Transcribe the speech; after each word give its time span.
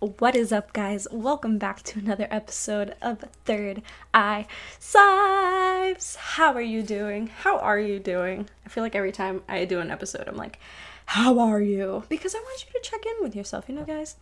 What 0.00 0.34
is 0.34 0.50
up, 0.50 0.72
guys? 0.72 1.06
Welcome 1.12 1.58
back 1.58 1.82
to 1.82 1.98
another 1.98 2.26
episode 2.30 2.94
of 3.02 3.22
Third 3.44 3.82
Eye 4.14 4.46
Sives. 4.80 6.16
How 6.16 6.54
are 6.54 6.62
you 6.62 6.80
doing? 6.82 7.26
How 7.26 7.58
are 7.58 7.78
you 7.78 7.98
doing? 7.98 8.48
I 8.64 8.70
feel 8.70 8.82
like 8.82 8.94
every 8.94 9.12
time 9.12 9.42
I 9.46 9.66
do 9.66 9.78
an 9.78 9.90
episode, 9.90 10.26
I'm 10.26 10.38
like, 10.38 10.58
How 11.04 11.38
are 11.40 11.60
you? 11.60 12.04
Because 12.08 12.34
I 12.34 12.38
want 12.38 12.64
you 12.64 12.80
to 12.80 12.90
check 12.90 13.04
in 13.04 13.22
with 13.22 13.36
yourself, 13.36 13.66
you 13.68 13.74
know, 13.74 13.84
guys. 13.84 14.16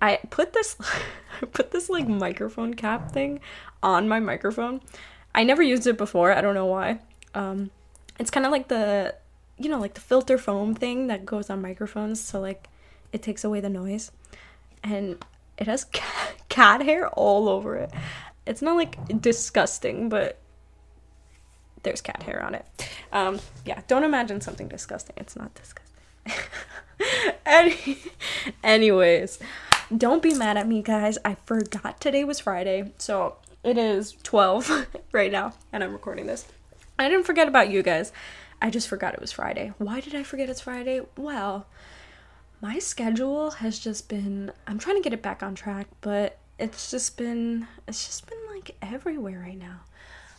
I 0.00 0.20
put 0.30 0.54
this, 0.54 0.74
I 1.42 1.44
put 1.44 1.70
this 1.70 1.90
like 1.90 2.08
microphone 2.08 2.72
cap 2.72 3.12
thing 3.12 3.40
on 3.82 4.08
my 4.08 4.20
microphone. 4.20 4.80
I 5.34 5.44
never 5.44 5.62
used 5.62 5.86
it 5.86 5.98
before. 5.98 6.32
I 6.32 6.40
don't 6.40 6.54
know 6.54 6.64
why. 6.64 7.00
Um, 7.34 7.70
it's 8.18 8.30
kind 8.30 8.46
of 8.46 8.52
like 8.52 8.68
the, 8.68 9.16
you 9.58 9.68
know, 9.68 9.80
like 9.80 9.92
the 9.92 10.00
filter 10.00 10.38
foam 10.38 10.74
thing 10.74 11.08
that 11.08 11.26
goes 11.26 11.50
on 11.50 11.60
microphones. 11.60 12.22
So 12.22 12.40
like, 12.40 12.68
it 13.12 13.22
takes 13.22 13.44
away 13.44 13.60
the 13.60 13.68
noise 13.68 14.12
and 14.82 15.22
it 15.58 15.66
has 15.66 15.84
cat 16.48 16.82
hair 16.82 17.08
all 17.10 17.48
over 17.48 17.76
it. 17.76 17.90
It's 18.46 18.62
not 18.62 18.76
like 18.76 19.20
disgusting, 19.20 20.08
but 20.08 20.38
there's 21.82 22.00
cat 22.00 22.22
hair 22.22 22.42
on 22.42 22.54
it. 22.54 22.66
Um, 23.12 23.40
yeah, 23.64 23.80
don't 23.86 24.04
imagine 24.04 24.40
something 24.40 24.68
disgusting. 24.68 25.14
It's 25.16 25.36
not 25.36 25.54
disgusting. 25.54 25.90
Any- 27.46 27.98
anyways, 28.62 29.38
don't 29.96 30.22
be 30.22 30.34
mad 30.34 30.56
at 30.56 30.68
me, 30.68 30.82
guys. 30.82 31.18
I 31.24 31.36
forgot 31.46 32.00
today 32.00 32.24
was 32.24 32.40
Friday, 32.40 32.92
so 32.98 33.36
it 33.62 33.78
is 33.78 34.12
12 34.22 34.86
right 35.12 35.32
now, 35.32 35.54
and 35.72 35.82
I'm 35.82 35.92
recording 35.92 36.26
this. 36.26 36.46
I 36.98 37.08
didn't 37.08 37.24
forget 37.24 37.48
about 37.48 37.70
you 37.70 37.82
guys. 37.82 38.12
I 38.62 38.68
just 38.70 38.88
forgot 38.88 39.14
it 39.14 39.20
was 39.20 39.32
Friday. 39.32 39.72
Why 39.78 40.00
did 40.00 40.14
I 40.14 40.22
forget 40.22 40.50
it's 40.50 40.60
Friday? 40.60 41.00
Well, 41.16 41.66
my 42.60 42.78
schedule 42.78 43.52
has 43.52 43.78
just 43.78 44.08
been 44.08 44.52
I'm 44.66 44.78
trying 44.78 44.96
to 44.96 45.02
get 45.02 45.12
it 45.12 45.22
back 45.22 45.42
on 45.42 45.54
track, 45.54 45.86
but 46.00 46.38
it's 46.58 46.90
just 46.90 47.16
been 47.16 47.66
it's 47.88 48.06
just 48.06 48.28
been 48.28 48.38
like 48.50 48.76
everywhere 48.82 49.40
right 49.40 49.58
now. 49.58 49.80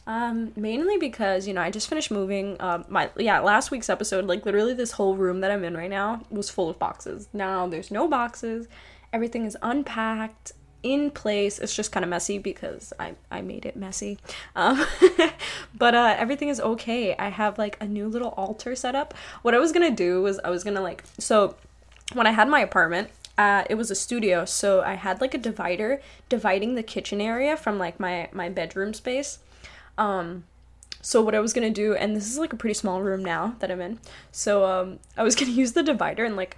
Um, 0.08 0.52
mainly 0.56 0.98
because 0.98 1.48
you 1.48 1.54
know 1.54 1.62
I 1.62 1.72
just 1.72 1.88
finished 1.88 2.12
moving. 2.12 2.58
Um, 2.59 2.86
my 2.90 3.09
yeah, 3.18 3.40
last 3.40 3.72
week's 3.72 3.90
episode, 3.90 4.26
like 4.26 4.46
literally 4.46 4.73
this 4.73 4.92
whole 4.92 5.16
room 5.16 5.42
that 5.42 5.52
I'm 5.52 5.64
in 5.64 5.76
right 5.76 5.90
now 5.90 6.22
was 6.30 6.50
full 6.50 6.70
of 6.70 6.80
boxes. 6.80 7.28
Now 7.34 7.68
there's 7.68 7.92
no 7.92 8.08
boxes. 8.08 8.68
Everything 9.14 9.46
is 9.46 9.58
unpacked 9.62 10.53
in 10.84 11.12
place. 11.12 11.59
It's 11.59 11.76
just 11.76 11.92
kind 11.92 12.03
of 12.03 12.09
messy 12.09 12.38
because 12.38 12.94
I 13.00 13.16
I 13.30 13.42
made 13.42 13.66
it 13.66 13.76
messy. 13.76 14.20
Um, 14.56 14.86
but 15.78 15.96
uh, 15.96 16.16
everything 16.18 16.50
is 16.50 16.59
okay. 16.59 17.16
I 17.18 17.30
have 17.30 17.58
like 17.58 17.78
a 17.80 17.88
new 17.88 18.08
little 18.08 18.30
altar 18.30 18.76
set 18.76 18.96
up. 18.96 19.14
What 19.42 19.53
I 19.53 19.59
was 19.59 19.72
gonna 19.72 19.92
do 19.92 20.22
was 20.22 20.40
I 20.44 20.50
was 20.50 20.64
gonna 20.64 20.81
like 20.81 21.03
so 21.20 21.56
when 22.14 22.28
I 22.28 22.31
had 22.31 22.48
my 22.48 22.59
apartment, 22.59 23.09
uh, 23.38 23.64
it 23.70 23.76
was 23.76 23.90
a 23.90 23.95
studio, 23.95 24.45
so 24.45 24.81
I 24.81 24.94
had 24.94 25.22
like 25.22 25.34
a 25.34 25.38
divider 25.38 26.02
dividing 26.30 26.76
the 26.76 26.84
kitchen 26.84 27.22
area 27.22 27.58
from 27.58 27.80
like 27.80 28.00
my 28.00 28.30
my 28.31 28.50
bedroom 28.50 28.94
space. 28.94 29.40
Um, 29.98 30.44
so 31.02 31.22
what 31.22 31.34
I 31.34 31.40
was 31.40 31.53
gonna 31.53 31.72
do, 31.72 31.95
and 31.95 32.16
this 32.16 32.30
is 32.30 32.38
like 32.38 32.53
a 32.53 32.58
pretty 32.58 32.73
small 32.73 33.02
room 33.02 33.23
now 33.23 33.56
that 33.59 33.72
I'm 33.72 33.81
in. 33.81 34.00
So 34.31 34.66
um, 34.66 35.00
I 35.18 35.23
was 35.23 35.36
gonna 35.38 35.52
use 35.52 35.72
the 35.73 35.84
divider 35.84 36.23
and 36.26 36.36
like 36.36 36.56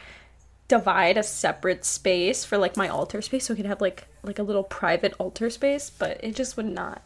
divide 0.67 1.17
a 1.17 1.23
separate 1.23 1.85
space 1.85 2.43
for 2.43 2.57
like 2.57 2.75
my 2.75 2.87
altar 2.87 3.21
space, 3.21 3.45
so 3.45 3.53
I 3.53 3.57
could 3.57 3.65
have 3.65 3.81
like 3.81 4.07
like 4.23 4.39
a 4.39 4.43
little 4.43 4.63
private 4.63 5.13
altar 5.19 5.49
space. 5.49 5.89
But 5.89 6.23
it 6.23 6.35
just 6.35 6.57
would 6.57 6.65
not. 6.65 7.03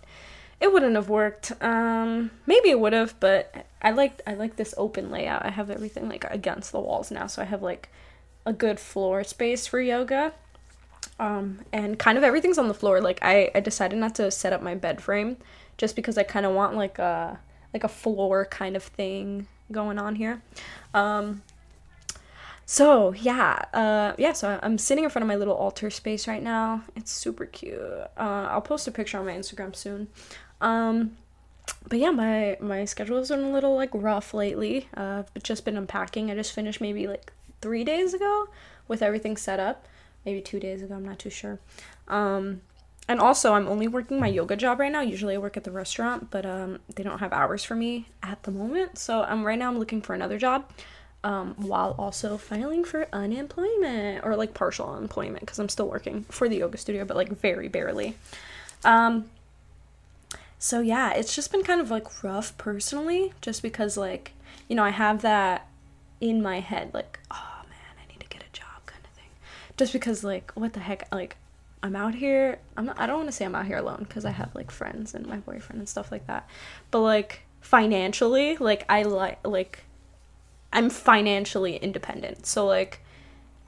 It 0.60 0.74
wouldn't 0.74 0.96
have 0.96 1.10
worked. 1.10 1.52
Um, 1.62 2.32
maybe 2.48 2.70
it 2.70 2.80
would 2.80 2.94
have, 2.94 3.20
but 3.20 3.68
I 3.82 3.92
like 3.92 4.22
I 4.26 4.34
like 4.34 4.56
this 4.56 4.74
open 4.78 5.12
layout. 5.12 5.46
I 5.46 5.52
have 5.52 5.70
everything 5.70 6.10
like 6.10 6.24
against 6.24 6.72
the 6.72 6.80
walls 6.80 7.12
now, 7.12 7.28
so 7.28 7.42
I 7.42 7.46
have 7.46 7.62
like 7.62 7.90
a 8.48 8.54
good 8.54 8.80
floor 8.80 9.24
space 9.24 9.68
for 9.68 9.80
yoga. 9.80 10.34
Um, 11.20 11.60
and 11.74 12.00
kind 12.00 12.18
of 12.18 12.24
everything's 12.24 12.58
on 12.58 12.70
the 12.70 12.74
floor. 12.74 13.02
Like 13.02 13.20
I, 13.22 13.52
I 13.54 13.60
decided 13.60 14.00
not 14.00 14.16
to 14.16 14.32
set 14.32 14.54
up 14.54 14.62
my 14.62 14.74
bed 14.74 15.02
frame 15.02 15.38
just 15.78 15.96
because 15.96 16.18
I 16.18 16.24
kind 16.24 16.46
of 16.46 16.54
want 16.54 16.76
like 16.76 16.98
a 16.98 17.40
like 17.74 17.84
a 17.84 17.90
floor 17.90 18.46
kind 18.46 18.76
of 18.76 18.84
thing 18.84 19.48
going 19.72 20.00
on 20.00 20.16
here. 20.16 20.42
Um, 20.94 21.44
so 22.66 23.14
yeah, 23.14 23.66
uh, 23.74 24.14
yeah. 24.18 24.32
So 24.34 24.60
I'm 24.64 24.78
sitting 24.78 25.04
in 25.04 25.10
front 25.10 25.24
of 25.24 25.28
my 25.28 25.36
little 25.36 25.56
altar 25.56 25.90
space 25.90 26.28
right 26.28 26.42
now. 26.42 26.84
It's 26.96 27.12
super 27.12 27.46
cute. 27.46 27.80
Uh, 27.80 28.08
I'll 28.50 28.62
post 28.62 28.88
a 28.88 28.92
picture 28.92 29.20
on 29.20 29.26
my 29.26 29.34
Instagram 29.34 29.76
soon. 29.76 30.08
Um, 30.62 31.18
but 31.90 32.00
yeah, 32.00 32.12
my 32.12 32.58
my 32.62 32.86
schedule 32.86 33.18
has 33.18 33.30
been 33.30 33.44
a 33.44 33.52
little 33.52 33.76
like 33.76 33.90
rough 33.94 34.34
lately. 34.34 34.88
Uh, 34.96 35.24
I've 35.36 35.44
just 35.44 35.66
been 35.66 35.78
unpacking. 35.78 36.32
I 36.32 36.36
just 36.36 36.54
finished 36.54 36.80
maybe 36.80 37.08
like 37.08 37.34
three 37.62 37.84
days 37.84 38.14
ago 38.14 38.50
with 38.88 39.02
everything 39.02 39.38
set 39.38 39.60
up. 39.60 39.88
Maybe 40.26 40.42
two 40.42 40.60
days 40.60 40.82
ago, 40.82 40.96
I'm 40.96 41.06
not 41.06 41.20
too 41.20 41.30
sure. 41.30 41.60
Um, 42.08 42.62
and 43.08 43.22
also, 43.22 43.54
I'm 43.54 43.68
only 43.68 43.88
working 43.88 44.20
my 44.20 44.28
yoga 44.28 44.58
job 44.58 44.80
right 44.80 44.92
now. 44.92 45.00
Usually, 45.00 45.36
I 45.36 45.38
work 45.38 45.56
at 45.56 45.64
the 45.64 45.72
restaurant, 45.72 46.30
but 46.30 46.46
um, 46.46 46.80
they 46.96 47.04
don't 47.04 47.20
have 47.20 47.32
hours 47.32 47.64
for 47.64 47.76
me 47.76 48.08
at 48.22 48.44
the 48.44 48.52
moment. 48.52 48.98
So, 48.98 49.24
I'm 49.24 49.46
right 49.46 49.58
now. 49.58 49.70
I'm 49.70 49.80
looking 49.80 50.02
for 50.02 50.14
another 50.14 50.38
job, 50.38 50.70
um, 51.24 51.56
while 51.58 51.96
also 51.98 52.38
filing 52.38 52.84
for 52.84 53.08
unemployment 53.14 54.26
or 54.26 54.36
like 54.36 54.54
partial 54.54 54.90
unemployment 54.90 55.40
because 55.42 55.60
I'm 55.60 55.70
still 55.70 55.88
working 55.88 56.26
for 56.26 56.50
the 56.50 56.58
yoga 56.58 56.78
studio, 56.78 57.06
but 57.06 57.16
like 57.16 57.30
very 57.30 57.70
barely. 57.70 58.18
Um, 58.84 59.30
so 60.60 60.82
yeah, 60.82 61.14
it's 61.14 61.34
just 61.34 61.50
been 61.50 61.64
kind 61.64 61.80
of 61.80 61.90
like 61.90 62.24
rough 62.24 62.58
personally, 62.58 63.32
just 63.40 63.62
because 63.62 63.96
like 63.96 64.34
you 64.68 64.76
know 64.76 64.84
I 64.84 64.90
have 64.90 65.22
that 65.22 65.68
in 66.20 66.42
my 66.42 66.60
head 66.60 66.92
like 66.94 67.20
oh 67.32 67.62
man 67.70 68.04
i 68.04 68.12
need 68.12 68.20
to 68.20 68.28
get 68.28 68.42
a 68.42 68.52
job 68.52 68.86
kind 68.86 69.04
of 69.04 69.12
thing 69.12 69.30
just 69.78 69.94
because 69.94 70.24
like 70.24 70.52
what 70.56 70.74
the 70.74 70.80
heck 70.80 71.08
like 71.14 71.38
i'm 71.84 71.96
out 71.96 72.16
here 72.16 72.60
i'm 72.76 72.88
not, 72.88 73.00
i 73.00 73.06
don't 73.06 73.18
want 73.18 73.28
to 73.28 73.32
say 73.32 73.46
i'm 73.46 73.56
out 73.56 73.66
here 73.66 73.78
alone 73.78 74.06
because 74.08 74.26
i 74.26 74.32
have 74.32 74.54
like 74.56 74.72
friends 74.72 75.14
and 75.14 75.26
my 75.28 75.38
boyfriend 75.38 75.80
and 75.80 75.88
stuff 75.88 76.12
like 76.12 76.26
that. 76.28 76.50
But 76.92 77.02
like 77.02 77.42
financially 77.62 78.58
like 78.58 78.86
i 78.90 79.04
like 79.04 79.46
like 79.46 79.84
i'm 80.74 80.90
financially 80.90 81.78
independent. 81.78 82.46
So 82.46 82.66
like 82.66 83.02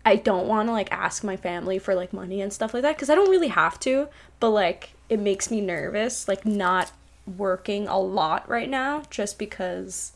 i 0.05 0.15
don't 0.15 0.47
want 0.47 0.67
to 0.67 0.73
like 0.73 0.91
ask 0.91 1.23
my 1.23 1.37
family 1.37 1.77
for 1.77 1.93
like 1.93 2.11
money 2.11 2.41
and 2.41 2.51
stuff 2.51 2.73
like 2.73 2.83
that 2.83 2.95
because 2.95 3.09
i 3.09 3.15
don't 3.15 3.29
really 3.29 3.49
have 3.49 3.79
to. 3.81 4.09
But 4.39 4.49
like 4.49 4.93
it 5.07 5.19
makes 5.19 5.51
me 5.51 5.61
nervous 5.61 6.27
like 6.27 6.45
not 6.45 6.91
working 7.37 7.87
a 7.87 7.99
lot 7.99 8.49
right 8.49 8.69
now 8.69 9.03
just 9.11 9.37
because 9.37 10.13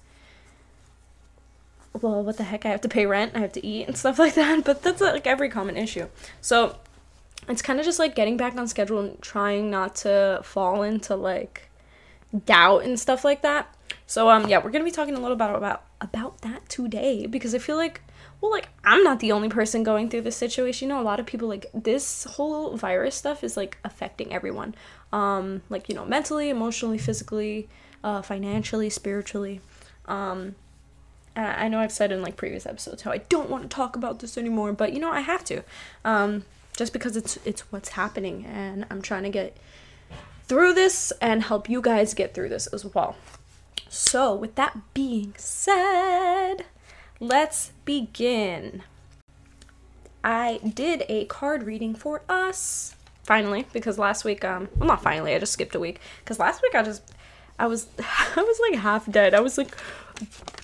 well, 2.01 2.23
what 2.23 2.37
the 2.37 2.43
heck? 2.43 2.65
I 2.65 2.69
have 2.69 2.81
to 2.81 2.89
pay 2.89 3.05
rent, 3.05 3.33
I 3.35 3.39
have 3.39 3.53
to 3.53 3.65
eat 3.65 3.87
and 3.87 3.97
stuff 3.97 4.19
like 4.25 4.35
that. 4.35 4.63
But 4.63 4.81
that's 4.81 5.01
like 5.01 5.27
every 5.27 5.49
common 5.49 5.77
issue. 5.77 6.07
So 6.41 6.77
it's 7.47 7.61
kind 7.61 7.79
of 7.79 7.85
just 7.85 7.99
like 7.99 8.15
getting 8.15 8.37
back 8.37 8.55
on 8.55 8.67
schedule 8.67 8.99
and 8.99 9.21
trying 9.21 9.69
not 9.69 9.95
to 9.97 10.41
fall 10.43 10.83
into 10.83 11.15
like 11.15 11.69
doubt 12.45 12.83
and 12.83 12.99
stuff 12.99 13.23
like 13.23 13.41
that. 13.41 13.73
So 14.05 14.29
um 14.29 14.47
yeah, 14.47 14.63
we're 14.63 14.71
gonna 14.71 14.83
be 14.83 14.91
talking 14.91 15.15
a 15.15 15.19
little 15.19 15.33
about 15.33 15.55
about 15.55 15.83
about 16.01 16.41
that 16.41 16.67
today 16.67 17.25
because 17.25 17.53
I 17.53 17.59
feel 17.59 17.77
like 17.77 18.01
well 18.41 18.51
like 18.51 18.69
I'm 18.83 19.03
not 19.03 19.19
the 19.19 19.31
only 19.31 19.49
person 19.49 19.83
going 19.83 20.09
through 20.09 20.21
this 20.21 20.35
situation. 20.35 20.89
You 20.89 20.95
know, 20.95 21.01
a 21.01 21.03
lot 21.03 21.19
of 21.19 21.25
people 21.25 21.47
like 21.47 21.67
this 21.73 22.23
whole 22.23 22.75
virus 22.75 23.15
stuff 23.15 23.43
is 23.43 23.55
like 23.55 23.77
affecting 23.83 24.33
everyone. 24.33 24.75
Um 25.11 25.61
like 25.69 25.89
you 25.89 25.95
know 25.95 26.05
mentally, 26.05 26.49
emotionally, 26.49 26.97
physically, 26.97 27.69
uh, 28.03 28.21
financially, 28.21 28.89
spiritually. 28.89 29.61
Um, 30.05 30.55
I 31.35 31.67
know 31.67 31.79
I've 31.79 31.91
said 31.91 32.11
in 32.11 32.21
like 32.21 32.35
previous 32.35 32.65
episodes 32.65 33.01
how 33.01 33.11
I 33.11 33.17
don't 33.17 33.49
want 33.49 33.63
to 33.63 33.69
talk 33.69 33.95
about 33.95 34.19
this 34.19 34.37
anymore, 34.37 34.73
but 34.73 34.93
you 34.93 34.99
know 34.99 35.11
I 35.11 35.21
have 35.21 35.43
to, 35.45 35.63
um, 36.05 36.45
just 36.77 36.93
because 36.93 37.17
it's 37.17 37.37
it's 37.45 37.71
what's 37.71 37.89
happening, 37.89 38.45
and 38.45 38.85
I'm 38.89 39.01
trying 39.01 39.23
to 39.23 39.29
get 39.29 39.57
through 40.45 40.73
this 40.73 41.11
and 41.21 41.43
help 41.43 41.69
you 41.69 41.81
guys 41.81 42.13
get 42.13 42.33
through 42.33 42.49
this 42.49 42.67
as 42.67 42.85
well. 42.85 43.15
So, 43.89 44.33
with 44.33 44.55
that 44.55 44.77
being 44.93 45.33
said, 45.37 46.65
let's 47.19 47.71
begin. 47.85 48.83
I 50.23 50.59
did 50.63 51.03
a 51.09 51.25
card 51.25 51.63
reading 51.63 51.95
for 51.95 52.21
us 52.29 52.95
finally 53.23 53.65
because 53.73 53.97
last 53.97 54.23
week, 54.23 54.43
um, 54.45 54.69
well, 54.77 54.87
not 54.87 55.01
finally, 55.01 55.33
I 55.35 55.39
just 55.39 55.53
skipped 55.53 55.75
a 55.75 55.79
week 55.79 55.99
because 56.19 56.39
last 56.39 56.61
week 56.61 56.75
I 56.75 56.83
just 56.83 57.13
I 57.59 57.67
was 57.67 57.87
I 57.99 58.41
was 58.41 58.59
like 58.69 58.79
half 58.79 59.11
dead. 59.11 59.33
I 59.33 59.39
was 59.41 59.57
like 59.57 59.75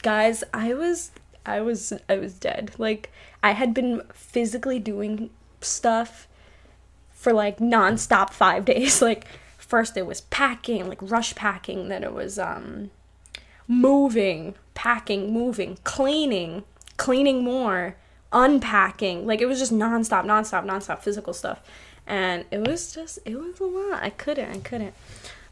guys, 0.02 0.44
I 0.54 0.74
was 0.74 1.12
I 1.46 1.62
was 1.62 1.94
I 2.08 2.18
was 2.18 2.34
dead. 2.34 2.72
Like 2.78 3.12
I 3.42 3.52
had 3.52 3.74
been 3.74 4.02
physically 4.14 4.80
doing 4.80 5.30
stuff 5.62 6.28
for 7.12 7.34
like 7.34 7.58
nonstop 7.58 8.32
5 8.32 8.66
days. 8.74 9.02
Like 9.02 9.26
first 9.58 9.98
it 9.98 10.06
was 10.06 10.22
packing, 10.22 10.88
like 10.88 11.02
rush 11.02 11.36
packing, 11.36 11.90
then 11.90 12.04
it 12.04 12.14
was 12.14 12.40
um 12.40 12.92
moving, 13.68 14.56
packing, 14.74 15.34
moving, 15.34 15.78
cleaning, 15.84 16.64
cleaning 16.98 17.44
more, 17.44 17.96
unpacking. 18.32 19.26
Like 19.26 19.42
it 19.42 19.46
was 19.46 19.60
just 19.60 19.74
nonstop, 19.74 20.26
nonstop, 20.26 20.66
nonstop 20.66 21.00
physical 21.00 21.34
stuff. 21.34 21.62
And 22.08 22.46
it 22.52 22.68
was 22.68 22.94
just 22.94 23.20
it 23.26 23.36
was 23.36 23.60
a 23.60 23.66
lot. 23.66 24.02
I 24.04 24.10
couldn't, 24.10 24.52
I 24.52 24.60
couldn't. 24.60 24.94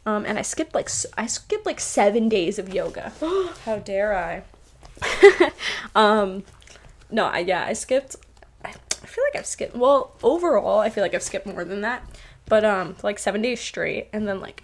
Um, 0.08 0.24
and 0.24 0.38
I 0.38 0.42
skipped 0.42 0.74
like 0.74 0.88
I 1.18 1.26
skipped 1.26 1.66
like 1.66 1.80
seven 1.80 2.30
days 2.30 2.58
of 2.58 2.72
yoga. 2.72 3.12
How 3.64 3.76
dare 3.76 4.16
I? 4.16 4.42
um, 5.94 6.44
no, 7.10 7.26
I 7.26 7.40
yeah 7.40 7.66
I 7.66 7.74
skipped. 7.74 8.16
I, 8.64 8.70
I 8.70 9.06
feel 9.06 9.24
like 9.30 9.38
I've 9.38 9.46
skipped. 9.46 9.76
Well, 9.76 10.16
overall, 10.22 10.78
I 10.78 10.88
feel 10.88 11.04
like 11.04 11.14
I've 11.14 11.22
skipped 11.22 11.46
more 11.46 11.62
than 11.62 11.82
that. 11.82 12.08
But 12.46 12.64
um, 12.64 12.96
like 13.02 13.18
seven 13.18 13.42
days 13.42 13.60
straight, 13.60 14.08
and 14.14 14.26
then 14.26 14.40
like, 14.40 14.62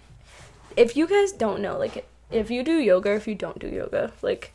if 0.75 0.97
you 0.97 1.05
guys 1.05 1.31
don't 1.31 1.61
know, 1.61 1.77
like, 1.77 2.07
if 2.31 2.49
you 2.49 2.63
do 2.63 2.79
yoga, 2.79 3.13
if 3.13 3.27
you 3.27 3.35
don't 3.35 3.59
do 3.59 3.67
yoga, 3.67 4.13
like, 4.23 4.51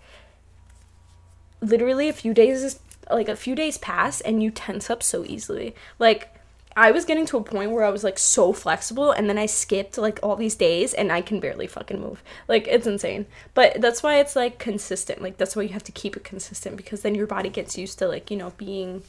literally 1.60 2.08
a 2.08 2.12
few 2.12 2.34
days 2.34 2.64
is 2.64 2.80
like 3.08 3.28
a 3.28 3.36
few 3.36 3.54
days 3.54 3.78
pass 3.78 4.20
and 4.20 4.42
you 4.42 4.50
tense 4.50 4.90
up 4.90 5.04
so 5.04 5.24
easily. 5.24 5.76
Like 6.00 6.34
I 6.76 6.92
was 6.92 7.04
getting 7.04 7.26
to 7.26 7.36
a 7.36 7.42
point 7.42 7.72
where 7.72 7.84
I 7.84 7.90
was 7.90 8.04
like 8.04 8.18
so 8.18 8.52
flexible 8.52 9.10
and 9.10 9.28
then 9.28 9.38
I 9.38 9.46
skipped 9.46 9.98
like 9.98 10.20
all 10.22 10.36
these 10.36 10.54
days 10.54 10.94
and 10.94 11.10
I 11.10 11.20
can 11.20 11.40
barely 11.40 11.66
fucking 11.66 12.00
move. 12.00 12.22
Like 12.46 12.68
it's 12.68 12.86
insane. 12.86 13.26
But 13.54 13.80
that's 13.80 14.02
why 14.02 14.18
it's 14.20 14.36
like 14.36 14.58
consistent. 14.58 15.20
Like 15.20 15.36
that's 15.36 15.56
why 15.56 15.62
you 15.62 15.70
have 15.70 15.84
to 15.84 15.92
keep 15.92 16.16
it 16.16 16.24
consistent 16.24 16.76
because 16.76 17.02
then 17.02 17.14
your 17.14 17.26
body 17.26 17.48
gets 17.48 17.76
used 17.76 17.98
to 17.98 18.08
like, 18.08 18.30
you 18.30 18.36
know, 18.36 18.52
being 18.56 19.02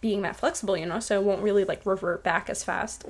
being 0.00 0.22
that 0.22 0.36
flexible, 0.36 0.76
you 0.76 0.84
know, 0.84 1.00
so 1.00 1.18
it 1.18 1.24
won't 1.24 1.42
really 1.42 1.64
like 1.64 1.86
revert 1.86 2.22
back 2.22 2.50
as 2.50 2.62
fast. 2.62 3.06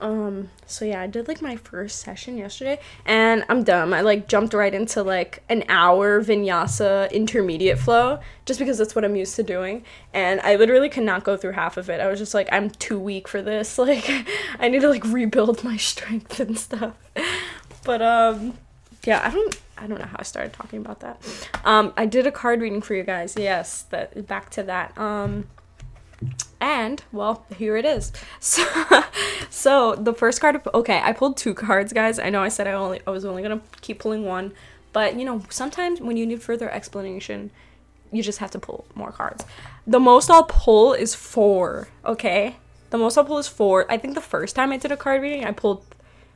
Um, 0.00 0.48
so 0.66 0.84
yeah, 0.84 1.00
I 1.00 1.06
did 1.06 1.28
like 1.28 1.42
my 1.42 1.56
first 1.56 2.00
session 2.00 2.38
yesterday 2.38 2.80
and 3.04 3.44
I'm 3.48 3.64
dumb. 3.64 3.92
I 3.92 4.00
like 4.00 4.28
jumped 4.28 4.54
right 4.54 4.72
into 4.72 5.02
like 5.02 5.42
an 5.48 5.64
hour 5.68 6.22
vinyasa 6.22 7.12
intermediate 7.12 7.78
flow 7.78 8.18
just 8.46 8.58
because 8.58 8.78
that's 8.78 8.94
what 8.94 9.04
I'm 9.04 9.16
used 9.16 9.36
to 9.36 9.42
doing. 9.42 9.84
And 10.14 10.40
I 10.40 10.56
literally 10.56 10.88
could 10.88 11.04
not 11.04 11.24
go 11.24 11.36
through 11.36 11.52
half 11.52 11.76
of 11.76 11.90
it. 11.90 12.00
I 12.00 12.08
was 12.08 12.18
just 12.18 12.34
like, 12.34 12.48
I'm 12.50 12.70
too 12.70 12.98
weak 12.98 13.28
for 13.28 13.42
this. 13.42 13.78
Like 13.90 14.08
I 14.60 14.68
need 14.68 14.82
to 14.82 14.88
like 14.88 15.04
rebuild 15.04 15.64
my 15.64 15.76
strength 15.78 16.38
and 16.38 16.56
stuff. 16.56 16.94
But 17.82 18.02
um 18.02 18.54
yeah, 19.04 19.26
I 19.26 19.30
don't 19.30 19.58
I 19.78 19.86
don't 19.86 19.98
know 19.98 20.06
how 20.06 20.16
I 20.18 20.22
started 20.22 20.52
talking 20.52 20.78
about 20.78 21.00
that. 21.00 21.20
Um 21.64 21.92
I 21.96 22.06
did 22.06 22.26
a 22.26 22.30
card 22.30 22.60
reading 22.60 22.82
for 22.82 22.94
you 22.94 23.02
guys. 23.02 23.34
Yes, 23.36 23.82
that 23.90 24.26
back 24.28 24.50
to 24.50 24.62
that. 24.64 24.96
Um 24.96 25.46
and 26.60 27.02
well 27.12 27.44
here 27.56 27.76
it 27.76 27.84
is. 27.84 28.12
So, 28.40 28.64
so 29.50 29.94
the 29.94 30.14
first 30.14 30.40
card 30.40 30.60
okay 30.74 31.00
i 31.02 31.12
pulled 31.12 31.36
two 31.36 31.54
cards 31.54 31.92
guys. 31.92 32.18
I 32.18 32.30
know 32.30 32.42
i 32.42 32.48
said 32.48 32.66
i 32.66 32.72
only 32.72 33.00
i 33.06 33.10
was 33.10 33.24
only 33.24 33.42
gonna 33.42 33.60
keep 33.80 33.98
pulling 34.00 34.24
one. 34.24 34.52
But 34.92 35.16
you 35.16 35.24
know 35.24 35.42
sometimes 35.50 36.00
when 36.00 36.16
you 36.16 36.26
need 36.26 36.42
further 36.42 36.70
explanation 36.70 37.50
you 38.12 38.22
just 38.22 38.38
have 38.38 38.50
to 38.52 38.58
pull 38.58 38.86
more 38.94 39.12
cards. 39.12 39.44
The 39.86 40.00
most 40.00 40.30
i'll 40.30 40.44
pull 40.44 40.94
is 40.94 41.14
four 41.14 41.88
okay? 42.04 42.56
The 42.90 42.98
most 42.98 43.16
i'll 43.16 43.24
pull 43.24 43.38
is 43.38 43.48
four. 43.48 43.90
I 43.90 43.96
think 43.98 44.14
the 44.14 44.20
first 44.20 44.56
time 44.56 44.72
i 44.72 44.76
did 44.76 44.92
a 44.92 44.96
card 44.96 45.22
reading 45.22 45.44
i 45.44 45.52
pulled 45.52 45.84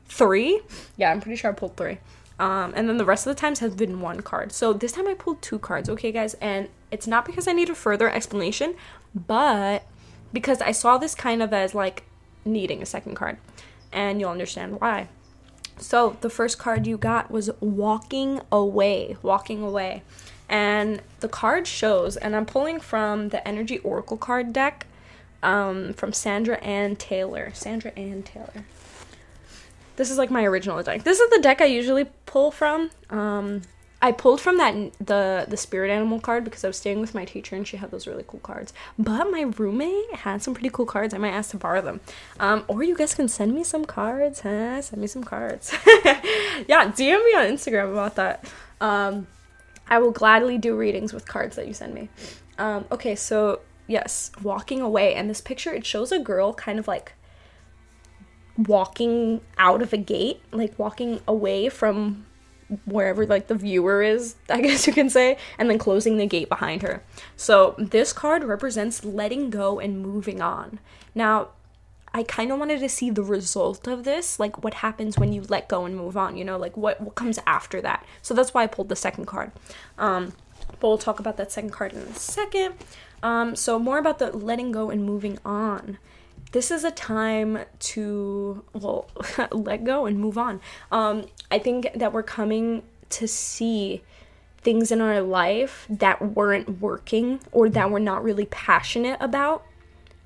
three. 0.06 0.60
Yeah 0.96 1.10
i'm 1.10 1.20
pretty 1.20 1.36
sure 1.36 1.50
i 1.50 1.54
pulled 1.54 1.76
three 1.76 1.98
um, 2.38 2.72
and 2.74 2.88
then 2.88 2.96
the 2.96 3.04
rest 3.04 3.26
of 3.26 3.34
the 3.34 3.40
times 3.40 3.60
has 3.60 3.74
been 3.74 4.00
one 4.00 4.20
card. 4.20 4.52
So 4.52 4.72
this 4.72 4.92
time 4.92 5.06
I 5.06 5.14
pulled 5.14 5.40
two 5.40 5.58
cards, 5.58 5.88
okay, 5.88 6.10
guys? 6.10 6.34
And 6.34 6.68
it's 6.90 7.06
not 7.06 7.24
because 7.24 7.46
I 7.46 7.52
need 7.52 7.70
a 7.70 7.74
further 7.74 8.10
explanation, 8.10 8.74
but 9.14 9.86
because 10.32 10.60
I 10.60 10.72
saw 10.72 10.98
this 10.98 11.14
kind 11.14 11.42
of 11.42 11.52
as 11.52 11.74
like 11.74 12.04
needing 12.44 12.82
a 12.82 12.86
second 12.86 13.14
card. 13.14 13.38
And 13.92 14.20
you'll 14.20 14.30
understand 14.30 14.80
why. 14.80 15.08
So 15.78 16.16
the 16.20 16.30
first 16.30 16.58
card 16.58 16.86
you 16.86 16.96
got 16.96 17.30
was 17.30 17.50
Walking 17.60 18.40
Away. 18.50 19.16
Walking 19.22 19.62
Away. 19.62 20.02
And 20.48 21.02
the 21.20 21.28
card 21.28 21.66
shows, 21.66 22.16
and 22.16 22.36
I'm 22.36 22.46
pulling 22.46 22.80
from 22.80 23.30
the 23.30 23.46
Energy 23.46 23.78
Oracle 23.78 24.16
card 24.16 24.52
deck 24.52 24.86
um, 25.42 25.92
from 25.94 26.12
Sandra 26.12 26.56
Anne 26.58 26.96
Taylor. 26.96 27.52
Sandra 27.54 27.92
Anne 27.96 28.22
Taylor. 28.22 28.64
This 29.96 30.10
is 30.10 30.18
like 30.18 30.30
my 30.30 30.44
original 30.44 30.82
deck. 30.82 31.04
This 31.04 31.20
is 31.20 31.30
the 31.30 31.40
deck 31.40 31.60
I 31.60 31.66
usually 31.66 32.06
pull 32.26 32.50
from. 32.50 32.90
Um, 33.10 33.62
I 34.04 34.12
pulled 34.12 34.38
from 34.38 34.58
that 34.58 34.74
the 34.98 35.46
the 35.48 35.56
spirit 35.56 35.90
animal 35.90 36.20
card 36.20 36.44
because 36.44 36.62
I 36.62 36.66
was 36.66 36.76
staying 36.76 37.00
with 37.00 37.14
my 37.14 37.24
teacher 37.24 37.56
and 37.56 37.66
she 37.66 37.78
had 37.78 37.90
those 37.90 38.06
really 38.06 38.24
cool 38.26 38.40
cards. 38.40 38.74
But 38.98 39.30
my 39.30 39.42
roommate 39.56 40.12
had 40.16 40.42
some 40.42 40.52
pretty 40.52 40.68
cool 40.68 40.84
cards. 40.84 41.14
I 41.14 41.18
might 41.18 41.30
ask 41.30 41.52
to 41.52 41.56
borrow 41.56 41.80
them. 41.80 42.00
Um, 42.38 42.64
or 42.68 42.82
you 42.82 42.94
guys 42.94 43.14
can 43.14 43.28
send 43.28 43.54
me 43.54 43.64
some 43.64 43.86
cards, 43.86 44.40
huh? 44.40 44.82
Send 44.82 45.00
me 45.00 45.08
some 45.08 45.24
cards. 45.24 45.72
yeah, 45.86 46.92
DM 46.92 47.24
me 47.24 47.34
on 47.34 47.46
Instagram 47.46 47.92
about 47.92 48.16
that. 48.16 48.44
Um, 48.78 49.26
I 49.88 49.98
will 50.00 50.12
gladly 50.12 50.58
do 50.58 50.76
readings 50.76 51.14
with 51.14 51.26
cards 51.26 51.56
that 51.56 51.66
you 51.66 51.72
send 51.72 51.94
me. 51.94 52.10
Um, 52.58 52.84
okay, 52.92 53.14
so 53.14 53.60
yes, 53.86 54.32
walking 54.42 54.82
away, 54.82 55.14
and 55.14 55.30
this 55.30 55.40
picture 55.40 55.72
it 55.72 55.86
shows 55.86 56.12
a 56.12 56.18
girl 56.18 56.52
kind 56.52 56.78
of 56.78 56.86
like 56.86 57.14
walking 58.56 59.40
out 59.58 59.82
of 59.82 59.92
a 59.92 59.96
gate, 59.96 60.40
like 60.52 60.78
walking 60.78 61.20
away 61.26 61.68
from 61.68 62.26
wherever 62.84 63.26
like 63.26 63.48
the 63.48 63.54
viewer 63.54 64.02
is, 64.02 64.36
I 64.50 64.60
guess 64.60 64.86
you 64.86 64.92
can 64.92 65.10
say, 65.10 65.36
and 65.58 65.68
then 65.68 65.78
closing 65.78 66.16
the 66.16 66.26
gate 66.26 66.48
behind 66.48 66.82
her. 66.82 67.02
So 67.36 67.74
this 67.78 68.12
card 68.12 68.44
represents 68.44 69.04
letting 69.04 69.50
go 69.50 69.78
and 69.78 70.00
moving 70.00 70.40
on. 70.40 70.80
Now, 71.14 71.48
I 72.16 72.22
kind 72.22 72.52
of 72.52 72.60
wanted 72.60 72.78
to 72.78 72.88
see 72.88 73.10
the 73.10 73.24
result 73.24 73.88
of 73.88 74.04
this, 74.04 74.38
like 74.38 74.62
what 74.62 74.74
happens 74.74 75.18
when 75.18 75.32
you 75.32 75.42
let 75.42 75.68
go 75.68 75.84
and 75.84 75.96
move 75.96 76.16
on, 76.16 76.36
you 76.36 76.44
know, 76.44 76.56
like 76.56 76.76
what 76.76 77.00
what 77.00 77.16
comes 77.16 77.40
after 77.44 77.80
that. 77.82 78.06
So 78.22 78.34
that's 78.34 78.54
why 78.54 78.62
I 78.62 78.66
pulled 78.68 78.88
the 78.88 78.96
second 78.96 79.26
card. 79.26 79.50
Um, 79.98 80.32
but 80.80 80.88
we'll 80.88 80.98
talk 80.98 81.18
about 81.18 81.36
that 81.38 81.50
second 81.50 81.70
card 81.70 81.92
in 81.92 81.98
a 81.98 82.14
second. 82.14 82.74
Um, 83.24 83.56
so 83.56 83.80
more 83.80 83.98
about 83.98 84.20
the 84.20 84.30
letting 84.30 84.70
go 84.70 84.90
and 84.90 85.04
moving 85.04 85.38
on 85.44 85.98
this 86.54 86.70
is 86.70 86.84
a 86.84 86.90
time 86.92 87.58
to 87.80 88.64
well 88.72 89.10
let 89.50 89.82
go 89.82 90.06
and 90.06 90.18
move 90.18 90.38
on. 90.38 90.60
Um, 90.92 91.26
i 91.50 91.58
think 91.58 91.90
that 91.94 92.12
we're 92.12 92.22
coming 92.22 92.82
to 93.10 93.26
see 93.28 94.02
things 94.62 94.90
in 94.90 95.00
our 95.00 95.20
life 95.20 95.86
that 95.90 96.22
weren't 96.22 96.80
working 96.80 97.40
or 97.52 97.68
that 97.68 97.90
we're 97.90 97.98
not 97.98 98.24
really 98.24 98.46
passionate 98.46 99.18
about 99.20 99.66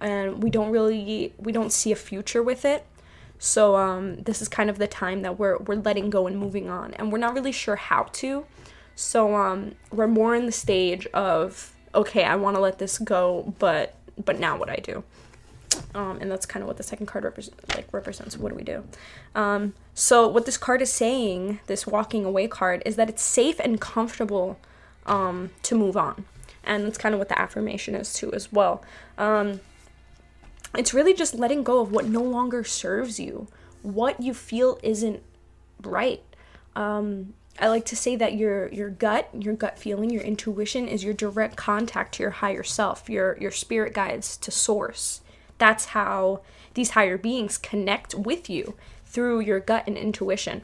and 0.00 0.42
we 0.42 0.50
don't 0.50 0.70
really 0.70 1.32
we 1.38 1.50
don't 1.50 1.72
see 1.72 1.90
a 1.92 1.96
future 1.96 2.42
with 2.42 2.64
it. 2.64 2.84
So 3.40 3.76
um, 3.76 4.16
this 4.22 4.42
is 4.42 4.48
kind 4.48 4.68
of 4.68 4.78
the 4.78 4.86
time 4.86 5.22
that 5.22 5.38
we're 5.38 5.56
we're 5.58 5.82
letting 5.88 6.10
go 6.10 6.26
and 6.26 6.38
moving 6.38 6.68
on 6.68 6.92
and 6.94 7.10
we're 7.10 7.24
not 7.26 7.34
really 7.34 7.52
sure 7.52 7.76
how 7.76 8.02
to. 8.20 8.44
So 8.96 9.34
um, 9.34 9.76
we're 9.90 10.08
more 10.08 10.34
in 10.34 10.44
the 10.44 10.52
stage 10.52 11.06
of 11.06 11.74
okay 11.94 12.24
i 12.24 12.36
want 12.36 12.54
to 12.54 12.60
let 12.60 12.78
this 12.78 12.98
go 12.98 13.54
but 13.58 13.94
but 14.24 14.38
now 14.38 14.56
what 14.56 14.68
i 14.68 14.76
do 14.76 15.02
um, 15.94 16.18
and 16.20 16.30
that's 16.30 16.46
kind 16.46 16.62
of 16.62 16.66
what 16.66 16.76
the 16.76 16.82
second 16.82 17.06
card 17.06 17.24
repre- 17.24 17.52
like 17.74 17.86
represents. 17.92 18.36
What 18.36 18.50
do 18.50 18.54
we 18.54 18.62
do? 18.62 18.84
Um, 19.34 19.74
so 19.94 20.28
what 20.28 20.46
this 20.46 20.56
card 20.56 20.82
is 20.82 20.92
saying, 20.92 21.60
this 21.66 21.86
walking 21.86 22.24
away 22.24 22.48
card, 22.48 22.82
is 22.86 22.96
that 22.96 23.08
it's 23.08 23.22
safe 23.22 23.58
and 23.60 23.80
comfortable 23.80 24.58
um, 25.06 25.50
to 25.62 25.74
move 25.74 25.96
on, 25.96 26.24
and 26.64 26.86
that's 26.86 26.98
kind 26.98 27.14
of 27.14 27.18
what 27.18 27.28
the 27.28 27.38
affirmation 27.38 27.94
is 27.94 28.12
too 28.12 28.32
as 28.32 28.52
well. 28.52 28.82
Um, 29.16 29.60
it's 30.76 30.92
really 30.92 31.14
just 31.14 31.34
letting 31.34 31.62
go 31.62 31.80
of 31.80 31.90
what 31.90 32.04
no 32.04 32.22
longer 32.22 32.62
serves 32.62 33.18
you, 33.18 33.48
what 33.82 34.20
you 34.20 34.34
feel 34.34 34.78
isn't 34.82 35.22
right. 35.82 36.22
Um, 36.76 37.34
I 37.60 37.68
like 37.68 37.86
to 37.86 37.96
say 37.96 38.14
that 38.16 38.34
your 38.34 38.68
your 38.68 38.90
gut, 38.90 39.28
your 39.32 39.54
gut 39.54 39.78
feeling, 39.78 40.10
your 40.10 40.22
intuition 40.22 40.86
is 40.86 41.02
your 41.02 41.14
direct 41.14 41.56
contact 41.56 42.14
to 42.14 42.22
your 42.22 42.30
higher 42.30 42.62
self, 42.62 43.08
your 43.08 43.36
your 43.40 43.50
spirit 43.50 43.94
guides 43.94 44.36
to 44.38 44.50
source. 44.50 45.22
That's 45.58 45.86
how 45.86 46.42
these 46.74 46.90
higher 46.90 47.18
beings 47.18 47.58
connect 47.58 48.14
with 48.14 48.48
you 48.48 48.74
through 49.04 49.40
your 49.40 49.60
gut 49.60 49.84
and 49.86 49.96
intuition. 49.96 50.62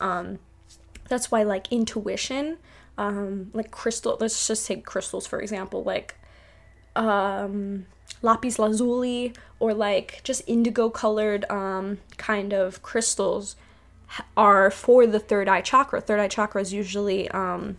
Um, 0.00 0.38
that's 1.08 1.30
why, 1.30 1.42
like, 1.42 1.70
intuition, 1.72 2.58
um, 2.98 3.50
like 3.52 3.70
crystal, 3.70 4.16
let's 4.20 4.46
just 4.46 4.66
take 4.66 4.86
crystals 4.86 5.26
for 5.26 5.40
example, 5.40 5.82
like 5.82 6.14
um, 6.94 7.86
lapis 8.22 8.58
lazuli 8.58 9.34
or 9.58 9.74
like 9.74 10.20
just 10.24 10.42
indigo 10.46 10.88
colored 10.88 11.44
um, 11.50 11.98
kind 12.16 12.52
of 12.52 12.82
crystals 12.82 13.56
are 14.36 14.70
for 14.70 15.06
the 15.06 15.18
third 15.18 15.48
eye 15.48 15.60
chakra. 15.60 16.00
Third 16.00 16.20
eye 16.20 16.28
chakra 16.28 16.62
is 16.62 16.72
usually 16.72 17.28
um, 17.30 17.76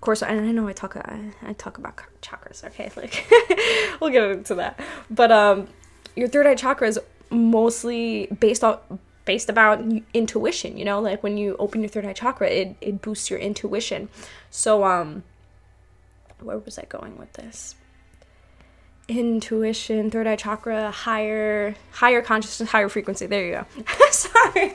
of 0.00 0.02
course, 0.02 0.22
I, 0.22 0.34
know 0.34 0.66
I 0.66 0.72
talk 0.72 0.96
I, 0.96 1.30
I 1.42 1.52
talk 1.52 1.76
about 1.76 2.00
chakras. 2.22 2.64
Okay, 2.64 2.90
like 2.96 3.30
we'll 4.00 4.08
get 4.08 4.30
into 4.30 4.54
that. 4.54 4.80
But 5.10 5.30
um, 5.30 5.68
your 6.16 6.26
third 6.26 6.46
eye 6.46 6.54
chakra 6.54 6.88
is 6.88 6.98
mostly 7.28 8.26
based 8.40 8.64
on 8.64 8.78
based 9.26 9.50
about 9.50 9.84
intuition. 10.14 10.78
You 10.78 10.86
know, 10.86 11.00
like 11.00 11.22
when 11.22 11.36
you 11.36 11.54
open 11.58 11.82
your 11.82 11.90
third 11.90 12.06
eye 12.06 12.14
chakra, 12.14 12.48
it 12.48 12.76
it 12.80 13.02
boosts 13.02 13.28
your 13.28 13.38
intuition. 13.38 14.08
So 14.50 14.84
um, 14.84 15.22
where 16.40 16.56
was 16.56 16.78
I 16.78 16.86
going 16.86 17.18
with 17.18 17.34
this? 17.34 17.74
intuition 19.06 20.08
third 20.08 20.28
eye 20.28 20.36
chakra 20.36 20.88
higher 20.92 21.74
higher 21.90 22.22
consciousness 22.22 22.70
higher 22.70 22.88
frequency 22.88 23.26
there 23.26 23.44
you 23.44 23.52
go 23.54 23.82
sorry 24.12 24.72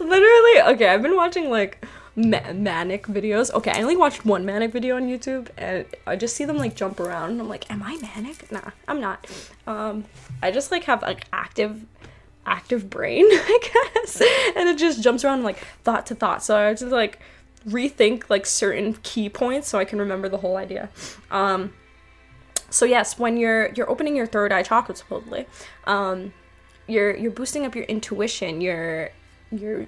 literally 0.00 0.62
okay 0.72 0.88
i've 0.88 1.02
been 1.02 1.14
watching 1.14 1.50
like 1.50 1.86
ma- 2.18 2.52
manic 2.52 3.06
videos. 3.06 3.52
Okay, 3.54 3.70
I 3.70 3.80
only 3.80 3.96
watched 3.96 4.24
one 4.24 4.44
manic 4.44 4.72
video 4.72 4.96
on 4.96 5.04
YouTube, 5.04 5.48
and 5.56 5.86
I 6.06 6.16
just 6.16 6.36
see 6.36 6.44
them 6.44 6.56
like 6.56 6.74
jump 6.74 7.00
around. 7.00 7.40
I'm 7.40 7.48
like, 7.48 7.70
am 7.70 7.82
I 7.82 7.96
manic? 8.02 8.50
Nah, 8.50 8.70
I'm 8.86 9.00
not. 9.00 9.26
Um, 9.66 10.04
I 10.42 10.50
just 10.50 10.70
like 10.70 10.84
have 10.84 11.02
like 11.02 11.24
active 11.32 11.86
active 12.44 12.90
brain, 12.90 13.24
I 13.30 13.58
guess, 13.94 14.20
and 14.56 14.68
it 14.68 14.78
just 14.78 15.02
jumps 15.02 15.24
around 15.24 15.44
like 15.44 15.58
thought 15.84 16.06
to 16.06 16.14
thought. 16.14 16.42
So 16.42 16.56
I 16.56 16.72
just 16.72 16.86
like 16.86 17.20
rethink 17.66 18.28
like 18.28 18.46
certain 18.46 18.94
key 19.02 19.28
points 19.28 19.68
so 19.68 19.78
I 19.78 19.84
can 19.84 19.98
remember 19.98 20.28
the 20.28 20.38
whole 20.38 20.56
idea. 20.56 20.88
Um, 21.30 21.72
so 22.70 22.84
yes, 22.84 23.18
when 23.18 23.36
you're 23.36 23.72
you're 23.74 23.88
opening 23.88 24.16
your 24.16 24.26
third 24.26 24.52
eye 24.52 24.62
chakra 24.62 24.96
supposedly, 24.96 25.46
um, 25.86 26.32
you're 26.86 27.16
you're 27.16 27.30
boosting 27.30 27.64
up 27.64 27.74
your 27.74 27.84
intuition. 27.84 28.60
You're 28.60 29.10
you're 29.50 29.86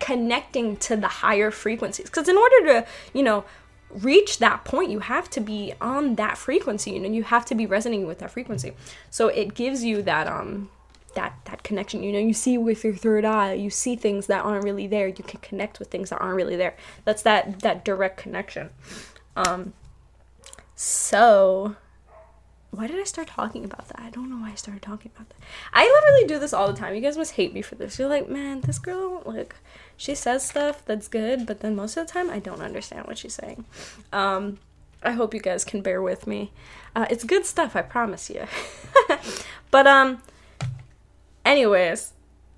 connecting 0.00 0.76
to 0.78 0.96
the 0.96 1.08
higher 1.08 1.50
frequencies 1.50 2.06
because 2.06 2.28
in 2.28 2.36
order 2.36 2.66
to 2.66 2.86
you 3.12 3.22
know 3.22 3.44
reach 3.90 4.38
that 4.38 4.64
point 4.64 4.90
you 4.90 5.00
have 5.00 5.28
to 5.28 5.40
be 5.40 5.72
on 5.80 6.14
that 6.14 6.38
frequency 6.38 6.92
you 6.92 7.00
know 7.00 7.08
you 7.08 7.22
have 7.22 7.44
to 7.44 7.54
be 7.54 7.66
resonating 7.66 8.06
with 8.06 8.18
that 8.18 8.30
frequency 8.30 8.72
so 9.10 9.28
it 9.28 9.54
gives 9.54 9.84
you 9.84 10.00
that 10.02 10.26
um 10.26 10.70
that 11.14 11.34
that 11.44 11.62
connection 11.62 12.02
you 12.02 12.12
know 12.12 12.18
you 12.18 12.32
see 12.32 12.56
with 12.56 12.84
your 12.84 12.94
third 12.94 13.24
eye 13.24 13.52
you 13.52 13.68
see 13.68 13.96
things 13.96 14.26
that 14.26 14.44
aren't 14.44 14.64
really 14.64 14.86
there 14.86 15.08
you 15.08 15.24
can 15.24 15.40
connect 15.40 15.78
with 15.78 15.88
things 15.88 16.10
that 16.10 16.18
aren't 16.18 16.36
really 16.36 16.56
there 16.56 16.76
that's 17.04 17.22
that 17.22 17.60
that 17.60 17.84
direct 17.84 18.16
connection 18.16 18.70
um 19.36 19.72
so 20.76 21.76
why 22.70 22.86
did 22.86 23.00
I 23.00 23.04
start 23.04 23.26
talking 23.26 23.64
about 23.64 23.88
that? 23.88 23.98
I 24.00 24.10
don't 24.10 24.30
know 24.30 24.36
why 24.36 24.52
I 24.52 24.54
started 24.54 24.82
talking 24.82 25.10
about 25.14 25.28
that. 25.28 25.38
I 25.72 25.84
literally 25.84 26.26
do 26.28 26.38
this 26.38 26.52
all 26.52 26.68
the 26.68 26.78
time. 26.78 26.94
You 26.94 27.00
guys 27.00 27.16
must 27.16 27.32
hate 27.32 27.52
me 27.52 27.62
for 27.62 27.74
this. 27.74 27.98
You're 27.98 28.08
like, 28.08 28.28
man, 28.28 28.60
this 28.60 28.78
girl, 28.78 29.22
like, 29.26 29.56
she 30.00 30.14
says 30.14 30.42
stuff 30.48 30.82
that's 30.86 31.08
good, 31.08 31.44
but 31.44 31.60
then 31.60 31.76
most 31.76 31.94
of 31.94 32.06
the 32.06 32.10
time 32.10 32.30
I 32.30 32.38
don't 32.38 32.62
understand 32.62 33.06
what 33.06 33.18
she's 33.18 33.34
saying. 33.34 33.66
Um, 34.14 34.58
I 35.02 35.10
hope 35.10 35.34
you 35.34 35.40
guys 35.40 35.62
can 35.62 35.82
bear 35.82 36.00
with 36.00 36.26
me. 36.26 36.52
Uh, 36.96 37.04
it's 37.10 37.22
good 37.22 37.44
stuff, 37.44 37.76
I 37.76 37.82
promise 37.82 38.30
you. 38.30 38.46
but 39.70 39.86
um, 39.86 40.22
anyways, 41.44 42.14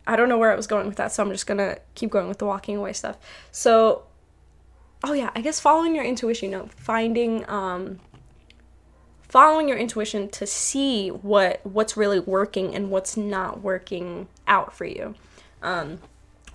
I 0.06 0.14
don't 0.14 0.28
know 0.28 0.38
where 0.38 0.52
I 0.52 0.54
was 0.54 0.68
going 0.68 0.86
with 0.86 0.94
that, 0.98 1.10
so 1.10 1.24
I'm 1.24 1.32
just 1.32 1.48
gonna 1.48 1.78
keep 1.96 2.10
going 2.10 2.28
with 2.28 2.38
the 2.38 2.46
walking 2.46 2.76
away 2.76 2.92
stuff. 2.92 3.16
So, 3.50 4.04
oh 5.02 5.12
yeah, 5.12 5.30
I 5.34 5.40
guess 5.40 5.58
following 5.58 5.96
your 5.96 6.04
intuition, 6.04 6.52
you 6.52 6.58
know, 6.58 6.68
finding 6.76 7.44
um 7.50 7.98
following 9.20 9.66
your 9.66 9.78
intuition 9.78 10.28
to 10.28 10.46
see 10.46 11.08
what 11.08 11.60
what's 11.66 11.96
really 11.96 12.20
working 12.20 12.72
and 12.72 12.88
what's 12.88 13.16
not 13.16 13.62
working 13.62 14.28
out 14.46 14.72
for 14.72 14.84
you. 14.84 15.16
Um, 15.60 15.98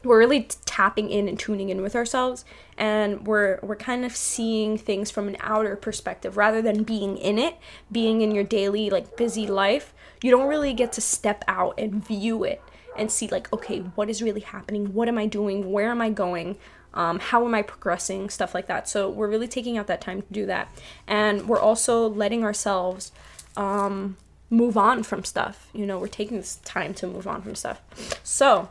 we're 0.07 0.17
really 0.17 0.47
tapping 0.65 1.09
in 1.09 1.27
and 1.27 1.37
tuning 1.37 1.69
in 1.69 1.81
with 1.81 1.95
ourselves 1.95 2.45
and 2.77 3.27
we're 3.27 3.59
we're 3.61 3.75
kind 3.75 4.05
of 4.05 4.15
seeing 4.15 4.77
things 4.77 5.11
from 5.11 5.27
an 5.27 5.37
outer 5.41 5.75
perspective 5.75 6.37
rather 6.37 6.61
than 6.61 6.83
being 6.83 7.17
in 7.17 7.37
it 7.37 7.57
being 7.91 8.21
in 8.21 8.31
your 8.31 8.43
daily 8.43 8.89
like 8.89 9.17
busy 9.17 9.45
life 9.45 9.93
you 10.21 10.31
don't 10.31 10.47
really 10.47 10.73
get 10.73 10.91
to 10.91 11.01
step 11.01 11.43
out 11.47 11.77
and 11.77 12.05
view 12.05 12.43
it 12.43 12.61
and 12.97 13.11
see 13.11 13.27
like 13.27 13.51
okay 13.53 13.79
what 13.95 14.09
is 14.09 14.21
really 14.21 14.41
happening 14.41 14.93
what 14.93 15.07
am 15.07 15.17
i 15.17 15.25
doing 15.25 15.71
where 15.71 15.91
am 15.91 16.01
i 16.01 16.09
going 16.09 16.57
um, 16.93 17.19
how 17.19 17.45
am 17.45 17.53
I 17.53 17.61
progressing, 17.61 18.29
stuff 18.31 18.55
like 18.55 18.65
that. 18.67 18.89
So 18.89 19.07
we're 19.07 19.27
really 19.27 19.47
taking 19.47 19.77
out 19.77 19.85
that 19.85 20.01
time 20.01 20.23
to 20.23 20.27
do 20.31 20.47
that. 20.47 20.67
And 21.05 21.47
we're 21.47 21.59
also 21.59 22.07
letting 22.07 22.43
ourselves 22.43 23.11
um, 23.55 24.17
move 24.49 24.77
on 24.77 25.03
from 25.03 25.23
stuff. 25.23 25.69
You 25.73 25.85
know, 25.85 25.99
we're 25.99 26.07
taking 26.07 26.37
this 26.37 26.55
time 26.65 26.95
to 26.95 27.07
move 27.07 27.27
on 27.27 27.43
from 27.43 27.53
stuff. 27.53 27.81
So, 28.23 28.69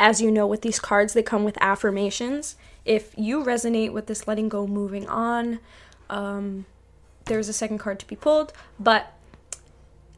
as 0.00 0.22
you 0.22 0.30
know, 0.30 0.46
with 0.46 0.62
these 0.62 0.80
cards, 0.80 1.12
they 1.12 1.22
come 1.22 1.44
with 1.44 1.58
affirmations. 1.60 2.56
If 2.86 3.12
you 3.18 3.44
resonate 3.44 3.92
with 3.92 4.06
this 4.06 4.26
letting 4.26 4.48
go, 4.48 4.66
moving 4.66 5.06
on, 5.06 5.60
um, 6.08 6.64
there's 7.26 7.50
a 7.50 7.52
second 7.52 7.78
card 7.78 8.00
to 8.00 8.06
be 8.06 8.16
pulled. 8.16 8.54
But 8.80 9.12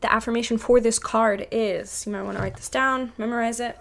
the 0.01 0.13
affirmation 0.13 0.57
for 0.57 0.81
this 0.81 1.01
card 1.01 1.49
is 1.51 2.07
you 2.07 2.13
might 2.13 2.23
want 2.23 2.37
to 2.37 2.43
write 2.43 2.57
this 2.57 2.69
down, 2.69 3.13
memorize 3.19 3.59
it 3.59 3.77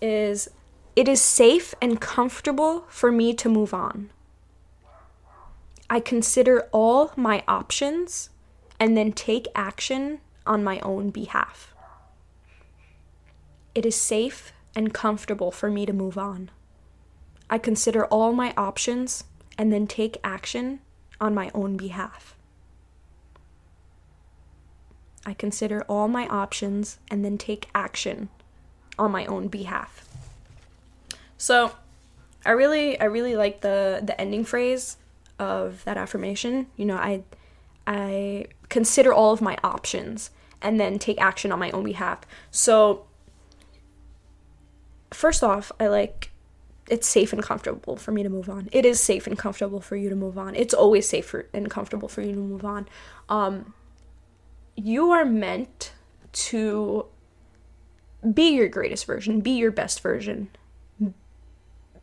is 0.00 0.48
it 0.94 1.08
is 1.08 1.20
safe 1.20 1.74
and 1.80 2.00
comfortable 2.00 2.84
for 2.88 3.10
me 3.10 3.32
to 3.32 3.48
move 3.48 3.72
on. 3.72 4.10
I 5.88 6.00
consider 6.00 6.68
all 6.72 7.12
my 7.16 7.42
options 7.48 8.28
and 8.78 8.96
then 8.96 9.12
take 9.12 9.46
action 9.54 10.20
on 10.46 10.62
my 10.62 10.78
own 10.80 11.10
behalf. 11.10 11.74
It 13.74 13.86
is 13.86 13.96
safe 13.96 14.52
and 14.78 14.94
comfortable 14.94 15.50
for 15.50 15.68
me 15.68 15.84
to 15.84 15.92
move 15.92 16.16
on. 16.16 16.52
I 17.50 17.58
consider 17.58 18.04
all 18.06 18.32
my 18.32 18.54
options 18.56 19.24
and 19.58 19.72
then 19.72 19.88
take 19.88 20.18
action 20.22 20.78
on 21.20 21.34
my 21.34 21.50
own 21.52 21.76
behalf. 21.76 22.36
I 25.26 25.34
consider 25.34 25.82
all 25.88 26.06
my 26.06 26.28
options 26.28 27.00
and 27.10 27.24
then 27.24 27.38
take 27.38 27.68
action 27.74 28.28
on 29.00 29.10
my 29.10 29.26
own 29.26 29.48
behalf. 29.48 30.08
So, 31.36 31.72
I 32.46 32.52
really 32.52 33.00
I 33.00 33.06
really 33.06 33.34
like 33.34 33.62
the 33.62 34.00
the 34.00 34.18
ending 34.20 34.44
phrase 34.44 34.96
of 35.40 35.82
that 35.86 35.96
affirmation. 35.96 36.68
You 36.76 36.84
know, 36.84 36.96
I 36.96 37.24
I 37.84 38.46
consider 38.68 39.12
all 39.12 39.32
of 39.32 39.40
my 39.40 39.58
options 39.64 40.30
and 40.62 40.78
then 40.78 41.00
take 41.00 41.20
action 41.20 41.50
on 41.50 41.58
my 41.58 41.72
own 41.72 41.82
behalf. 41.82 42.20
So, 42.52 43.07
first 45.10 45.42
off, 45.42 45.72
I 45.78 45.88
like 45.88 46.30
it's 46.88 47.06
safe 47.06 47.32
and 47.32 47.42
comfortable 47.42 47.96
for 47.96 48.12
me 48.12 48.22
to 48.22 48.28
move 48.28 48.48
on. 48.48 48.68
It 48.72 48.86
is 48.86 48.98
safe 49.00 49.26
and 49.26 49.38
comfortable 49.38 49.80
for 49.80 49.96
you 49.96 50.08
to 50.08 50.16
move 50.16 50.38
on. 50.38 50.54
It's 50.54 50.72
always 50.72 51.08
safe 51.08 51.34
and 51.52 51.70
comfortable 51.70 52.08
for 52.08 52.22
you 52.22 52.32
to 52.32 52.38
move 52.38 52.64
on. 52.64 52.88
Um, 53.28 53.74
you 54.74 55.10
are 55.10 55.24
meant 55.24 55.92
to 56.32 57.06
be 58.32 58.50
your 58.50 58.68
greatest 58.68 59.06
version, 59.06 59.40
be 59.40 59.50
your 59.50 59.70
best 59.70 60.00
version, 60.00 60.48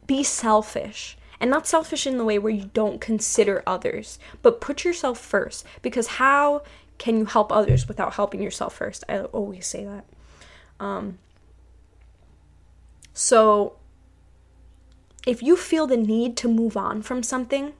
be 0.06 0.24
selfish 0.24 1.18
and 1.40 1.50
not 1.50 1.68
selfish 1.68 2.08
in 2.08 2.18
the 2.18 2.24
way 2.24 2.40
where 2.40 2.54
you 2.54 2.70
don't 2.74 3.02
consider 3.02 3.64
others, 3.68 4.20
but 4.42 4.62
put 4.62 4.86
yourself 4.86 5.20
first 5.20 5.66
because 5.82 6.08
how 6.08 6.64
can 6.98 7.18
you 7.18 7.26
help 7.26 7.52
others 7.52 7.88
without 7.88 8.14
helping 8.14 8.42
yourself 8.42 8.76
first? 8.76 9.04
I 9.10 9.20
always 9.20 9.68
say 9.68 9.84
that. 9.84 10.06
Um, 10.80 11.18
so, 13.16 13.78
if 15.26 15.42
you 15.42 15.56
feel 15.56 15.88
the 15.88 15.98
need 15.98 16.36
to 16.38 16.50
move 16.50 16.76
on 16.76 17.02
from 17.02 17.24
something, 17.24 17.74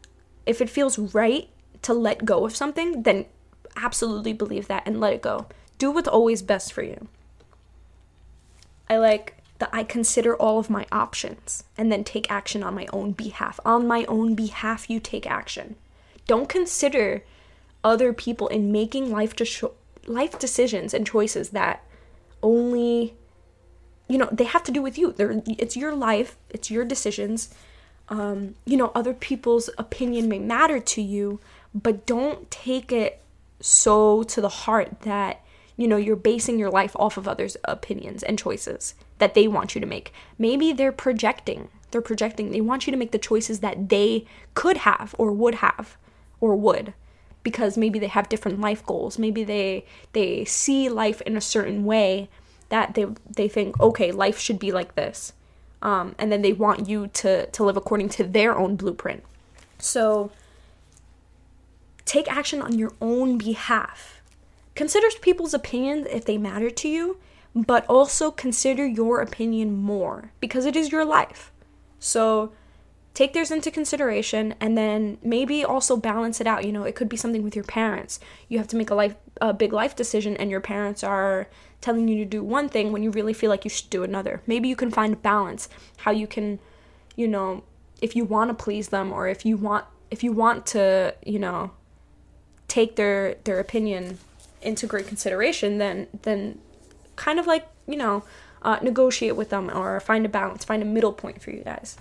if 0.46 0.62
it 0.62 0.70
feels 0.70 0.98
right 0.98 1.50
to 1.82 1.94
let 1.94 2.24
go 2.24 2.46
of 2.46 2.56
something, 2.56 3.04
then 3.04 3.26
absolutely 3.76 4.32
believe 4.32 4.68
that 4.70 4.84
and 4.86 5.00
let 5.00 5.12
it 5.12 5.22
go. 5.22 5.48
Do 5.78 5.92
what's 5.92 6.08
always 6.08 6.42
best 6.42 6.72
for 6.72 6.84
you. 6.84 7.10
I 8.90 8.96
like 8.96 9.36
that 9.60 9.70
I 9.74 9.84
consider 9.84 10.38
all 10.38 10.58
of 10.58 10.70
my 10.70 10.86
options 10.90 11.66
and 11.78 11.92
then 11.92 12.06
take 12.06 12.32
action 12.32 12.64
on 12.64 12.74
my 12.74 12.88
own 12.94 13.12
behalf. 13.12 13.60
On 13.66 13.86
my 13.86 14.06
own 14.06 14.36
behalf, 14.36 14.90
you 14.90 15.02
take 15.02 15.30
action. 15.30 15.76
Don't 16.28 16.48
consider 16.48 17.26
other 17.84 18.14
people 18.14 18.48
in 18.48 18.72
making 18.72 19.12
life 19.12 19.36
de- 19.36 19.70
life 20.08 20.40
decisions 20.40 20.94
and 20.94 21.06
choices 21.06 21.50
that 21.50 21.84
only 22.42 23.16
you 24.08 24.18
know 24.18 24.30
they 24.32 24.44
have 24.44 24.64
to 24.64 24.72
do 24.72 24.82
with 24.82 24.98
you. 24.98 25.12
They're, 25.12 25.42
it's 25.48 25.76
your 25.76 25.96
life, 25.96 26.38
it's 26.50 26.70
your 26.72 26.86
decisions. 26.86 27.54
Um, 28.08 28.56
you 28.66 28.78
know, 28.78 28.92
other 28.94 29.14
people's 29.14 29.70
opinion 29.78 30.30
may 30.30 30.38
matter 30.38 30.80
to 30.80 31.02
you, 31.02 31.40
but 31.74 32.06
don't 32.06 32.50
take 32.52 32.92
it 32.92 33.22
so 33.60 34.22
to 34.24 34.42
the 34.42 34.50
heart 34.50 35.02
that 35.02 35.44
you 35.76 35.88
know 35.88 35.98
you're 35.98 36.16
basing 36.16 36.60
your 36.60 36.70
life 36.70 36.96
off 36.98 37.18
of 37.18 37.28
others' 37.28 37.58
opinions 37.64 38.22
and 38.24 38.38
choices 38.38 38.94
that 39.18 39.34
they 39.34 39.48
want 39.48 39.76
you 39.76 39.82
to 39.82 39.88
make. 39.88 40.14
Maybe 40.38 40.72
they're 40.72 40.92
projecting. 40.92 41.70
They're 41.92 42.02
projecting. 42.02 42.52
They 42.52 42.62
want 42.62 42.86
you 42.86 42.92
to 42.92 42.98
make 42.98 43.12
the 43.12 43.18
choices 43.18 43.62
that 43.62 43.90
they 43.90 44.26
could 44.54 44.78
have 44.78 45.16
or 45.18 45.32
would 45.32 45.56
have 45.56 45.98
or 46.40 46.56
would 46.56 46.94
because 47.46 47.78
maybe 47.78 48.00
they 48.00 48.08
have 48.08 48.28
different 48.28 48.60
life 48.60 48.86
goals. 48.86 49.18
Maybe 49.18 49.44
they 49.44 49.86
they 50.14 50.46
see 50.46 50.90
life 50.90 51.22
in 51.22 51.38
a 51.38 51.42
certain 51.42 51.86
way 51.86 52.30
that 52.76 52.94
they 52.96 53.06
they 53.40 53.48
think, 53.48 53.80
"Okay, 53.80 54.12
life 54.12 54.38
should 54.40 54.60
be 54.60 54.72
like 54.72 54.92
this." 54.96 55.34
Um, 55.82 56.16
and 56.20 56.32
then 56.32 56.42
they 56.42 56.54
want 56.54 56.88
you 56.90 57.08
to 57.22 57.32
to 57.56 57.64
live 57.64 57.78
according 57.78 58.10
to 58.18 58.24
their 58.24 58.58
own 58.58 58.76
blueprint. 58.76 59.24
So 59.80 60.32
take 62.06 62.28
action 62.32 62.62
on 62.62 62.78
your 62.78 62.94
own 63.02 63.38
behalf. 63.38 64.22
Consider 64.76 65.08
people's 65.22 65.54
opinions 65.54 66.08
if 66.12 66.26
they 66.26 66.38
matter 66.38 66.70
to 66.70 66.88
you 66.88 67.18
but 67.56 67.86
also 67.88 68.32
consider 68.32 68.86
your 68.86 69.22
opinion 69.22 69.78
more 69.78 70.32
because 70.42 70.66
it 70.66 70.76
is 70.76 70.92
your 70.92 71.06
life. 71.06 71.54
So 72.00 72.52
take 73.16 73.32
theirs 73.34 73.50
into 73.50 73.72
consideration 73.72 74.54
and 74.60 74.78
then 74.78 75.18
maybe 75.24 75.64
also 75.64 75.96
balance 75.98 76.40
it 76.42 76.46
out. 76.46 76.66
You 76.66 76.74
know, 76.74 76.84
it 76.84 76.96
could 76.96 77.10
be 77.10 77.18
something 77.18 77.42
with 77.42 77.56
your 77.56 77.64
parents. 77.64 78.20
You 78.50 78.60
have 78.60 78.68
to 78.68 78.76
make 78.76 78.92
a 78.92 78.96
life 78.96 79.16
a 79.42 79.54
big 79.54 79.74
life 79.74 79.96
decision 79.96 80.38
and 80.38 80.52
your 80.52 80.62
parents 80.62 81.04
are 81.04 81.48
telling 81.82 82.08
you 82.08 82.18
to 82.18 82.26
do 82.26 82.44
one 82.44 82.70
thing 82.70 82.92
when 82.92 83.04
you 83.04 83.12
really 83.12 83.34
feel 83.34 83.50
like 83.50 83.64
you 83.64 83.70
should 83.70 83.90
do 83.90 84.04
another. 84.04 84.42
Maybe 84.46 84.68
you 84.68 84.76
can 84.76 84.92
find 84.92 85.22
balance 85.22 85.68
how 85.98 86.12
you 86.12 86.28
can, 86.28 86.60
you 87.16 87.28
know, 87.28 87.64
if 88.02 88.16
you 88.16 88.26
want 88.26 88.50
to 88.50 88.54
please 88.54 88.90
them 88.90 89.12
or 89.12 89.28
if 89.28 89.46
you 89.46 89.58
want 89.58 89.86
if 90.12 90.24
you 90.24 90.34
want 90.34 90.66
to, 90.68 91.16
you 91.26 91.40
know, 91.40 91.72
take 92.68 92.98
their 92.98 93.36
their 93.46 93.60
opinion 93.60 94.20
into 94.62 94.88
great 94.88 95.08
consideration, 95.08 95.78
then 95.78 96.08
then 96.24 96.60
kind 97.16 97.40
of 97.40 97.48
like, 97.48 97.66
you 97.88 97.96
know, 97.96 98.26
uh, 98.62 98.80
negotiate 98.82 99.38
with 99.38 99.52
them 99.52 99.72
or 99.74 100.02
find 100.02 100.26
a 100.26 100.30
balance, 100.30 100.66
find 100.66 100.82
a 100.82 100.86
middle 100.86 101.14
point 101.14 101.42
for 101.42 101.52
you 101.52 101.64
guys. 101.64 101.98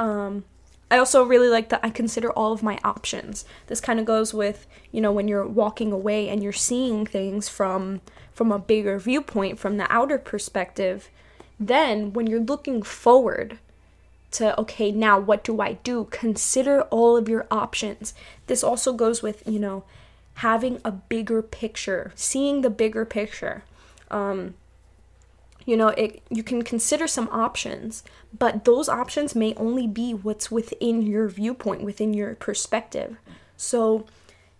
Um, 0.00 0.44
I 0.90 0.98
also 0.98 1.22
really 1.22 1.48
like 1.48 1.68
that 1.68 1.84
I 1.84 1.90
consider 1.90 2.32
all 2.32 2.52
of 2.52 2.64
my 2.64 2.80
options. 2.82 3.44
This 3.68 3.80
kind 3.80 4.00
of 4.00 4.06
goes 4.06 4.34
with, 4.34 4.66
you 4.90 5.00
know, 5.00 5.12
when 5.12 5.28
you're 5.28 5.46
walking 5.46 5.92
away 5.92 6.28
and 6.28 6.42
you're 6.42 6.52
seeing 6.52 7.06
things 7.06 7.48
from 7.48 8.00
from 8.32 8.50
a 8.50 8.58
bigger 8.58 8.98
viewpoint 8.98 9.58
from 9.58 9.76
the 9.76 9.92
outer 9.92 10.16
perspective, 10.16 11.10
then 11.60 12.12
when 12.14 12.26
you're 12.26 12.40
looking 12.40 12.82
forward 12.82 13.58
to 14.32 14.58
okay, 14.58 14.90
now 14.90 15.18
what 15.20 15.44
do 15.44 15.60
I 15.60 15.74
do? 15.74 16.08
Consider 16.10 16.82
all 16.84 17.16
of 17.16 17.28
your 17.28 17.46
options. 17.50 18.14
This 18.46 18.64
also 18.64 18.92
goes 18.92 19.22
with, 19.22 19.42
you 19.46 19.58
know, 19.58 19.84
having 20.34 20.80
a 20.84 20.90
bigger 20.90 21.42
picture, 21.42 22.12
seeing 22.14 22.62
the 22.62 22.70
bigger 22.70 23.04
picture. 23.04 23.62
Um, 24.10 24.54
you 25.66 25.76
know 25.76 25.88
it 25.88 26.22
you 26.30 26.42
can 26.42 26.62
consider 26.62 27.06
some 27.06 27.28
options 27.30 28.02
but 28.36 28.64
those 28.64 28.88
options 28.88 29.34
may 29.34 29.54
only 29.54 29.86
be 29.86 30.12
what's 30.12 30.50
within 30.50 31.02
your 31.02 31.28
viewpoint 31.28 31.82
within 31.82 32.14
your 32.14 32.34
perspective. 32.36 33.16
So 33.56 34.06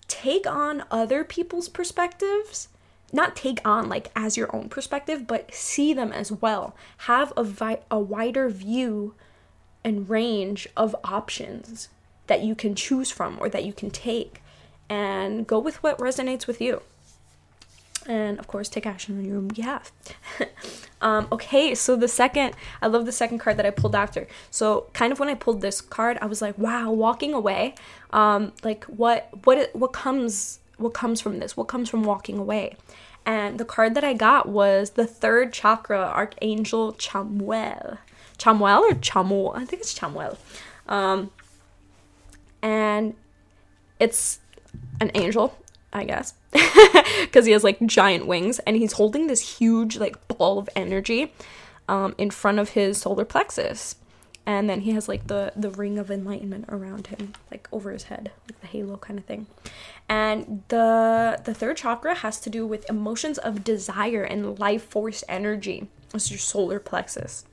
take 0.08 0.46
on 0.46 0.84
other 0.90 1.24
people's 1.24 1.68
perspectives 1.68 2.68
not 3.12 3.34
take 3.34 3.66
on 3.66 3.88
like 3.88 4.10
as 4.14 4.36
your 4.36 4.54
own 4.54 4.68
perspective 4.68 5.26
but 5.26 5.54
see 5.54 5.92
them 5.92 6.12
as 6.12 6.30
well. 6.30 6.76
Have 6.98 7.32
a 7.36 7.44
vi- 7.44 7.82
a 7.90 7.98
wider 7.98 8.48
view 8.48 9.14
and 9.82 10.08
range 10.08 10.68
of 10.76 10.94
options 11.04 11.88
that 12.26 12.42
you 12.42 12.54
can 12.54 12.74
choose 12.74 13.10
from 13.10 13.38
or 13.40 13.48
that 13.48 13.64
you 13.64 13.72
can 13.72 13.90
take 13.90 14.42
and 14.88 15.46
go 15.46 15.58
with 15.58 15.82
what 15.82 15.98
resonates 15.98 16.46
with 16.46 16.60
you 16.60 16.82
and 18.10 18.40
of 18.40 18.48
course 18.48 18.68
take 18.68 18.86
action 18.86 19.16
on 19.16 19.24
your 19.24 19.36
own 19.36 19.48
behalf. 19.48 19.92
um, 21.00 21.28
okay, 21.30 21.76
so 21.76 21.94
the 21.94 22.08
second, 22.08 22.54
I 22.82 22.88
love 22.88 23.06
the 23.06 23.12
second 23.12 23.38
card 23.38 23.56
that 23.56 23.64
I 23.64 23.70
pulled 23.70 23.94
after. 23.94 24.26
So 24.50 24.88
kind 24.92 25.12
of 25.12 25.20
when 25.20 25.28
I 25.28 25.34
pulled 25.34 25.60
this 25.60 25.80
card, 25.80 26.18
I 26.20 26.26
was 26.26 26.42
like, 26.42 26.58
wow, 26.58 26.90
walking 26.90 27.32
away. 27.32 27.76
Um, 28.12 28.52
like 28.64 28.84
what 28.84 29.28
what 29.44 29.70
what 29.74 29.92
comes 29.92 30.58
what 30.76 30.92
comes 30.92 31.20
from 31.20 31.38
this? 31.38 31.56
What 31.56 31.68
comes 31.68 31.88
from 31.88 32.02
walking 32.02 32.36
away? 32.36 32.76
And 33.24 33.60
the 33.60 33.64
card 33.64 33.94
that 33.94 34.02
I 34.02 34.14
got 34.14 34.48
was 34.48 34.90
the 34.90 35.06
third 35.06 35.52
chakra, 35.52 36.00
Archangel 36.00 36.94
Chamuel. 36.94 37.98
Chamuel 38.38 38.80
or 38.90 38.94
Chamuel? 38.94 39.54
I 39.54 39.64
think 39.66 39.82
it's 39.82 39.96
Chamuel. 39.96 40.36
Um, 40.88 41.30
and 42.60 43.14
it's 44.00 44.40
an 45.00 45.12
angel 45.14 45.54
I 45.92 46.04
guess, 46.04 46.34
because 47.22 47.46
he 47.46 47.52
has 47.52 47.64
like 47.64 47.84
giant 47.84 48.26
wings 48.26 48.60
and 48.60 48.76
he's 48.76 48.92
holding 48.92 49.26
this 49.26 49.58
huge 49.58 49.98
like 49.98 50.28
ball 50.28 50.58
of 50.58 50.68
energy 50.76 51.32
um, 51.88 52.14
in 52.16 52.30
front 52.30 52.58
of 52.58 52.70
his 52.70 52.98
solar 52.98 53.24
plexus. 53.24 53.96
And 54.46 54.70
then 54.70 54.80
he 54.80 54.92
has 54.92 55.08
like 55.08 55.26
the 55.26 55.52
the 55.54 55.70
ring 55.70 55.98
of 55.98 56.10
enlightenment 56.10 56.66
around 56.68 57.08
him, 57.08 57.34
like 57.50 57.68
over 57.72 57.90
his 57.90 58.04
head, 58.04 58.30
like 58.48 58.60
the 58.60 58.66
halo 58.66 58.96
kind 58.96 59.18
of 59.18 59.24
thing. 59.24 59.46
And 60.08 60.62
the 60.68 61.40
the 61.44 61.54
third 61.54 61.76
chakra 61.76 62.14
has 62.16 62.40
to 62.40 62.50
do 62.50 62.66
with 62.66 62.88
emotions 62.88 63.38
of 63.38 63.64
desire 63.64 64.22
and 64.22 64.58
life 64.58 64.84
force 64.84 65.22
energy. 65.28 65.88
It's 66.14 66.30
your 66.30 66.38
solar 66.38 66.80
plexus. 66.80 67.44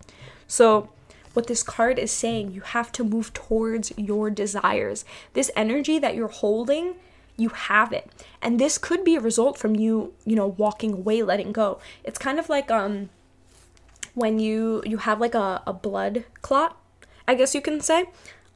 So 0.48 0.90
what 1.34 1.46
this 1.46 1.62
card 1.62 2.00
is 2.00 2.12
saying, 2.12 2.52
you 2.52 2.62
have 2.62 2.92
to 2.94 3.04
move 3.04 3.32
towards 3.34 3.92
your 3.96 4.32
desires. 4.32 5.06
This 5.34 5.52
energy 5.56 6.00
that 6.00 6.16
you're 6.16 6.30
holding 6.30 6.96
you 7.38 7.50
have 7.50 7.94
it. 7.94 8.10
And 8.42 8.60
this 8.60 8.78
could 8.78 9.04
be 9.04 9.16
a 9.16 9.22
result 9.22 9.58
from 9.58 9.76
you 9.76 10.14
you 10.26 10.36
know 10.36 10.48
walking 10.48 10.94
away 10.94 11.24
letting 11.24 11.52
go. 11.52 11.80
It's 12.04 12.20
kind 12.20 12.40
of 12.40 12.50
like 12.50 12.70
um 12.70 13.10
when 14.14 14.40
you 14.40 14.82
you 14.86 14.98
have 14.98 15.22
like 15.22 15.36
a, 15.36 15.62
a 15.68 15.74
blood 15.74 16.26
clot 16.42 16.76
i 17.28 17.36
guess 17.36 17.54
you 17.54 17.62
can 17.62 17.80
say 17.80 18.04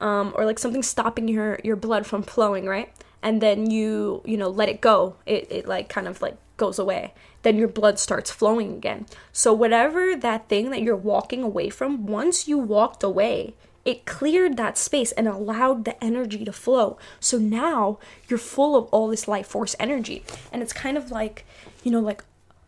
um, 0.01 0.33
or 0.35 0.45
like 0.45 0.59
something 0.59 0.83
stopping 0.83 1.27
your 1.27 1.59
your 1.63 1.75
blood 1.75 2.05
from 2.05 2.23
flowing 2.23 2.65
right? 2.65 2.91
And 3.21 3.39
then 3.39 3.69
you 3.69 4.21
you 4.25 4.35
know 4.35 4.49
let 4.49 4.67
it 4.67 4.81
go. 4.81 5.15
It, 5.25 5.47
it 5.49 5.67
like 5.67 5.87
kind 5.87 6.07
of 6.07 6.21
like 6.21 6.35
goes 6.57 6.79
away. 6.79 7.13
Then 7.43 7.57
your 7.57 7.67
blood 7.67 7.99
starts 7.99 8.29
flowing 8.29 8.73
again. 8.73 9.05
So 9.31 9.53
whatever 9.53 10.15
that 10.15 10.49
thing 10.49 10.71
that 10.71 10.81
you're 10.81 10.95
walking 10.95 11.43
away 11.43 11.69
from 11.69 12.05
once 12.07 12.47
you 12.47 12.57
walked 12.57 13.03
away 13.03 13.53
it 13.83 14.05
cleared 14.05 14.57
that 14.57 14.77
space 14.77 15.11
and 15.13 15.27
allowed 15.27 15.85
the 15.85 16.03
energy 16.03 16.45
to 16.45 16.53
flow. 16.53 16.97
So 17.19 17.37
now 17.37 17.97
you're 18.27 18.39
full 18.39 18.75
of 18.75 18.85
all 18.85 19.07
this 19.07 19.27
life 19.27 19.47
force 19.47 19.75
energy. 19.79 20.23
And 20.51 20.61
it's 20.61 20.73
kind 20.73 20.97
of 20.97 21.09
like, 21.09 21.45
you 21.83 21.91
know, 21.91 21.99
like, 21.99 22.23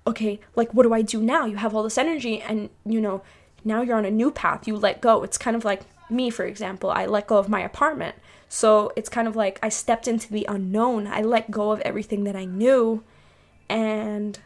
okay, 0.07 0.39
like, 0.55 0.73
what 0.73 0.83
do 0.83 0.93
I 0.93 1.01
do 1.01 1.21
now? 1.21 1.45
You 1.45 1.57
have 1.57 1.75
all 1.75 1.83
this 1.83 1.97
energy, 1.97 2.41
and, 2.41 2.69
you 2.85 2.99
know, 2.99 3.21
now 3.63 3.81
you're 3.81 3.95
on 3.95 4.05
a 4.05 4.11
new 4.11 4.31
path. 4.31 4.67
You 4.67 4.75
let 4.75 5.01
go. 5.01 5.23
It's 5.23 5.37
kind 5.37 5.55
of 5.55 5.63
like 5.63 5.83
me, 6.09 6.29
for 6.29 6.45
example. 6.45 6.89
I 6.89 7.05
let 7.05 7.27
go 7.27 7.37
of 7.37 7.47
my 7.47 7.61
apartment. 7.61 8.15
So 8.49 8.91
it's 8.95 9.09
kind 9.09 9.27
of 9.27 9.35
like 9.35 9.59
I 9.63 9.69
stepped 9.69 10.07
into 10.07 10.31
the 10.31 10.45
unknown. 10.49 11.07
I 11.07 11.21
let 11.21 11.49
go 11.49 11.71
of 11.71 11.79
everything 11.81 12.23
that 12.25 12.35
I 12.35 12.45
knew. 12.45 13.03
And 13.69 14.37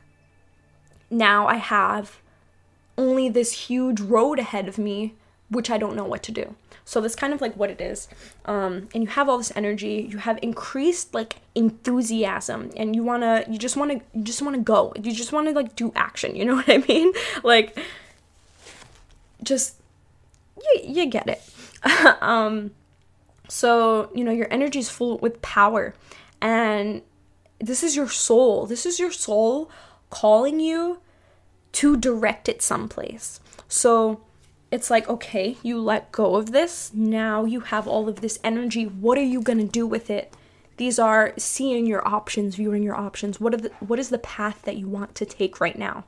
now 1.09 1.47
I 1.47 1.55
have 1.55 2.21
only 2.97 3.29
this 3.29 3.67
huge 3.67 3.99
road 3.99 4.39
ahead 4.39 4.67
of 4.67 4.77
me 4.77 5.15
which 5.49 5.69
I 5.69 5.77
don't 5.77 5.95
know 5.95 6.05
what 6.05 6.23
to 6.23 6.31
do. 6.31 6.55
So 6.85 7.01
that's 7.01 7.15
kind 7.15 7.33
of 7.33 7.41
like 7.41 7.55
what 7.55 7.69
it 7.69 7.81
is. 7.81 8.07
Um, 8.45 8.87
and 8.93 9.03
you 9.03 9.09
have 9.09 9.27
all 9.27 9.37
this 9.37 9.51
energy, 9.55 10.07
you 10.09 10.19
have 10.19 10.39
increased 10.41 11.13
like 11.13 11.37
enthusiasm, 11.55 12.71
and 12.77 12.95
you 12.95 13.03
wanna, 13.03 13.43
you 13.49 13.57
just 13.57 13.75
wanna, 13.75 13.95
you 14.13 14.23
just 14.23 14.41
wanna 14.41 14.59
go. 14.59 14.93
You 14.95 15.11
just 15.11 15.31
wanna 15.33 15.51
like 15.51 15.75
do 15.75 15.91
action. 15.95 16.35
You 16.35 16.45
know 16.45 16.55
what 16.55 16.69
I 16.69 16.77
mean? 16.77 17.11
like, 17.43 17.77
just 19.43 19.75
you, 20.57 20.81
you 20.83 21.05
get 21.07 21.27
it. 21.27 21.41
um, 22.21 22.71
so 23.49 24.09
you 24.13 24.23
know 24.23 24.31
your 24.31 24.47
energy 24.51 24.79
is 24.79 24.89
full 24.89 25.17
with 25.19 25.41
power, 25.41 25.93
and 26.41 27.01
this 27.59 27.83
is 27.83 27.95
your 27.95 28.09
soul. 28.09 28.65
This 28.65 28.85
is 28.85 28.99
your 28.99 29.11
soul 29.11 29.69
calling 30.09 30.59
you 30.59 30.99
to 31.73 31.97
direct 31.97 32.49
it 32.49 32.61
someplace. 32.61 33.39
So 33.67 34.21
it's 34.69 34.89
like, 34.89 35.07
okay, 35.07 35.57
you 35.63 35.79
let 35.79 36.11
go 36.11 36.35
of 36.35 36.51
this. 36.51 36.91
Now 36.93 37.45
you 37.45 37.61
have 37.61 37.87
all 37.87 38.09
of 38.09 38.21
this 38.21 38.39
energy. 38.43 38.85
What 38.85 39.17
are 39.17 39.23
you 39.23 39.41
going 39.41 39.59
to 39.59 39.65
do 39.65 39.87
with 39.87 40.09
it? 40.09 40.33
These 40.75 40.99
are 40.99 41.33
seeing 41.37 41.85
your 41.85 42.07
options, 42.07 42.55
viewing 42.55 42.83
your 42.83 42.95
options. 42.95 43.39
What 43.39 43.53
are 43.53 43.57
the, 43.57 43.71
what 43.79 43.97
is 43.97 44.09
the 44.09 44.19
path 44.19 44.61
that 44.63 44.77
you 44.77 44.87
want 44.87 45.15
to 45.15 45.25
take 45.25 45.59
right 45.59 45.77
now? 45.77 46.03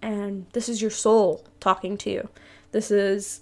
And 0.00 0.46
this 0.52 0.68
is 0.68 0.80
your 0.80 0.90
soul 0.90 1.44
talking 1.60 1.96
to 1.98 2.10
you. 2.10 2.28
This 2.72 2.90
is 2.90 3.40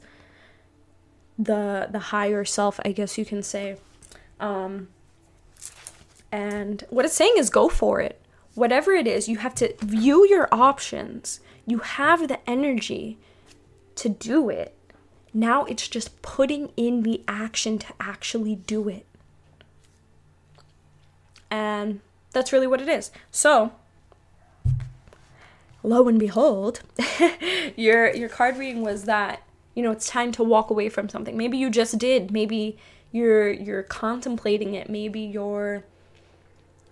the 1.39 1.89
the 1.91 1.99
higher 1.99 2.45
self, 2.45 2.79
I 2.85 2.93
guess 2.93 3.17
you 3.17 3.25
can 3.25 3.43
say. 3.43 3.79
Um 4.41 4.89
and 6.31 6.85
what 6.91 7.05
it's 7.05 7.15
saying 7.15 7.35
is 7.37 7.49
go 7.49 7.69
for 7.69 8.01
it. 8.01 8.21
Whatever 8.55 8.93
it 8.93 9.07
is, 9.07 9.29
you 9.29 9.39
have 9.39 9.55
to 9.57 9.75
view 9.79 10.27
your 10.29 10.49
options. 10.53 11.41
You 11.67 11.79
have 11.79 12.29
the 12.29 12.39
energy 12.51 13.19
to 13.97 14.09
do 14.09 14.49
it. 14.49 14.75
Now 15.33 15.65
it's 15.65 15.89
just 15.89 16.21
putting 16.23 16.73
in 16.77 17.03
the 17.03 17.23
action 17.29 17.79
to 17.79 17.87
actually 18.01 18.57
do 18.57 18.89
it. 18.89 19.07
And 21.51 22.01
that's 22.33 22.53
really 22.53 22.67
what 22.67 22.81
it 22.81 22.89
is. 22.89 23.11
So, 23.31 23.73
lo 25.83 26.09
and 26.09 26.19
behold, 26.19 26.81
your 27.77 28.15
your 28.15 28.29
card 28.29 28.57
reading 28.57 28.83
was 28.83 29.05
that, 29.05 29.43
you 29.75 29.83
know, 29.83 29.91
it's 29.91 30.09
time 30.09 30.33
to 30.33 30.45
walk 30.45 30.71
away 30.71 30.89
from 30.89 31.09
something. 31.09 31.37
Maybe 31.37 31.59
you 31.59 31.71
just 31.71 31.99
did. 31.99 32.31
Maybe 32.31 32.79
you're 33.13 33.51
you're 33.51 33.83
contemplating 33.83 34.75
it. 34.75 34.89
Maybe 34.89 35.21
you're 35.21 35.85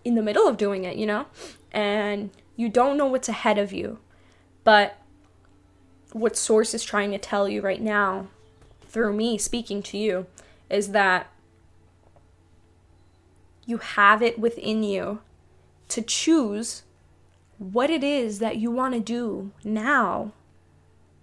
in 0.05 0.15
the 0.15 0.23
middle 0.23 0.49
of 0.49 0.57
doing 0.57 0.85
it, 0.85 0.97
you 0.97 1.07
know? 1.07 1.27
And 1.73 2.31
you 2.57 2.69
don't 2.69 2.97
know 2.97 3.07
what's 3.07 3.29
ahead 3.29 3.59
of 3.59 3.73
you. 3.73 3.99
But 4.65 4.98
what 6.13 6.37
source 6.37 6.75
is 6.75 6.83
trying 6.83 7.11
to 7.11 7.19
tell 7.19 7.49
you 7.49 7.61
right 7.61 7.83
now 7.83 8.29
through 8.83 9.13
me 9.13 9.39
speaking 9.39 9.83
to 9.83 9.99
you 9.99 10.27
is 10.71 10.93
that 10.93 11.31
you 13.67 13.79
have 13.79 14.23
it 14.23 14.39
within 14.39 14.83
you 14.83 15.21
to 15.89 16.01
choose 16.01 16.83
what 17.59 17.91
it 17.91 18.03
is 18.03 18.39
that 18.39 18.57
you 18.57 18.71
want 18.71 18.95
to 18.95 19.01
do 19.01 19.51
now 19.65 20.33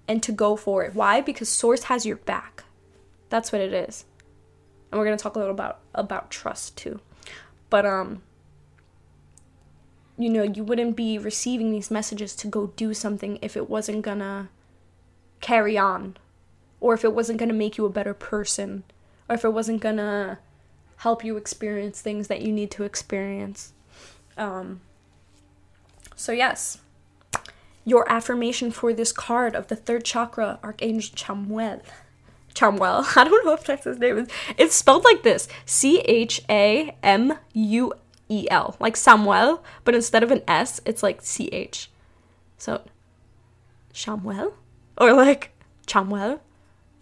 and 0.08 0.22
to 0.22 0.32
go 0.32 0.56
for 0.56 0.84
it. 0.84 0.94
Why? 0.94 1.22
Because 1.22 1.50
source 1.50 1.84
has 1.84 2.06
your 2.06 2.18
back. 2.18 2.64
That's 3.30 3.52
what 3.52 3.62
it 3.62 3.74
is. 3.74 4.06
And 4.92 5.00
we're 5.00 5.06
going 5.06 5.18
to 5.18 5.24
talk 5.24 5.36
a 5.36 5.40
little 5.40 5.54
about 5.54 5.80
about 5.96 6.30
trust 6.30 6.78
too. 6.78 7.00
But 7.70 7.86
um 7.86 8.22
you 10.18 10.30
know, 10.30 10.44
you 10.44 10.64
wouldn't 10.64 10.96
be 10.96 11.18
receiving 11.18 11.72
these 11.72 11.92
messages 11.92 12.36
to 12.38 12.48
go 12.48 12.68
do 12.78 12.94
something 12.94 13.38
if 13.42 13.58
it 13.58 13.70
wasn't 13.70 14.02
to 14.20 14.48
carry 15.46 15.78
on 15.78 16.18
or 16.80 16.96
if 16.96 17.04
it 17.04 17.14
wasn't 17.14 17.38
going 17.38 17.50
to 17.50 17.56
make 17.56 17.78
you 17.78 17.86
a 17.86 17.90
better 17.90 18.16
person 18.16 18.84
or 19.30 19.36
if 19.36 19.46
it 19.46 19.54
wasn't 19.54 19.80
going 19.80 19.98
to 19.98 20.40
help 20.98 21.24
you 21.24 21.38
experience 21.38 22.02
things 22.02 22.28
that 22.30 22.42
you 22.42 22.52
need 22.52 22.72
to 22.72 22.84
experience. 22.84 23.72
Um, 24.38 24.82
so, 26.16 26.32
yes, 26.32 26.80
your 27.84 28.12
affirmation 28.12 28.72
for 28.72 28.92
this 28.92 29.12
card 29.12 29.56
of 29.56 29.68
the 29.68 29.76
third 29.76 30.04
chakra, 30.04 30.60
Archangel 30.64 31.16
Chamuel. 31.16 31.82
Chamuel. 32.56 33.06
I 33.16 33.24
don't 33.24 33.46
know 33.46 33.54
if 33.54 33.66
that's 33.66 33.84
his 33.84 34.00
name. 34.00 34.26
It's 34.58 34.74
spelled 34.74 35.04
like 35.04 35.22
this 35.22 35.48
C 35.66 36.00
H 36.00 36.42
A 36.50 36.96
M 37.04 37.38
U 37.54 37.94
E 38.30 38.48
L, 38.50 38.76
like 38.80 38.98
Samuel, 38.98 39.64
but 39.84 39.94
instead 39.94 40.24
of 40.24 40.32
an 40.32 40.42
S, 40.48 40.82
it's 40.86 41.04
like 41.04 41.22
C 41.22 41.50
H. 41.50 41.92
So, 42.58 42.82
Shamuel? 43.94 44.54
Or 44.98 45.14
like 45.14 45.52
Chamuel? 45.88 46.40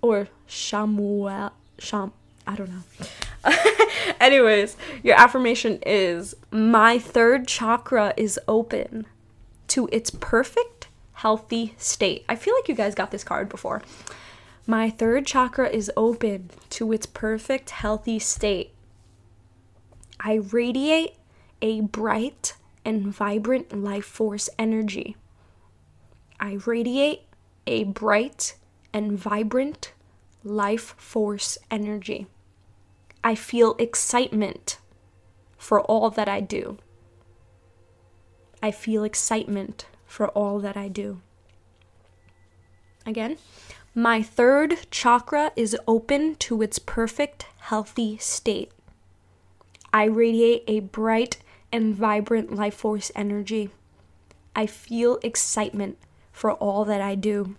Or 0.02 0.28
Shamuel? 0.48 1.52
Sham. 1.80 2.12
I 2.46 2.56
don't 2.56 2.70
know. 2.70 3.54
Anyways, 4.20 4.76
your 5.02 5.20
affirmation 5.20 5.80
is 5.86 6.36
My 6.52 7.00
third 7.00 7.48
chakra 7.48 8.14
is 8.18 8.40
open 8.48 9.06
to 9.70 9.88
its 9.92 10.10
perfect, 10.10 10.88
healthy 11.14 11.74
state. 11.78 12.26
I 12.28 12.36
feel 12.36 12.54
like 12.56 12.68
you 12.68 12.76
guys 12.76 12.96
got 12.96 13.12
this 13.12 13.24
card 13.24 13.50
before. 13.50 13.82
My 14.68 14.90
third 14.90 15.26
chakra 15.26 15.70
is 15.70 15.92
open 15.96 16.50
to 16.72 16.92
its 16.92 17.06
perfect, 17.06 17.70
healthy 17.70 18.20
state. 18.20 18.74
I 20.20 20.36
radiate 20.36 21.16
a 21.62 21.82
bright 21.82 22.56
and 22.86 23.08
vibrant 23.08 23.78
life 23.78 24.06
force 24.06 24.50
energy. 24.58 25.16
I 26.40 26.60
radiate 26.66 27.24
a 27.66 27.84
bright 27.84 28.56
and 28.94 29.18
vibrant 29.18 29.94
life 30.44 30.96
force 30.98 31.58
energy. 31.72 32.28
I 33.24 33.36
feel 33.36 33.76
excitement 33.80 34.80
for 35.58 35.82
all 35.82 36.10
that 36.10 36.28
I 36.28 36.42
do. 36.42 36.78
I 38.62 38.72
feel 38.72 39.04
excitement 39.04 39.86
for 40.06 40.28
all 40.30 40.60
that 40.60 40.78
I 40.78 40.88
do. 40.88 41.22
Again, 43.06 43.38
my 43.96 44.22
third 44.22 44.90
chakra 44.92 45.52
is 45.56 45.78
open 45.88 46.36
to 46.36 46.62
its 46.62 46.80
perfect, 46.80 47.46
healthy 47.60 48.18
state. 48.18 48.72
I 49.94 50.06
radiate 50.06 50.64
a 50.68 50.80
bright 50.80 51.38
and 51.72 51.96
vibrant 51.96 52.56
life 52.56 52.76
force 52.76 53.12
energy. 53.16 53.70
I 54.56 54.66
feel 54.66 55.20
excitement 55.24 55.98
for 56.34 56.52
all 56.52 56.84
that 56.84 57.00
I 57.00 57.16
do. 57.16 57.56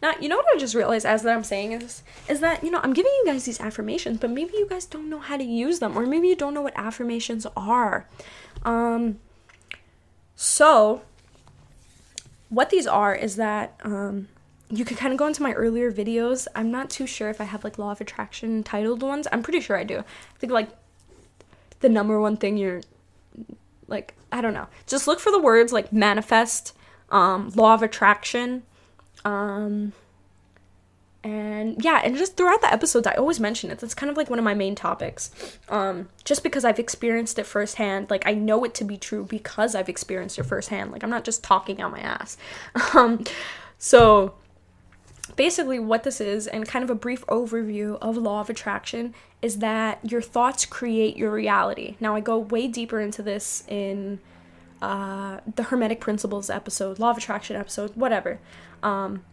Now, 0.00 0.14
you 0.20 0.28
know 0.28 0.36
what 0.36 0.46
I 0.54 0.58
just 0.58 0.74
realized 0.74 1.04
as 1.04 1.22
that 1.22 1.36
I'm 1.36 1.44
saying 1.44 1.72
is 1.72 2.02
is 2.28 2.40
that, 2.40 2.64
you 2.64 2.70
know, 2.70 2.80
I'm 2.82 2.94
giving 2.94 3.12
you 3.12 3.24
guys 3.26 3.44
these 3.44 3.60
affirmations, 3.60 4.18
but 4.18 4.30
maybe 4.30 4.52
you 4.54 4.66
guys 4.68 4.86
don't 4.86 5.10
know 5.10 5.18
how 5.18 5.36
to 5.36 5.44
use 5.44 5.78
them 5.80 5.96
or 5.98 6.06
maybe 6.06 6.28
you 6.28 6.36
don't 6.36 6.54
know 6.54 6.62
what 6.62 6.74
affirmations 6.76 7.46
are. 7.56 8.08
Um 8.64 9.18
so 10.36 11.02
what 12.48 12.70
these 12.70 12.86
are 12.86 13.14
is 13.14 13.36
that 13.36 13.78
um 13.82 14.28
you 14.70 14.84
could 14.84 14.96
kind 14.96 15.12
of 15.12 15.18
go 15.18 15.26
into 15.26 15.42
my 15.42 15.52
earlier 15.52 15.92
videos. 15.92 16.48
I'm 16.54 16.70
not 16.70 16.90
too 16.90 17.06
sure 17.06 17.28
if 17.30 17.40
I 17.40 17.44
have 17.44 17.64
like 17.64 17.78
law 17.78 17.92
of 17.92 18.00
attraction 18.00 18.62
titled 18.62 19.02
ones. 19.02 19.28
I'm 19.30 19.42
pretty 19.42 19.60
sure 19.60 19.76
I 19.76 19.84
do. 19.84 19.98
I 19.98 20.38
think 20.38 20.52
like 20.52 20.70
the 21.80 21.88
number 21.88 22.20
one 22.20 22.36
thing 22.36 22.56
you're 22.56 22.80
like 23.86 24.14
I 24.32 24.40
don't 24.40 24.54
know. 24.54 24.66
Just 24.86 25.06
look 25.06 25.20
for 25.20 25.30
the 25.30 25.38
words 25.40 25.72
like 25.72 25.92
manifest, 25.92 26.74
um, 27.14 27.50
law 27.54 27.72
of 27.72 27.82
attraction, 27.82 28.64
um, 29.24 29.92
and 31.22 31.82
yeah, 31.82 32.02
and 32.04 32.16
just 32.16 32.36
throughout 32.36 32.60
the 32.60 32.70
episodes, 32.70 33.06
I 33.06 33.14
always 33.14 33.40
mention 33.40 33.70
it. 33.70 33.78
That's 33.78 33.94
kind 33.94 34.10
of 34.10 34.16
like 34.18 34.28
one 34.28 34.38
of 34.38 34.44
my 34.44 34.52
main 34.52 34.74
topics. 34.74 35.30
Um, 35.70 36.10
just 36.24 36.42
because 36.42 36.66
I've 36.66 36.78
experienced 36.78 37.38
it 37.38 37.46
firsthand, 37.46 38.10
like 38.10 38.26
I 38.26 38.34
know 38.34 38.64
it 38.64 38.74
to 38.74 38.84
be 38.84 38.98
true 38.98 39.24
because 39.24 39.74
I've 39.74 39.88
experienced 39.88 40.38
it 40.38 40.42
firsthand. 40.42 40.92
Like 40.92 41.02
I'm 41.02 41.08
not 41.08 41.24
just 41.24 41.42
talking 41.42 41.80
out 41.80 41.92
my 41.92 42.00
ass. 42.00 42.36
Um, 42.94 43.24
so 43.78 44.34
basically 45.36 45.78
what 45.78 46.04
this 46.04 46.20
is 46.20 46.46
and 46.46 46.66
kind 46.68 46.82
of 46.82 46.90
a 46.90 46.94
brief 46.94 47.24
overview 47.26 47.98
of 48.00 48.16
law 48.16 48.40
of 48.40 48.50
attraction 48.50 49.14
is 49.42 49.58
that 49.58 49.98
your 50.08 50.22
thoughts 50.22 50.64
create 50.64 51.16
your 51.16 51.30
reality 51.30 51.96
now 51.98 52.14
i 52.14 52.20
go 52.20 52.38
way 52.38 52.68
deeper 52.68 53.00
into 53.00 53.22
this 53.22 53.64
in 53.68 54.20
uh, 54.82 55.40
the 55.56 55.64
hermetic 55.64 56.00
principles 56.00 56.50
episode 56.50 56.98
law 56.98 57.10
of 57.10 57.18
attraction 57.18 57.56
episode 57.56 57.94
whatever. 57.94 58.38
Um, 58.82 59.24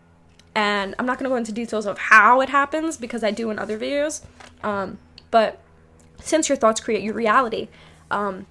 and 0.54 0.96
i'm 1.00 1.06
not 1.06 1.18
going 1.18 1.24
to 1.24 1.30
go 1.30 1.38
into 1.38 1.54
details 1.54 1.86
of 1.86 1.98
how 1.98 2.42
it 2.42 2.50
happens 2.50 2.98
because 2.98 3.24
i 3.24 3.32
do 3.32 3.50
in 3.52 3.58
other 3.58 3.80
videos 3.80 4.22
um, 4.64 4.98
but 5.30 5.62
since 6.20 6.50
your 6.50 6.58
thoughts 6.58 6.82
create 6.82 7.02
your 7.02 7.14
reality 7.14 7.70
um, 8.12 8.46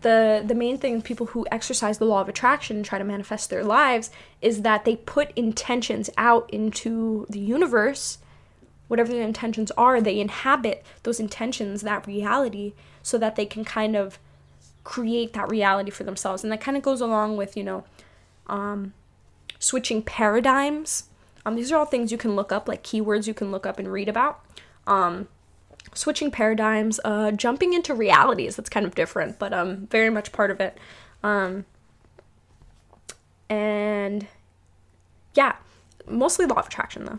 the 0.00 0.42
the 0.46 0.54
main 0.54 0.78
thing 0.78 1.02
people 1.02 1.26
who 1.26 1.46
exercise 1.50 1.98
the 1.98 2.04
law 2.04 2.20
of 2.20 2.28
attraction 2.28 2.76
and 2.76 2.84
try 2.84 2.98
to 2.98 3.04
manifest 3.04 3.50
their 3.50 3.64
lives 3.64 4.10
is 4.40 4.62
that 4.62 4.84
they 4.84 4.96
put 4.96 5.30
intentions 5.36 6.08
out 6.16 6.48
into 6.50 7.26
the 7.28 7.38
universe. 7.38 8.18
Whatever 8.88 9.12
their 9.12 9.22
intentions 9.22 9.70
are 9.72 10.00
they 10.00 10.20
inhabit 10.20 10.84
those 11.02 11.20
intentions 11.20 11.82
that 11.82 12.06
reality 12.06 12.74
so 13.02 13.18
that 13.18 13.36
they 13.36 13.46
can 13.46 13.64
kind 13.64 13.96
of 13.96 14.18
create 14.84 15.32
that 15.32 15.48
reality 15.48 15.90
for 15.90 16.04
themselves 16.04 16.42
and 16.42 16.52
that 16.52 16.60
kind 16.60 16.76
of 16.76 16.82
goes 16.82 17.00
along 17.00 17.36
with 17.36 17.56
you 17.56 17.62
know 17.62 17.84
um, 18.48 18.92
switching 19.58 20.02
paradigms 20.02 21.04
um, 21.44 21.54
these 21.54 21.70
are 21.72 21.76
all 21.76 21.84
things 21.84 22.10
you 22.10 22.18
can 22.18 22.34
look 22.34 22.52
up 22.52 22.68
like 22.68 22.82
keywords 22.82 23.26
you 23.26 23.34
can 23.34 23.50
look 23.50 23.66
up 23.66 23.78
and 23.78 23.92
read 23.92 24.08
about 24.08 24.44
um, 24.86 25.28
switching 25.94 26.30
paradigms, 26.30 27.00
uh, 27.04 27.30
jumping 27.32 27.72
into 27.72 27.94
realities. 27.94 28.56
That's 28.56 28.70
kind 28.70 28.86
of 28.86 28.94
different, 28.94 29.38
but 29.38 29.52
um, 29.52 29.86
very 29.88 30.10
much 30.10 30.32
part 30.32 30.50
of 30.50 30.60
it. 30.60 30.78
Um, 31.22 31.64
and 33.48 34.26
yeah, 35.34 35.56
mostly 36.06 36.46
law 36.46 36.56
of 36.56 36.66
attraction 36.66 37.04
though. 37.04 37.18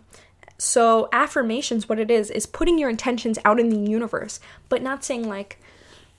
So 0.58 1.10
affirmations, 1.12 1.90
what 1.90 2.00
it 2.00 2.10
is, 2.10 2.30
is 2.30 2.46
putting 2.46 2.80
your 2.80 2.90
intentions 2.90 3.38
out 3.44 3.60
in 3.60 3.70
the 3.70 3.78
universe, 3.78 4.40
but 4.70 4.82
not 4.82 5.04
saying 5.04 5.28
like, 5.28 5.60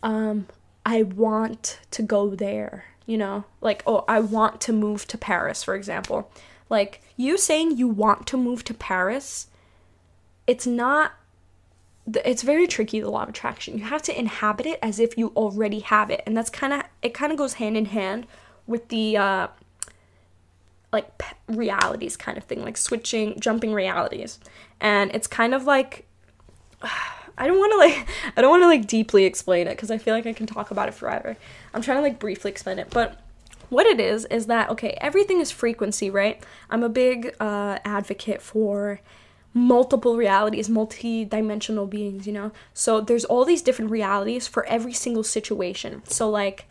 um, 0.03 0.47
I 0.85 1.03
want 1.03 1.81
to 1.93 2.03
go 2.03 2.35
there. 2.35 2.87
You 3.07 3.19
know, 3.19 3.45
like 3.61 3.83
oh, 3.87 4.05
I 4.09 4.21
want 4.21 4.61
to 4.63 4.73
move 4.73 5.07
to 5.09 5.19
Paris, 5.19 5.63
for 5.63 5.75
example. 5.75 6.31
Like 6.71 7.03
you 7.17 7.37
saying 7.37 7.77
you 7.77 7.87
want 7.87 8.27
to 8.29 8.37
move 8.37 8.65
to 8.65 8.75
Paris, 8.75 9.49
it's 10.47 10.67
not 10.67 11.13
it's 12.25 12.43
very 12.43 12.67
tricky 12.67 13.01
the 13.01 13.09
law 13.09 13.23
of 13.23 13.31
attraction 13.31 13.79
you 13.79 13.85
have 13.85 14.03
to 14.03 14.19
inhabit 14.19 14.67
it 14.67 14.79
as 14.83 15.01
if 15.01 15.17
you 15.17 15.29
already 15.29 15.81
have 15.81 16.11
it 16.11 16.23
and 16.27 16.37
that's 16.37 16.51
kind 16.51 16.73
of 16.73 16.83
it 17.01 17.15
kind 17.15 17.33
of 17.33 17.39
goes 17.39 17.55
hand 17.55 17.79
in 17.79 17.87
hand 17.87 18.27
with 18.67 18.89
the 18.89 19.17
uh 19.17 19.49
like 20.93 21.07
realities 21.49 22.17
kind 22.17 22.37
of 22.37 22.45
thing 22.45 22.63
like 22.63 22.77
switching 22.77 23.39
jumping 23.41 23.73
realities 23.73 24.39
and 24.81 25.11
it's 25.15 25.27
kind 25.27 25.55
of 25.55 25.65
like 25.65 26.07
I 27.37 27.47
don't 27.47 27.59
want 27.59 27.73
to 27.73 27.79
like 27.79 28.09
I 28.37 28.41
don't 28.41 28.51
want 28.51 28.63
to 28.63 28.69
like 28.69 28.87
deeply 28.87 29.25
explain 29.25 29.67
it 29.67 29.71
because 29.71 29.91
I 29.91 29.99
feel 29.99 30.15
like 30.15 30.27
I 30.27 30.33
can 30.33 30.47
talk 30.47 30.71
about 30.71 30.89
it 30.89 30.95
forever. 30.95 31.37
I'm 31.73 31.83
trying 31.83 31.99
to 31.99 32.03
like 32.03 32.19
briefly 32.19 32.51
explain 32.51 32.79
it, 32.79 32.91
but 32.91 33.21
what 33.71 33.87
it 33.87 33.99
is 33.99 34.25
is 34.27 34.47
that 34.47 34.71
okay, 34.71 34.97
everything 35.01 35.41
is 35.41 35.51
frequency, 35.51 36.11
right? 36.11 36.43
I'm 36.71 36.83
a 36.83 36.89
big 36.89 37.35
uh, 37.41 37.79
advocate 37.85 38.43
for 38.43 39.01
multiple 39.55 40.17
realities, 40.17 40.69
multi 40.69 41.25
dimensional 41.25 41.87
beings, 41.87 42.27
you 42.27 42.33
know? 42.33 42.51
So 42.75 43.01
there's 43.01 43.25
all 43.25 43.45
these 43.45 43.63
different 43.63 43.91
realities 43.91 44.49
for 44.49 44.67
every 44.67 44.93
single 44.93 45.23
situation. 45.23 46.03
So, 46.07 46.29
like, 46.29 46.67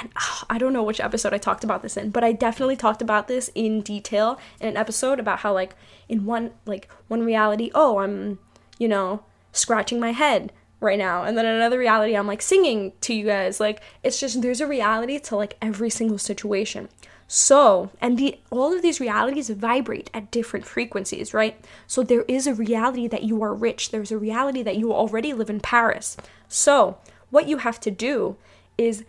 and 0.00 0.10
oh, 0.16 0.44
I 0.48 0.58
don't 0.58 0.72
know 0.72 0.84
which 0.84 1.00
episode 1.00 1.34
I 1.34 1.38
talked 1.38 1.64
about 1.64 1.82
this 1.82 1.96
in, 1.96 2.10
but 2.10 2.22
I 2.22 2.32
definitely 2.32 2.76
talked 2.76 3.02
about 3.02 3.26
this 3.26 3.50
in 3.54 3.80
detail 3.82 4.38
in 4.60 4.68
an 4.68 4.76
episode 4.76 5.18
about 5.18 5.40
how, 5.40 5.52
like, 5.52 5.74
in 6.08 6.24
one, 6.24 6.52
like, 6.64 6.88
one 7.08 7.24
reality, 7.24 7.70
oh, 7.74 7.98
I'm, 7.98 8.38
you 8.78 8.86
know, 8.86 9.24
scratching 9.58 10.00
my 10.00 10.12
head 10.12 10.52
right 10.80 10.98
now. 10.98 11.24
And 11.24 11.36
then 11.36 11.46
another 11.46 11.78
reality, 11.78 12.16
I'm 12.16 12.26
like 12.26 12.42
singing 12.42 12.92
to 13.02 13.14
you 13.14 13.26
guys. 13.26 13.60
Like, 13.60 13.82
it's 14.02 14.20
just, 14.20 14.42
there's 14.42 14.60
a 14.60 14.66
reality 14.66 15.18
to 15.18 15.36
like 15.36 15.56
every 15.60 15.90
single 15.90 16.18
situation. 16.18 16.88
So, 17.30 17.90
and 18.00 18.16
the 18.16 18.40
all 18.50 18.72
of 18.72 18.80
these 18.80 19.00
realities 19.00 19.50
vibrate 19.50 20.08
at 20.14 20.30
different 20.30 20.64
frequencies, 20.64 21.34
right? 21.34 21.62
So 21.86 22.02
there 22.02 22.22
is 22.22 22.46
a 22.46 22.54
reality 22.54 23.06
that 23.06 23.22
you 23.22 23.42
are 23.42 23.52
rich. 23.52 23.90
There's 23.90 24.10
a 24.10 24.16
reality 24.16 24.62
that 24.62 24.78
you 24.78 24.94
already 24.94 25.34
live 25.34 25.50
in 25.50 25.60
Paris. 25.60 26.16
So, 26.48 26.96
what 27.28 27.46
you 27.46 27.58
have 27.58 27.78
to 27.80 27.90
do 27.90 28.36
is 28.78 29.04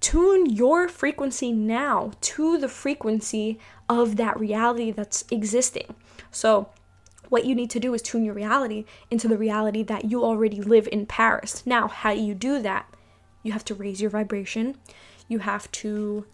tune 0.00 0.46
your 0.46 0.88
frequency 0.88 1.52
now 1.52 2.10
to 2.22 2.58
the 2.58 2.68
frequency 2.68 3.60
of 3.88 4.16
that 4.16 4.38
reality 4.38 4.90
that's 4.90 5.24
existing. 5.30 5.94
So, 6.32 6.68
what 7.28 7.44
you 7.44 7.54
need 7.54 7.70
to 7.70 7.80
do 7.80 7.94
is 7.94 8.02
tune 8.02 8.24
your 8.24 8.34
reality 8.34 8.84
into 9.10 9.28
the 9.28 9.38
reality 9.38 9.82
that 9.82 10.10
you 10.10 10.24
already 10.24 10.60
live 10.60 10.88
in 10.90 11.06
Paris. 11.06 11.66
Now, 11.66 11.88
how 11.88 12.14
do 12.14 12.20
you 12.20 12.34
do 12.34 12.60
that? 12.62 12.92
You 13.42 13.52
have 13.52 13.64
to 13.66 13.74
raise 13.74 14.00
your 14.00 14.10
vibration. 14.10 14.76
You 15.28 15.40
have 15.40 15.70
to 15.72 16.26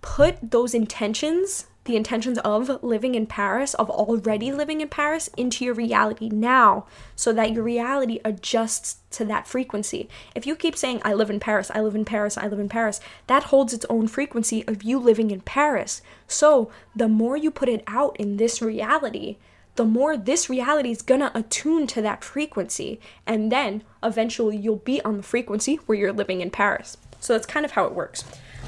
put 0.00 0.50
those 0.50 0.74
intentions, 0.74 1.66
the 1.88 1.96
intentions 1.96 2.38
of 2.40 2.82
living 2.84 3.16
in 3.16 3.26
Paris, 3.26 3.74
of 3.74 3.90
already 3.90 4.52
living 4.52 4.80
in 4.80 4.88
Paris, 4.88 5.28
into 5.36 5.64
your 5.64 5.74
reality 5.74 6.28
now 6.28 6.86
so 7.16 7.32
that 7.32 7.52
your 7.52 7.64
reality 7.64 8.20
adjusts 8.24 8.98
to 9.10 9.24
that 9.24 9.48
frequency. 9.48 10.08
If 10.34 10.46
you 10.46 10.54
keep 10.54 10.76
saying, 10.76 11.00
I 11.04 11.14
live 11.14 11.30
in 11.30 11.40
Paris, 11.40 11.70
I 11.74 11.80
live 11.80 11.96
in 11.96 12.04
Paris, 12.04 12.38
I 12.38 12.46
live 12.46 12.60
in 12.60 12.68
Paris, 12.68 13.00
that 13.26 13.44
holds 13.44 13.72
its 13.72 13.86
own 13.88 14.06
frequency 14.06 14.64
of 14.68 14.82
you 14.82 14.98
living 14.98 15.30
in 15.30 15.40
Paris. 15.40 16.02
So 16.28 16.70
the 16.94 17.08
more 17.08 17.36
you 17.36 17.50
put 17.50 17.68
it 17.68 17.82
out 17.86 18.16
in 18.18 18.36
this 18.36 18.62
reality, 18.62 19.38
the 19.76 19.84
more 19.84 20.16
this 20.16 20.50
reality 20.50 20.90
is 20.90 21.02
gonna 21.02 21.32
attune 21.34 21.86
to 21.88 22.02
that 22.02 22.22
frequency. 22.22 23.00
And 23.26 23.50
then 23.50 23.82
eventually 24.02 24.56
you'll 24.56 24.76
be 24.76 25.00
on 25.02 25.16
the 25.16 25.22
frequency 25.22 25.76
where 25.86 25.96
you're 25.96 26.12
living 26.12 26.42
in 26.42 26.50
Paris. 26.50 26.98
So 27.18 27.32
that's 27.32 27.46
kind 27.46 27.64
of 27.64 27.72
how 27.72 27.86
it 27.86 27.94
works. 27.94 28.24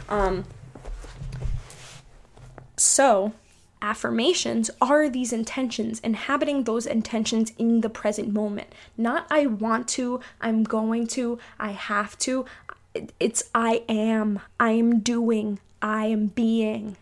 Um, 0.09 0.45
so, 2.81 3.35
affirmations 3.83 4.71
are 4.81 5.11
these 5.11 5.35
intentions, 5.35 6.01
inhabiting 6.01 6.65
those 6.65 6.87
intentions 6.87 7.53
in 7.59 7.83
the 7.83 7.91
present 7.91 8.33
moment. 8.33 8.69
Not 8.97 9.27
I 9.31 9.45
want 9.45 9.87
to, 9.89 10.21
I'm 10.41 10.65
going 10.65 11.07
to, 11.09 11.39
I 11.59 11.73
have 11.73 12.19
to. 12.21 12.47
It's 13.21 13.51
I 13.55 13.83
am, 13.87 14.41
I 14.59 14.71
am 14.71 15.01
doing, 15.01 15.59
I 15.83 16.07
am 16.07 16.29
being. 16.29 16.97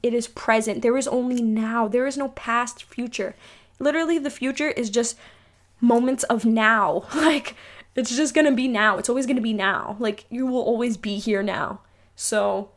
It 0.00 0.14
is 0.14 0.28
present. 0.28 0.82
There 0.82 0.96
is 0.96 1.08
only 1.08 1.42
now. 1.42 1.88
There 1.88 2.06
is 2.06 2.16
no 2.16 2.28
past, 2.28 2.84
future. 2.84 3.34
Literally, 3.80 4.20
the 4.20 4.30
future 4.30 4.68
is 4.68 4.90
just 4.90 5.18
moments 5.80 6.22
of 6.22 6.44
now. 6.44 7.02
Like, 7.16 7.56
it's 7.96 8.16
just 8.16 8.32
gonna 8.32 8.52
be 8.52 8.68
now. 8.68 8.96
It's 8.98 9.08
always 9.08 9.26
gonna 9.26 9.40
be 9.40 9.54
now. 9.54 9.96
Like, 9.98 10.24
you 10.30 10.46
will 10.46 10.62
always 10.62 10.96
be 10.96 11.18
here 11.18 11.42
now. 11.42 11.80
So, 12.14 12.68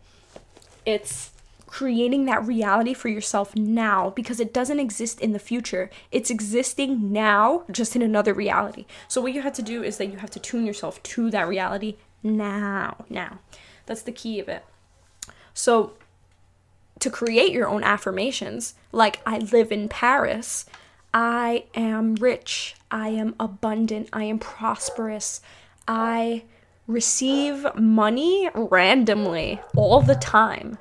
it's 0.84 1.30
creating 1.70 2.26
that 2.26 2.44
reality 2.48 2.96
for 2.96 3.10
yourself 3.10 3.56
now 3.56 4.10
because 4.10 4.40
it 4.40 4.52
doesn't 4.52 4.80
exist 4.80 5.22
in 5.22 5.34
the 5.34 5.40
future. 5.40 5.92
It's 6.12 6.32
existing 6.32 7.14
now, 7.14 7.64
just 7.70 7.96
in 7.96 8.02
another 8.02 8.34
reality. 8.34 8.88
So, 9.08 9.22
what 9.22 9.34
you 9.34 9.44
have 9.44 9.54
to 9.54 9.62
do 9.62 9.84
is 9.84 9.98
that 9.98 10.08
you 10.08 10.18
have 10.18 10.32
to 10.32 10.40
tune 10.40 10.66
yourself 10.66 11.02
to 11.04 11.30
that 11.30 11.48
reality 11.48 11.98
now. 12.24 13.06
Now. 13.08 13.38
That's 13.86 14.02
the 14.02 14.12
key 14.12 14.40
of 14.40 14.50
it. 14.50 14.66
So, 15.54 15.94
to 17.02 17.10
create 17.12 17.52
your 17.52 17.68
own 17.68 17.84
affirmations, 17.84 18.74
like 18.92 19.22
I 19.24 19.38
live 19.38 19.72
in 19.72 19.90
Paris, 19.90 20.66
I 21.14 21.66
am 21.76 22.16
rich, 22.16 22.76
I 22.90 23.10
am 23.10 23.36
abundant, 23.40 24.10
I 24.12 24.24
am 24.24 24.40
prosperous, 24.40 25.40
I 25.88 26.46
receive 26.88 27.68
money 27.76 28.50
randomly 28.56 29.62
all 29.76 30.02
the 30.02 30.16
time. 30.16 30.80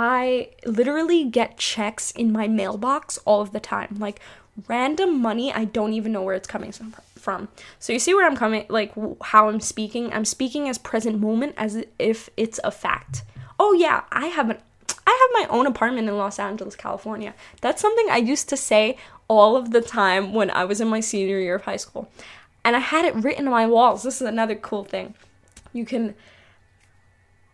I 0.00 0.50
literally 0.64 1.24
get 1.24 1.58
checks 1.58 2.12
in 2.12 2.30
my 2.30 2.46
mailbox 2.46 3.18
all 3.24 3.40
of 3.40 3.50
the 3.50 3.58
time. 3.58 3.96
Like 3.98 4.20
random 4.68 5.20
money, 5.20 5.52
I 5.52 5.64
don't 5.64 5.92
even 5.92 6.12
know 6.12 6.22
where 6.22 6.36
it's 6.36 6.46
coming 6.46 6.70
from. 6.70 7.48
So 7.80 7.92
you 7.92 7.98
see 7.98 8.14
where 8.14 8.24
I'm 8.24 8.36
coming, 8.36 8.64
like 8.68 8.92
how 9.24 9.48
I'm 9.48 9.58
speaking? 9.58 10.12
I'm 10.12 10.24
speaking 10.24 10.68
as 10.68 10.78
present 10.78 11.18
moment 11.18 11.54
as 11.56 11.84
if 11.98 12.30
it's 12.36 12.60
a 12.62 12.70
fact. 12.70 13.24
Oh 13.58 13.72
yeah, 13.72 14.04
I 14.12 14.26
have 14.26 14.50
an 14.50 14.58
I 15.04 15.28
have 15.34 15.48
my 15.48 15.56
own 15.56 15.66
apartment 15.66 16.08
in 16.08 16.16
Los 16.16 16.38
Angeles, 16.38 16.76
California. 16.76 17.34
That's 17.60 17.82
something 17.82 18.06
I 18.08 18.18
used 18.18 18.48
to 18.50 18.56
say 18.56 18.96
all 19.26 19.56
of 19.56 19.72
the 19.72 19.80
time 19.80 20.32
when 20.32 20.48
I 20.52 20.64
was 20.64 20.80
in 20.80 20.86
my 20.86 21.00
senior 21.00 21.40
year 21.40 21.56
of 21.56 21.62
high 21.62 21.76
school. 21.76 22.08
And 22.64 22.76
I 22.76 22.80
had 22.80 23.04
it 23.04 23.16
written 23.16 23.48
on 23.48 23.52
my 23.52 23.66
walls. 23.66 24.04
This 24.04 24.20
is 24.20 24.28
another 24.28 24.54
cool 24.54 24.84
thing. 24.84 25.14
You 25.72 25.84
can 25.84 26.14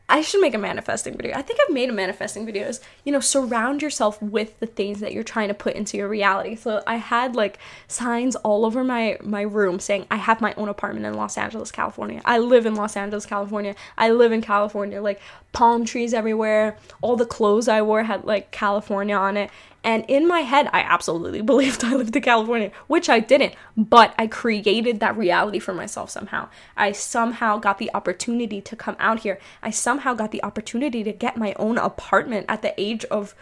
I 0.06 0.20
should 0.20 0.42
make 0.42 0.52
a 0.52 0.58
manifesting 0.58 1.16
video. 1.16 1.34
I 1.34 1.40
think 1.40 1.60
I've 1.62 1.72
made 1.72 1.88
a 1.88 1.92
manifesting 1.92 2.46
videos. 2.46 2.80
You 3.04 3.12
know, 3.12 3.20
surround 3.20 3.80
yourself 3.80 4.20
with 4.20 4.58
the 4.60 4.66
things 4.66 5.00
that 5.00 5.12
you're 5.12 5.24
trying 5.24 5.48
to 5.48 5.54
put 5.54 5.76
into 5.76 5.96
your 5.96 6.08
reality. 6.08 6.56
So 6.56 6.82
I 6.86 6.96
had 6.96 7.34
like 7.34 7.58
signs 7.88 8.36
all 8.36 8.66
over 8.66 8.84
my 8.84 9.16
my 9.22 9.40
room 9.40 9.80
saying 9.80 10.06
I 10.10 10.16
have 10.16 10.42
my 10.42 10.52
own 10.58 10.68
apartment 10.68 11.06
in 11.06 11.14
Los 11.14 11.38
Angeles, 11.38 11.72
California. 11.72 12.20
I 12.26 12.38
live 12.38 12.66
in 12.66 12.74
Los 12.74 12.96
Angeles, 12.96 13.24
California. 13.24 13.74
I 13.96 14.10
live 14.10 14.30
in 14.30 14.42
California. 14.42 15.00
Like 15.00 15.20
palm 15.52 15.86
trees 15.86 16.12
everywhere. 16.12 16.76
All 17.00 17.16
the 17.16 17.24
clothes 17.24 17.66
I 17.66 17.80
wore 17.80 18.02
had 18.02 18.24
like 18.24 18.50
California 18.50 19.16
on 19.16 19.38
it. 19.38 19.50
And 19.84 20.06
in 20.08 20.26
my 20.26 20.40
head, 20.40 20.70
I 20.72 20.80
absolutely 20.80 21.42
believed 21.52 21.84
I 21.84 21.94
lived 21.94 22.16
in 22.16 22.22
California, 22.22 22.72
which 22.86 23.10
I 23.10 23.20
didn't, 23.20 23.54
but 23.76 24.14
I 24.18 24.26
created 24.26 25.00
that 25.00 25.16
reality 25.16 25.58
for 25.58 25.74
myself 25.74 26.10
somehow. 26.10 26.48
I 26.76 26.92
somehow 26.92 27.58
got 27.58 27.78
the 27.78 27.90
opportunity 27.94 28.62
to 28.62 28.74
come 28.74 28.96
out 28.98 29.20
here. 29.20 29.38
I 29.62 29.70
somehow 29.70 30.14
got 30.14 30.30
the 30.30 30.42
opportunity 30.42 31.04
to 31.04 31.12
get 31.12 31.36
my 31.36 31.54
own 31.58 31.76
apartment 31.76 32.46
at 32.48 32.62
the 32.62 32.74
age 32.80 33.04
of 33.06 33.34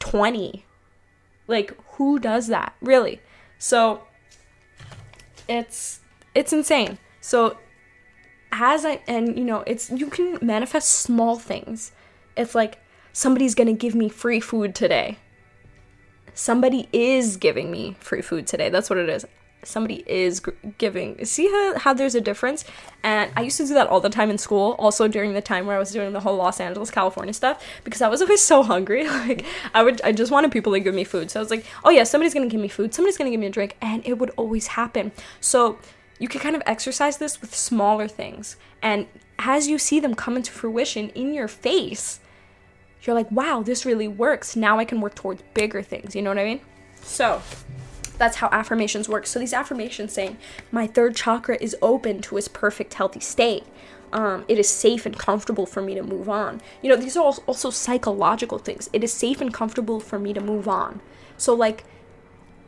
20. 0.00 0.66
Like, 1.48 1.74
who 1.94 2.18
does 2.18 2.48
that? 2.48 2.74
Really? 2.82 3.20
So, 3.58 4.02
it's 5.48 6.00
it's 6.34 6.52
insane. 6.52 6.98
So, 7.20 7.56
as 8.52 8.84
I 8.84 9.00
and 9.08 9.36
you 9.36 9.44
know, 9.44 9.64
it's 9.66 9.90
you 9.90 10.08
can 10.08 10.38
manifest 10.40 10.90
small 10.90 11.38
things. 11.38 11.92
It's 12.36 12.54
like 12.54 12.78
somebody's 13.12 13.54
going 13.54 13.66
to 13.66 13.72
give 13.72 13.94
me 13.94 14.08
free 14.08 14.38
food 14.38 14.74
today 14.74 15.18
somebody 16.40 16.88
is 16.90 17.36
giving 17.36 17.70
me 17.70 17.94
free 18.00 18.22
food 18.22 18.46
today. 18.46 18.70
That's 18.70 18.88
what 18.88 18.98
it 18.98 19.10
is. 19.10 19.26
Somebody 19.62 20.02
is 20.06 20.40
giving. 20.78 21.22
See 21.26 21.46
how, 21.48 21.78
how 21.78 21.92
there's 21.92 22.14
a 22.14 22.20
difference? 22.20 22.64
And 23.02 23.30
I 23.36 23.42
used 23.42 23.58
to 23.58 23.66
do 23.66 23.74
that 23.74 23.88
all 23.88 24.00
the 24.00 24.08
time 24.08 24.30
in 24.30 24.38
school, 24.38 24.74
also 24.78 25.06
during 25.06 25.34
the 25.34 25.42
time 25.42 25.66
where 25.66 25.76
I 25.76 25.78
was 25.78 25.92
doing 25.92 26.14
the 26.14 26.20
whole 26.20 26.36
Los 26.36 26.58
Angeles, 26.58 26.90
California 26.90 27.34
stuff, 27.34 27.62
because 27.84 28.00
I 28.00 28.08
was 28.08 28.22
always 28.22 28.40
so 28.40 28.62
hungry. 28.62 29.06
like, 29.08 29.44
I 29.74 29.82
would, 29.82 30.00
I 30.00 30.12
just 30.12 30.32
wanted 30.32 30.50
people 30.50 30.72
to 30.72 30.80
give 30.80 30.94
me 30.94 31.04
food. 31.04 31.30
So 31.30 31.40
I 31.40 31.42
was 31.42 31.50
like, 31.50 31.66
oh 31.84 31.90
yeah, 31.90 32.04
somebody's 32.04 32.32
gonna 32.32 32.46
give 32.46 32.60
me 32.60 32.68
food, 32.68 32.94
somebody's 32.94 33.18
gonna 33.18 33.30
give 33.30 33.40
me 33.40 33.48
a 33.48 33.50
drink, 33.50 33.76
and 33.82 34.02
it 34.06 34.18
would 34.18 34.30
always 34.38 34.68
happen. 34.68 35.12
So 35.42 35.78
you 36.18 36.26
can 36.26 36.40
kind 36.40 36.56
of 36.56 36.62
exercise 36.64 37.18
this 37.18 37.42
with 37.42 37.54
smaller 37.54 38.08
things. 38.08 38.56
And 38.80 39.08
as 39.38 39.68
you 39.68 39.76
see 39.76 40.00
them 40.00 40.14
come 40.14 40.38
into 40.38 40.52
fruition 40.52 41.10
in 41.10 41.34
your 41.34 41.48
face, 41.48 42.18
you're 43.02 43.14
like, 43.14 43.30
wow, 43.30 43.62
this 43.62 43.84
really 43.86 44.08
works. 44.08 44.56
Now 44.56 44.78
I 44.78 44.84
can 44.84 45.00
work 45.00 45.14
towards 45.14 45.42
bigger 45.54 45.82
things. 45.82 46.14
You 46.14 46.22
know 46.22 46.30
what 46.30 46.38
I 46.38 46.44
mean? 46.44 46.60
So 47.02 47.42
that's 48.18 48.36
how 48.36 48.48
affirmations 48.52 49.08
work. 49.08 49.26
So 49.26 49.38
these 49.38 49.54
affirmations 49.54 50.12
saying, 50.12 50.36
my 50.70 50.86
third 50.86 51.16
chakra 51.16 51.56
is 51.60 51.74
open 51.80 52.20
to 52.22 52.36
its 52.36 52.48
perfect 52.48 52.94
healthy 52.94 53.20
state. 53.20 53.64
Um, 54.12 54.44
it 54.48 54.58
is 54.58 54.68
safe 54.68 55.06
and 55.06 55.16
comfortable 55.16 55.66
for 55.66 55.80
me 55.80 55.94
to 55.94 56.02
move 56.02 56.28
on. 56.28 56.60
You 56.82 56.90
know, 56.90 56.96
these 56.96 57.16
are 57.16 57.24
also 57.24 57.70
psychological 57.70 58.58
things. 58.58 58.90
It 58.92 59.04
is 59.04 59.12
safe 59.12 59.40
and 59.40 59.54
comfortable 59.54 60.00
for 60.00 60.18
me 60.18 60.32
to 60.32 60.40
move 60.40 60.68
on. 60.68 61.00
So, 61.36 61.54
like, 61.54 61.84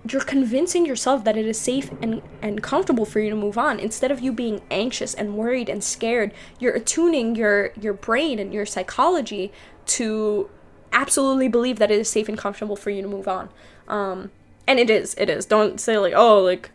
you're 0.09 0.23
convincing 0.23 0.85
yourself 0.85 1.23
that 1.25 1.37
it 1.37 1.47
is 1.47 1.59
safe 1.59 1.91
and, 2.01 2.23
and 2.41 2.63
comfortable 2.63 3.05
for 3.05 3.21
you 3.21 3.31
to 3.31 3.37
move 3.37 3.57
on 3.57 3.79
instead 3.79 4.11
of 4.11 4.21
you 4.21 4.33
being 4.33 4.61
anxious 4.71 5.15
and 5.15 5.37
worried 5.37 5.69
and 5.69 5.85
scared 5.85 6.35
you're 6.59 6.75
attuning 6.75 7.37
your 7.37 7.71
your 7.81 7.93
brain 7.93 8.41
and 8.41 8.53
your 8.53 8.67
psychology 8.67 9.53
to 9.87 10.49
absolutely 10.93 11.49
believe 11.49 11.79
that 11.79 11.91
it 11.91 11.99
is 11.99 12.09
safe 12.09 12.29
and 12.29 12.39
comfortable 12.39 12.77
for 12.77 12.91
you 12.91 13.03
to 13.03 13.09
move 13.09 13.29
on. 13.29 13.49
Um, 13.89 14.31
and 14.67 14.79
it 14.79 14.91
is, 14.91 15.15
it 15.19 15.29
is. 15.29 15.47
Don't 15.47 15.81
say 15.81 15.99
like, 15.99 16.15
oh, 16.15 16.41
like 16.41 16.71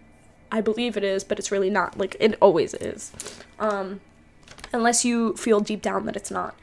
I 0.52 0.62
believe 0.62 0.98
it 0.98 1.04
is, 1.04 1.24
but 1.24 1.40
it's 1.40 1.52
really 1.52 1.70
not. 1.70 1.98
Like 1.98 2.16
it 2.20 2.38
always 2.42 2.74
is. 2.74 3.12
Um, 3.60 4.02
unless 4.74 5.06
you 5.06 5.36
feel 5.36 5.60
deep 5.60 5.82
down 5.82 6.06
that 6.06 6.16
it's 6.16 6.32
not. 6.32 6.56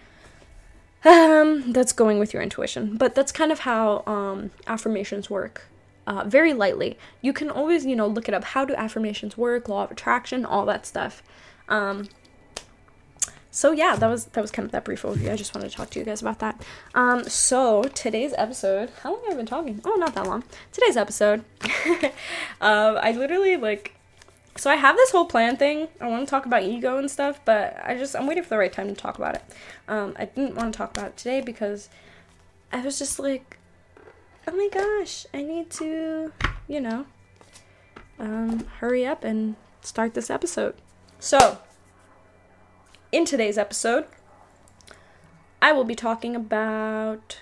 Um, 1.05 1.73
that's 1.73 1.93
going 1.93 2.19
with 2.19 2.33
your 2.33 2.43
intuition, 2.43 2.97
but 2.97 3.15
that's 3.15 3.31
kind 3.31 3.53
of 3.53 3.61
how 3.61 4.03
um, 4.07 4.51
affirmations 4.67 5.29
work. 5.29 5.67
Uh, 6.07 6.25
very 6.25 6.53
lightly. 6.53 6.99
You 7.23 7.33
can 7.33 7.51
always, 7.51 7.87
you 7.87 7.97
know, 7.97 8.07
look 8.07 8.29
it 8.29 8.35
up. 8.35 8.45
How 8.45 8.65
do 8.65 8.75
affirmations 8.75 9.39
work? 9.39 9.69
Law 9.69 9.85
of 9.85 9.91
attraction, 9.91 10.45
all 10.45 10.67
that 10.67 10.85
stuff. 10.85 11.23
Um, 11.69 12.09
so 13.55 13.71
yeah, 13.71 13.95
that 13.95 14.09
was 14.09 14.25
that 14.25 14.41
was 14.41 14.51
kind 14.51 14.67
of 14.67 14.73
that 14.73 14.83
brief 14.83 15.03
overview. 15.03 15.33
I 15.33 15.37
just 15.37 15.55
wanted 15.55 15.71
to 15.71 15.77
talk 15.77 15.89
to 15.91 16.01
you 16.01 16.05
guys 16.05 16.21
about 16.21 16.41
that. 16.41 16.61
Um, 16.93 17.23
so 17.23 17.85
today's 17.85 18.35
episode, 18.37 18.91
how 19.03 19.13
long 19.13 19.23
have 19.27 19.35
I 19.35 19.37
been 19.37 19.47
talking? 19.47 19.81
Oh, 19.85 19.95
not 19.95 20.13
that 20.17 20.27
long. 20.27 20.43
Today's 20.73 20.97
episode, 20.97 21.45
um, 22.61 22.99
I 23.01 23.13
literally 23.13 23.57
like, 23.57 23.95
so 24.57 24.73
I 24.73 24.75
have 24.75 24.97
this 24.97 25.13
whole 25.13 25.27
plan 25.27 25.57
thing. 25.57 25.87
I 26.01 26.09
want 26.09 26.27
to 26.27 26.31
talk 26.31 26.47
about 26.47 26.65
ego 26.65 26.99
and 26.99 27.09
stuff, 27.09 27.39
but 27.45 27.79
I 27.85 27.97
just 27.97 28.17
I'm 28.17 28.27
waiting 28.27 28.43
for 28.43 28.49
the 28.49 28.59
right 28.59 28.73
time 28.73 28.89
to 28.89 28.95
talk 28.95 29.19
about 29.19 29.37
it. 29.37 29.45
Um, 29.87 30.17
I 30.19 30.25
didn't 30.25 30.57
want 30.57 30.75
to 30.75 30.77
talk 30.77 30.91
about 30.97 31.11
it 31.11 31.17
today 31.17 31.41
because 31.41 31.89
I 32.73 32.81
was 32.81 32.99
just 32.99 33.21
like, 33.21 33.59
oh 34.49 34.57
my 34.57 34.69
gosh, 34.73 35.27
I 35.33 35.43
need 35.43 35.71
to, 35.71 36.33
you 36.67 36.81
know, 36.81 37.07
um, 38.19 38.67
hurry 38.81 39.07
up 39.07 39.23
and 39.23 39.55
start 39.81 40.15
this 40.15 40.29
episode. 40.29 40.75
So 41.21 41.59
in 43.15 43.25
today's 43.25 43.57
episode, 43.57 44.07
I 45.63 45.71
will 45.71 45.85
be 45.85 45.95
talking 45.95 46.35
about 46.35 47.39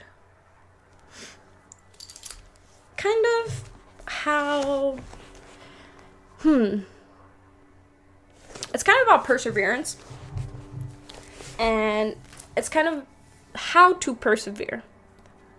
kind 2.99 3.25
of 3.41 3.71
how. 4.05 4.99
Hmm. 6.41 6.81
It's 8.75 8.83
kind 8.83 9.01
of 9.01 9.09
about 9.09 9.25
perseverance. 9.25 9.97
And 11.59 12.17
it's 12.55 12.69
kind 12.69 12.87
of 12.87 13.07
how 13.55 13.95
to 13.95 14.15
persevere. 14.15 14.83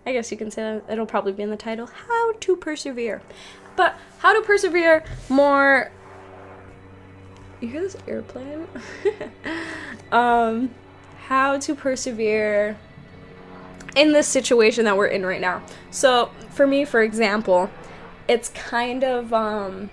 I 0.06 0.12
guess 0.12 0.30
you 0.30 0.36
can 0.36 0.52
say 0.52 0.62
that 0.62 0.92
it'll 0.92 1.06
probably 1.06 1.32
be 1.32 1.42
in 1.42 1.50
the 1.50 1.56
title 1.56 1.86
How 1.86 2.34
to 2.34 2.56
Persevere. 2.56 3.20
But 3.74 3.96
how 4.18 4.32
to 4.38 4.46
persevere 4.46 5.02
more 5.28 5.90
you 7.64 7.70
hear 7.70 7.82
this 7.82 7.96
airplane? 8.06 8.68
um, 10.12 10.70
how 11.26 11.58
to 11.58 11.74
persevere 11.74 12.76
in 13.96 14.12
this 14.12 14.26
situation 14.26 14.84
that 14.84 14.96
we're 14.96 15.06
in 15.06 15.24
right 15.24 15.40
now. 15.40 15.62
So, 15.90 16.30
for 16.50 16.66
me, 16.66 16.84
for 16.84 17.02
example, 17.02 17.70
it's 18.28 18.48
kind 18.50 19.04
of 19.04 19.32
um 19.32 19.90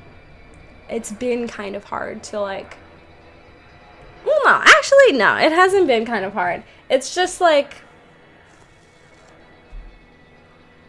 it's 0.89 1.11
been 1.11 1.47
kind 1.47 1.75
of 1.75 1.85
hard 1.85 2.23
to 2.23 2.39
like 2.39 2.77
well 4.25 4.39
no 4.45 4.61
actually 4.63 5.13
no 5.13 5.35
it 5.37 5.51
hasn't 5.51 5.87
been 5.87 6.05
kind 6.05 6.25
of 6.25 6.33
hard. 6.33 6.63
It's 6.89 7.13
just 7.13 7.41
like 7.41 7.75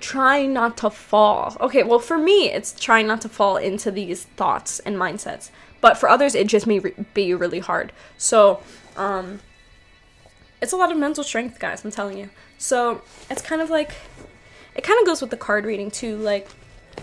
trying 0.00 0.52
not 0.52 0.76
to 0.78 0.90
fall. 0.90 1.56
Okay 1.60 1.82
well 1.82 1.98
for 1.98 2.18
me 2.18 2.50
it's 2.50 2.78
trying 2.78 3.06
not 3.06 3.20
to 3.22 3.28
fall 3.28 3.56
into 3.56 3.90
these 3.90 4.24
thoughts 4.24 4.78
and 4.80 4.96
mindsets 4.96 5.50
but 5.80 5.96
for 5.96 6.08
others 6.08 6.34
it 6.34 6.46
just 6.46 6.66
may 6.66 6.78
re- 6.78 6.94
be 7.14 7.34
really 7.34 7.60
hard. 7.60 7.92
So 8.16 8.62
um 8.96 9.40
it's 10.60 10.72
a 10.72 10.76
lot 10.76 10.92
of 10.92 10.96
mental 10.96 11.24
strength 11.24 11.58
guys 11.58 11.84
i'm 11.84 11.90
telling 11.90 12.18
you. 12.18 12.30
So 12.58 13.02
it's 13.28 13.42
kind 13.42 13.60
of 13.60 13.68
like 13.70 13.94
it 14.74 14.84
kind 14.84 14.98
of 15.00 15.06
goes 15.06 15.20
with 15.20 15.30
the 15.30 15.36
card 15.36 15.64
reading 15.64 15.90
too 15.90 16.16
like 16.16 16.48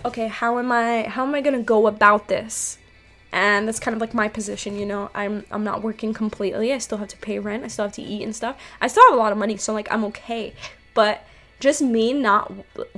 okay 0.04 0.28
how 0.28 0.58
am 0.58 0.72
i 0.72 1.02
how 1.02 1.26
am 1.26 1.34
i 1.34 1.40
going 1.40 1.56
to 1.56 1.62
go 1.62 1.86
about 1.86 2.28
this? 2.28 2.78
And 3.32 3.68
that's 3.68 3.78
kind 3.78 3.94
of 3.94 4.00
like 4.00 4.12
my 4.12 4.26
position 4.28 4.76
you 4.76 4.86
know 4.86 5.10
i'm 5.14 5.44
i'm 5.52 5.62
not 5.62 5.82
working 5.82 6.12
completely 6.12 6.72
i 6.72 6.78
still 6.78 6.98
have 6.98 7.08
to 7.08 7.16
pay 7.18 7.38
rent 7.38 7.62
i 7.62 7.68
still 7.68 7.84
have 7.84 7.94
to 7.94 8.02
eat 8.02 8.22
and 8.22 8.34
stuff. 8.34 8.56
I 8.80 8.88
still 8.88 9.04
have 9.08 9.14
a 9.14 9.22
lot 9.22 9.30
of 9.32 9.38
money 9.38 9.56
so 9.56 9.72
like 9.72 9.88
i'm 9.90 10.04
okay. 10.06 10.54
But 10.94 11.24
just 11.60 11.80
me 11.82 12.12
not 12.12 12.52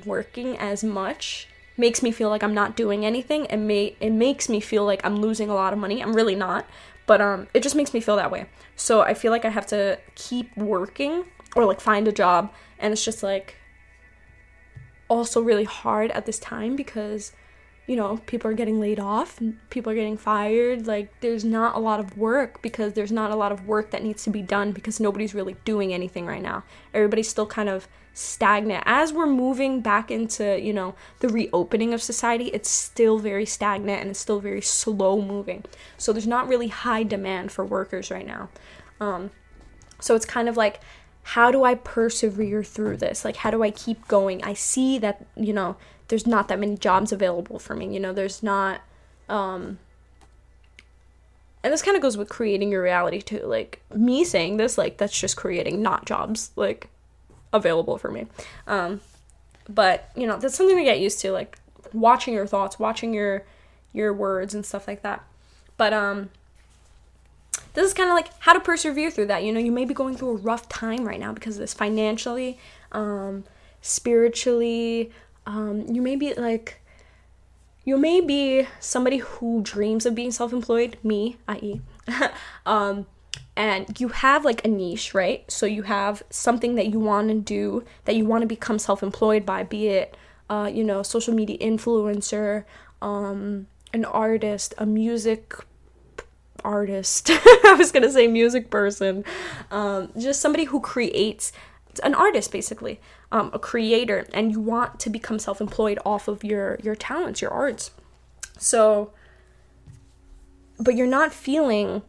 working 0.07 0.57
as 0.57 0.83
much 0.85 1.49
makes 1.77 2.03
me 2.03 2.11
feel 2.13 2.31
like 2.31 2.43
i'm 2.43 2.55
not 2.55 2.77
doing 2.77 3.05
anything. 3.05 3.47
And 3.49 3.67
may 3.67 3.97
it 4.01 4.11
makes 4.11 4.49
me 4.49 4.61
feel 4.61 4.85
like 4.87 5.05
i'm 5.05 5.17
losing 5.17 5.51
a 5.51 5.55
lot 5.55 5.73
of 5.73 5.79
money 5.79 6.03
i'm 6.03 6.15
really 6.15 6.37
not. 6.37 6.67
But 7.07 7.21
um 7.21 7.49
it 7.53 7.63
just 7.63 7.75
makes 7.75 7.93
me 7.93 8.01
feel 8.01 8.17
that 8.17 8.31
way 8.31 8.47
so 8.83 9.01
i 9.01 9.15
feel 9.15 9.31
like 9.31 9.45
i 9.45 9.49
have 9.49 9.67
to 9.67 9.99
keep 10.15 10.55
working 10.57 11.25
or 11.55 11.65
like 11.65 11.81
find 11.81 12.09
a 12.09 12.13
job 12.13 12.53
and 12.79 12.93
it's 12.93 13.05
just 13.05 13.23
like 13.23 13.57
also 15.09 15.41
really 15.41 15.65
hard 15.65 16.11
at 16.11 16.27
this 16.27 16.39
time 16.39 16.75
because 16.75 17.33
you 17.87 17.97
know, 17.97 18.19
people 18.27 18.51
are 18.51 18.55
getting 18.55 18.81
laid 18.81 19.01
off, 19.01 19.41
people 19.71 19.93
are 19.93 19.95
getting 19.95 20.17
fired. 20.17 20.87
Like, 20.87 21.21
there's 21.21 21.45
not 21.45 21.75
a 21.75 21.81
lot 21.81 21.99
of 21.99 22.17
work 22.17 22.63
because 22.63 22.93
there's 22.93 23.11
not 23.11 23.31
a 23.31 23.37
lot 23.37 23.51
of 23.51 23.67
work 23.67 23.91
that 23.91 24.03
needs 24.03 24.23
to 24.25 24.31
be 24.31 24.41
done 24.41 24.73
because 24.73 25.01
nobody's 25.01 25.35
really 25.35 25.57
doing 25.65 25.93
anything 25.93 26.25
right 26.25 26.43
now. 26.43 26.63
Everybody's 26.95 27.29
still 27.29 27.47
kind 27.47 27.69
of 27.69 27.89
stagnant. 28.13 28.83
As 28.87 29.13
we're 29.13 29.27
moving 29.27 29.81
back 29.81 30.11
into, 30.11 30.61
you 30.61 30.73
know, 30.73 30.95
the 31.21 31.29
reopening 31.29 31.95
of 31.95 32.03
society, 32.03 32.47
it's 32.47 32.69
still 32.71 33.19
very 33.19 33.47
stagnant 33.47 34.01
and 34.01 34.11
it's 34.11 34.21
still 34.21 34.41
very 34.41 34.61
slow 34.61 35.21
moving. 35.23 35.65
So, 35.97 36.13
there's 36.13 36.27
not 36.27 36.49
really 36.49 36.69
high 36.69 37.03
demand 37.03 37.53
for 37.53 37.65
workers 37.65 38.11
right 38.11 38.27
now. 38.27 38.49
Um, 39.01 39.31
so, 40.01 40.15
it's 40.15 40.27
kind 40.27 40.49
of 40.49 40.57
like, 40.57 40.81
how 41.23 41.51
do 41.51 41.65
I 41.65 41.75
persevere 41.75 42.65
through 42.65 42.99
this? 42.99 43.25
Like, 43.25 43.37
how 43.37 43.51
do 43.51 43.63
I 43.63 43.71
keep 43.71 44.09
going? 44.09 44.43
I 44.43 44.55
see 44.55 44.99
that, 44.99 45.25
you 45.37 45.53
know, 45.53 45.77
there's 46.09 46.27
not 46.27 46.49
that 46.49 46.59
many 46.61 46.77
jobs 46.77 47.13
available 47.13 47.59
for 47.59 47.75
me. 47.75 47.93
You 47.93 48.01
know, 48.01 48.13
there's 48.13 48.43
not 48.43 48.83
um 49.29 49.79
and 51.65 51.73
this 51.73 51.81
kind 51.81 51.97
of 51.97 52.03
goes 52.03 52.17
with 52.17 52.29
creating 52.29 52.73
your 52.73 52.83
reality 52.83 53.23
too. 53.23 53.47
Like 53.47 53.81
me 53.95 54.25
saying 54.25 54.57
this, 54.57 54.77
like 54.77 54.99
that's 54.99 55.19
just 55.19 55.37
creating 55.37 55.81
not 55.81 56.05
jobs 56.05 56.51
like 56.57 56.91
available 57.53 57.99
for 57.99 58.11
me. 58.11 58.27
Um 58.67 59.01
but, 59.69 60.11
you 60.17 60.27
know, 60.27 60.39
that's 60.39 60.57
something 60.57 60.77
to 60.77 60.85
get 60.85 61.01
used 61.01 61.21
to 61.21 61.31
like 61.31 61.59
watching 61.93 62.35
your 62.35 62.47
thoughts, 62.47 62.79
watching 62.79 63.15
your 63.15 63.45
your 63.93 64.13
words 64.13 64.55
and 64.55 64.65
stuff 64.65 64.89
like 64.89 65.03
that. 65.03 65.25
But 65.77 65.93
um 65.93 66.31
this 67.75 67.87
is 67.87 67.95
kind 67.95 68.11
of 68.11 68.15
like 68.15 68.29
how 68.41 68.53
to 68.53 68.61
persevere 68.61 69.11
through 69.11 69.27
that. 69.27 69.45
You 69.45 69.53
know, 69.53 69.61
you 69.61 69.73
may 69.73 69.85
be 69.85 69.95
going 69.95 70.17
through 70.17 70.31
a 70.31 70.37
rough 70.37 70.69
time 70.69 71.07
right 71.07 71.21
now 71.21 71.33
because 71.33 71.57
of 71.57 71.61
this 71.61 71.73
financially, 71.73 72.59
um, 72.93 73.45
spiritually, 73.81 75.11
um, 75.47 75.87
you 75.89 76.03
may 76.03 76.17
be 76.17 76.35
like 76.35 76.81
you 77.85 77.97
may 77.97 78.21
be 78.21 78.67
somebody 78.79 79.19
who 79.19 79.61
dreams 79.63 80.07
of 80.07 80.15
being 80.15 80.31
self-employed 80.31 80.97
me 81.03 81.37
i.e 81.49 81.81
um, 82.67 83.07
and 83.57 84.01
you 84.01 84.09
have 84.09 84.45
like 84.45 84.65
a 84.65 84.69
niche 84.69 85.15
right? 85.15 85.51
So 85.51 85.67
you 85.67 85.83
have 85.83 86.23
something 86.31 86.75
that 86.77 86.87
you 86.89 86.99
want 86.99 87.29
to 87.29 87.35
do 87.35 87.85
that 88.05 88.17
you 88.17 88.25
want 88.25 88.43
to 88.43 88.47
become 88.47 88.79
self-employed 88.79 89.45
by 89.45 89.63
be 89.63 89.89
it 89.89 90.17
uh, 90.51 90.71
you 90.73 90.85
know 90.85 91.03
social 91.03 91.35
media 91.35 91.59
influencer 91.59 92.65
um, 93.01 93.67
an 93.93 94.05
artist 94.05 94.75
a 94.79 94.87
music 94.87 95.55
artist. 96.65 97.31
I 97.65 97.75
was 97.77 97.93
gonna 97.93 98.11
say 98.11 98.27
music 98.27 98.71
person. 98.71 99.25
Um, 99.71 100.11
just 100.19 100.41
somebody 100.41 100.65
who 100.65 100.81
creates 100.81 101.53
an 102.03 102.15
artist 102.15 102.51
basically 102.51 103.01
um, 103.33 103.51
a 103.53 103.59
creator 103.59 104.27
and 104.33 104.51
you 104.51 104.61
want 104.61 104.99
to 105.01 105.11
become 105.11 105.39
self-employed 105.39 105.99
off 106.07 106.27
of 106.29 106.43
your 106.43 106.79
your 106.83 106.95
talents 106.95 107.41
your 107.41 107.51
arts. 107.51 107.91
So 108.59 109.13
but 110.79 110.97
you're 110.97 111.07
not 111.07 111.33
feeling 111.33 112.03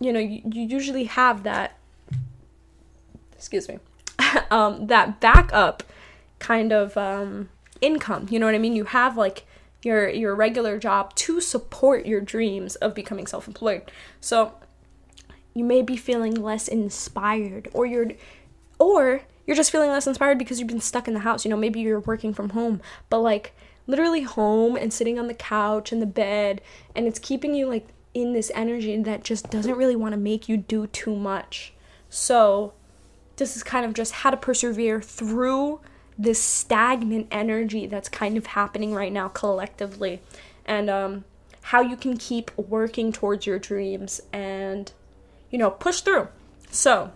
you 0.00 0.12
know 0.12 0.20
you, 0.20 0.42
you 0.44 0.62
usually 0.62 1.04
have 1.04 1.42
that 1.42 1.78
excuse 3.32 3.68
me 3.68 3.78
um, 4.50 4.86
that 4.86 5.20
backup 5.20 5.82
kind 6.38 6.72
of 6.72 6.96
um, 6.96 7.48
income 7.80 8.26
you 8.30 8.38
know 8.38 8.46
what 8.46 8.54
i 8.54 8.58
mean 8.58 8.76
you 8.76 8.84
have 8.84 9.16
like 9.16 9.46
your 9.82 10.08
your 10.08 10.34
regular 10.34 10.78
job 10.78 11.14
to 11.14 11.40
support 11.40 12.06
your 12.06 12.20
dreams 12.20 12.76
of 12.76 12.94
becoming 12.94 13.26
self-employed 13.26 13.90
so 14.20 14.54
you 15.54 15.64
may 15.64 15.80
be 15.80 15.96
feeling 15.96 16.34
less 16.34 16.68
inspired 16.68 17.68
or 17.72 17.86
you're 17.86 18.08
or 18.78 19.22
you're 19.46 19.56
just 19.56 19.70
feeling 19.70 19.90
less 19.90 20.06
inspired 20.06 20.38
because 20.38 20.58
you've 20.58 20.68
been 20.68 20.80
stuck 20.80 21.08
in 21.08 21.14
the 21.14 21.20
house. 21.20 21.44
You 21.44 21.50
know, 21.50 21.56
maybe 21.56 21.80
you're 21.80 22.00
working 22.00 22.34
from 22.34 22.50
home, 22.50 22.80
but 23.08 23.20
like 23.20 23.54
literally 23.86 24.22
home 24.22 24.76
and 24.76 24.92
sitting 24.92 25.18
on 25.18 25.28
the 25.28 25.34
couch 25.34 25.92
and 25.92 26.02
the 26.02 26.06
bed, 26.06 26.60
and 26.94 27.06
it's 27.06 27.18
keeping 27.18 27.54
you 27.54 27.66
like 27.66 27.86
in 28.16 28.32
this 28.32 28.50
energy 28.54 28.96
that 29.02 29.22
just 29.22 29.50
doesn't 29.50 29.76
really 29.76 29.94
want 29.94 30.14
to 30.14 30.16
make 30.16 30.48
you 30.48 30.56
do 30.56 30.86
too 30.86 31.14
much. 31.14 31.74
So, 32.08 32.72
this 33.36 33.56
is 33.56 33.62
kind 33.62 33.84
of 33.84 33.92
just 33.92 34.12
how 34.12 34.30
to 34.30 34.38
persevere 34.38 35.02
through 35.02 35.80
this 36.16 36.40
stagnant 36.40 37.26
energy 37.30 37.86
that's 37.86 38.08
kind 38.08 38.38
of 38.38 38.46
happening 38.46 38.94
right 38.94 39.12
now 39.12 39.28
collectively, 39.28 40.22
and 40.64 40.88
um, 40.88 41.26
how 41.60 41.82
you 41.82 41.94
can 41.94 42.16
keep 42.16 42.56
working 42.56 43.12
towards 43.12 43.44
your 43.44 43.58
dreams 43.58 44.22
and, 44.32 44.92
you 45.50 45.58
know, 45.58 45.70
push 45.70 46.00
through. 46.00 46.28
So, 46.70 47.12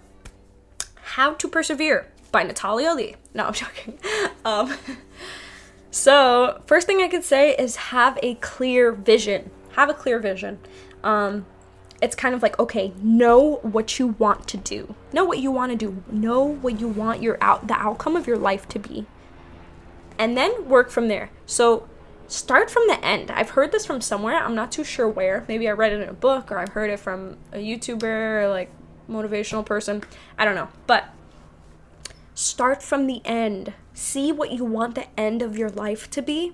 how 1.14 1.32
to 1.32 1.48
Persevere 1.48 2.08
by 2.30 2.42
Natalia 2.42 2.92
Lee. 2.92 3.14
No, 3.32 3.46
I'm 3.46 3.52
joking. 3.64 3.98
Um, 4.44 4.74
so, 5.90 6.60
first 6.66 6.86
thing 6.86 7.00
I 7.00 7.08
could 7.08 7.24
say 7.24 7.54
is 7.54 7.76
have 7.76 8.18
a 8.22 8.34
clear 8.34 8.92
vision. 8.92 9.50
Have 9.76 9.88
a 9.88 9.94
clear 9.94 10.18
vision. 10.18 10.58
Um, 11.02 11.46
it's 12.02 12.16
kind 12.16 12.34
of 12.34 12.42
like, 12.42 12.58
okay, 12.58 12.92
know 13.02 13.56
what 13.62 13.98
you 13.98 14.08
want 14.08 14.48
to 14.48 14.56
do. 14.56 14.94
Know 15.12 15.24
what 15.24 15.38
you 15.38 15.50
want 15.50 15.72
to 15.72 15.76
do. 15.76 16.02
Know 16.10 16.42
what 16.42 16.80
you 16.80 16.88
want 16.88 17.22
your 17.22 17.36
out 17.40 17.68
the 17.68 17.74
outcome 17.74 18.16
of 18.16 18.26
your 18.26 18.38
life 18.38 18.68
to 18.68 18.78
be. 18.78 19.06
And 20.18 20.36
then 20.36 20.68
work 20.68 20.90
from 20.90 21.08
there. 21.08 21.30
So, 21.46 21.88
start 22.26 22.70
from 22.70 22.86
the 22.86 23.02
end. 23.04 23.30
I've 23.30 23.50
heard 23.50 23.72
this 23.72 23.86
from 23.86 24.00
somewhere. 24.00 24.36
I'm 24.36 24.54
not 24.54 24.70
too 24.72 24.84
sure 24.84 25.08
where. 25.08 25.44
Maybe 25.48 25.68
I 25.68 25.72
read 25.72 25.92
it 25.92 26.00
in 26.00 26.08
a 26.08 26.14
book 26.14 26.50
or 26.50 26.58
I've 26.58 26.70
heard 26.70 26.90
it 26.90 27.00
from 27.00 27.36
a 27.52 27.58
YouTuber 27.58 28.42
or 28.42 28.48
like 28.48 28.70
motivational 29.08 29.64
person. 29.64 30.02
I 30.38 30.44
don't 30.44 30.54
know. 30.54 30.68
But 30.86 31.06
start 32.34 32.82
from 32.82 33.06
the 33.06 33.20
end. 33.24 33.74
See 33.92 34.32
what 34.32 34.52
you 34.52 34.64
want 34.64 34.94
the 34.94 35.06
end 35.18 35.42
of 35.42 35.58
your 35.58 35.70
life 35.70 36.08
to 36.10 36.22
be. 36.22 36.52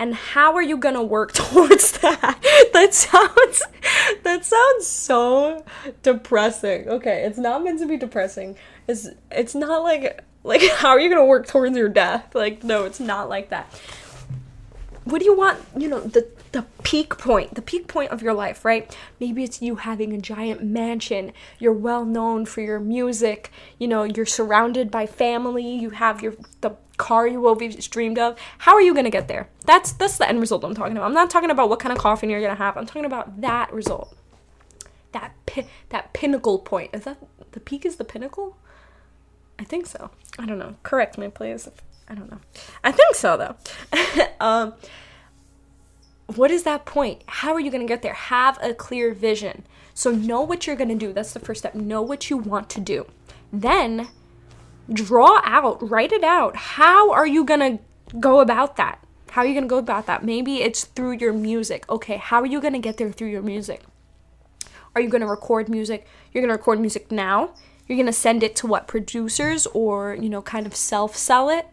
And 0.00 0.14
how 0.14 0.54
are 0.54 0.62
you 0.62 0.78
gonna 0.78 1.02
work 1.02 1.32
towards 1.34 1.92
that? 1.98 2.40
That 2.72 2.94
sounds 2.94 3.62
that 4.24 4.44
sounds 4.44 4.86
so 4.86 5.64
depressing. 6.02 6.88
Okay, 6.88 7.24
it's 7.24 7.38
not 7.38 7.62
meant 7.62 7.78
to 7.80 7.86
be 7.86 7.98
depressing. 7.98 8.56
It's 8.88 9.08
it's 9.30 9.54
not 9.54 9.84
like 9.84 10.24
like 10.42 10.62
how 10.76 10.88
are 10.88 11.00
you 11.00 11.10
gonna 11.10 11.26
work 11.26 11.46
towards 11.46 11.76
your 11.76 11.90
death? 11.90 12.34
Like, 12.34 12.64
no, 12.64 12.84
it's 12.84 12.98
not 12.98 13.28
like 13.28 13.50
that. 13.50 13.72
What 15.04 15.18
do 15.18 15.26
you 15.26 15.36
want, 15.36 15.58
you 15.76 15.88
know, 15.88 16.00
the 16.00 16.26
the 16.52 16.64
peak 16.82 17.16
point, 17.16 17.54
the 17.54 17.62
peak 17.62 17.86
point 17.86 18.10
of 18.10 18.22
your 18.22 18.34
life, 18.34 18.64
right? 18.64 18.96
Maybe 19.20 19.44
it's 19.44 19.62
you 19.62 19.76
having 19.76 20.12
a 20.12 20.18
giant 20.18 20.64
mansion. 20.64 21.32
You're 21.58 21.72
well 21.72 22.04
known 22.04 22.44
for 22.46 22.60
your 22.60 22.80
music. 22.80 23.52
You 23.78 23.86
know, 23.86 24.04
you're 24.04 24.26
surrounded 24.26 24.90
by 24.90 25.06
family. 25.06 25.68
You 25.68 25.90
have 25.90 26.22
your 26.22 26.34
the 26.60 26.76
car 27.00 27.26
you 27.26 27.46
always 27.46 27.88
dreamed 27.88 28.18
of. 28.18 28.38
How 28.58 28.74
are 28.74 28.82
you 28.82 28.94
gonna 28.94 29.10
get 29.10 29.26
there? 29.26 29.48
That's 29.64 29.92
that's 29.92 30.18
the 30.18 30.28
end 30.28 30.38
result 30.38 30.62
I'm 30.64 30.74
talking 30.74 30.96
about. 30.96 31.06
I'm 31.06 31.14
not 31.14 31.30
talking 31.30 31.50
about 31.50 31.70
what 31.70 31.80
kind 31.80 31.92
of 31.92 31.98
coffin 31.98 32.28
you're 32.28 32.42
gonna 32.42 32.54
have. 32.54 32.76
I'm 32.76 32.86
talking 32.86 33.06
about 33.06 33.40
that 33.40 33.72
result. 33.72 34.14
That 35.12 35.32
pi- 35.46 35.66
that 35.88 36.12
pinnacle 36.12 36.58
point. 36.58 36.90
Is 36.92 37.04
that 37.04 37.16
the 37.52 37.60
peak? 37.60 37.86
Is 37.86 37.96
the 37.96 38.04
pinnacle? 38.04 38.58
I 39.58 39.64
think 39.64 39.86
so. 39.86 40.10
I 40.38 40.44
don't 40.44 40.58
know. 40.58 40.76
Correct 40.82 41.16
me, 41.16 41.28
please. 41.28 41.68
I 42.06 42.14
don't 42.14 42.30
know. 42.30 42.40
I 42.84 42.92
think 42.92 43.14
so 43.14 43.36
though. 43.36 43.56
um 44.40 44.74
what 46.36 46.50
is 46.50 46.62
that 46.64 46.84
point? 46.84 47.22
How 47.26 47.54
are 47.54 47.60
you 47.60 47.70
to 47.82 47.88
get 47.88 48.02
there? 48.02 48.14
Have 48.14 48.58
a 48.62 48.74
clear 48.74 49.12
vision. 49.14 49.64
So 49.94 50.10
know 50.12 50.42
what 50.42 50.66
you're 50.66 50.76
to 50.76 50.94
do. 50.94 51.12
That's 51.12 51.32
the 51.32 51.40
first 51.40 51.60
step. 51.62 51.74
Know 51.74 52.02
what 52.02 52.30
you 52.30 52.36
want 52.36 52.68
to 52.70 52.80
do. 52.80 53.06
Then 53.52 54.08
draw 54.92 55.40
out, 55.44 55.88
write 55.88 56.12
it 56.12 56.24
out. 56.24 56.56
How 56.56 57.12
are 57.12 57.26
you 57.26 57.44
going 57.44 57.60
to 57.60 57.82
go 58.18 58.40
about 58.40 58.76
that? 58.76 58.98
How 59.30 59.42
are 59.42 59.46
you 59.46 59.54
going 59.54 59.64
to 59.64 59.68
go 59.68 59.78
about 59.78 60.06
that? 60.06 60.24
Maybe 60.24 60.62
it's 60.62 60.84
through 60.84 61.12
your 61.12 61.32
music. 61.32 61.88
Okay, 61.88 62.16
how 62.16 62.40
are 62.40 62.46
you 62.46 62.60
going 62.60 62.72
to 62.72 62.80
get 62.80 62.96
there 62.96 63.12
through 63.12 63.28
your 63.28 63.42
music? 63.42 63.82
Are 64.94 65.00
you 65.00 65.08
going 65.08 65.20
to 65.20 65.26
record 65.26 65.68
music? 65.68 66.06
You're 66.32 66.42
going 66.42 66.48
to 66.48 66.56
record 66.56 66.80
music 66.80 67.12
now. 67.12 67.50
You're 67.86 67.96
going 67.96 68.06
to 68.06 68.12
send 68.12 68.42
it 68.42 68.56
to 68.56 68.66
what 68.66 68.88
producers 68.88 69.66
or, 69.68 70.16
you 70.20 70.28
know, 70.28 70.42
kind 70.42 70.66
of 70.66 70.74
self 70.74 71.16
sell 71.16 71.48
it, 71.48 71.66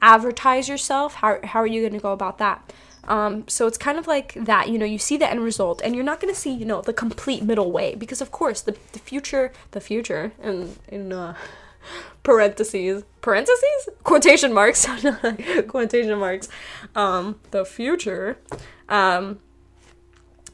advertise 0.00 0.68
yourself. 0.68 1.14
How, 1.14 1.38
how 1.44 1.60
are 1.60 1.66
you 1.66 1.82
going 1.82 1.92
to 1.92 1.98
go 2.00 2.12
about 2.12 2.38
that? 2.38 2.72
Um, 3.06 3.46
so 3.48 3.66
it's 3.66 3.76
kind 3.76 3.98
of 3.98 4.06
like 4.06 4.34
that, 4.34 4.68
you 4.70 4.78
know, 4.78 4.86
you 4.86 4.98
see 4.98 5.16
the 5.16 5.30
end 5.30 5.40
result 5.40 5.82
and 5.84 5.94
you're 5.94 6.04
not 6.04 6.20
going 6.20 6.32
to 6.32 6.38
see, 6.38 6.52
you 6.52 6.64
know, 6.64 6.80
the 6.80 6.92
complete 6.92 7.42
middle 7.42 7.70
way 7.70 7.94
because 7.94 8.22
of 8.22 8.30
course 8.30 8.62
the, 8.62 8.76
the 8.92 8.98
future, 8.98 9.52
the 9.72 9.80
future 9.80 10.32
and 10.40 10.78
in 10.88 11.12
uh, 11.12 11.34
parentheses, 12.22 13.04
parentheses, 13.20 13.88
quotation 14.02 14.52
marks, 14.52 14.86
quotation 15.68 16.18
marks, 16.18 16.48
um, 16.94 17.40
the 17.50 17.64
future, 17.64 18.38
um, 18.88 19.38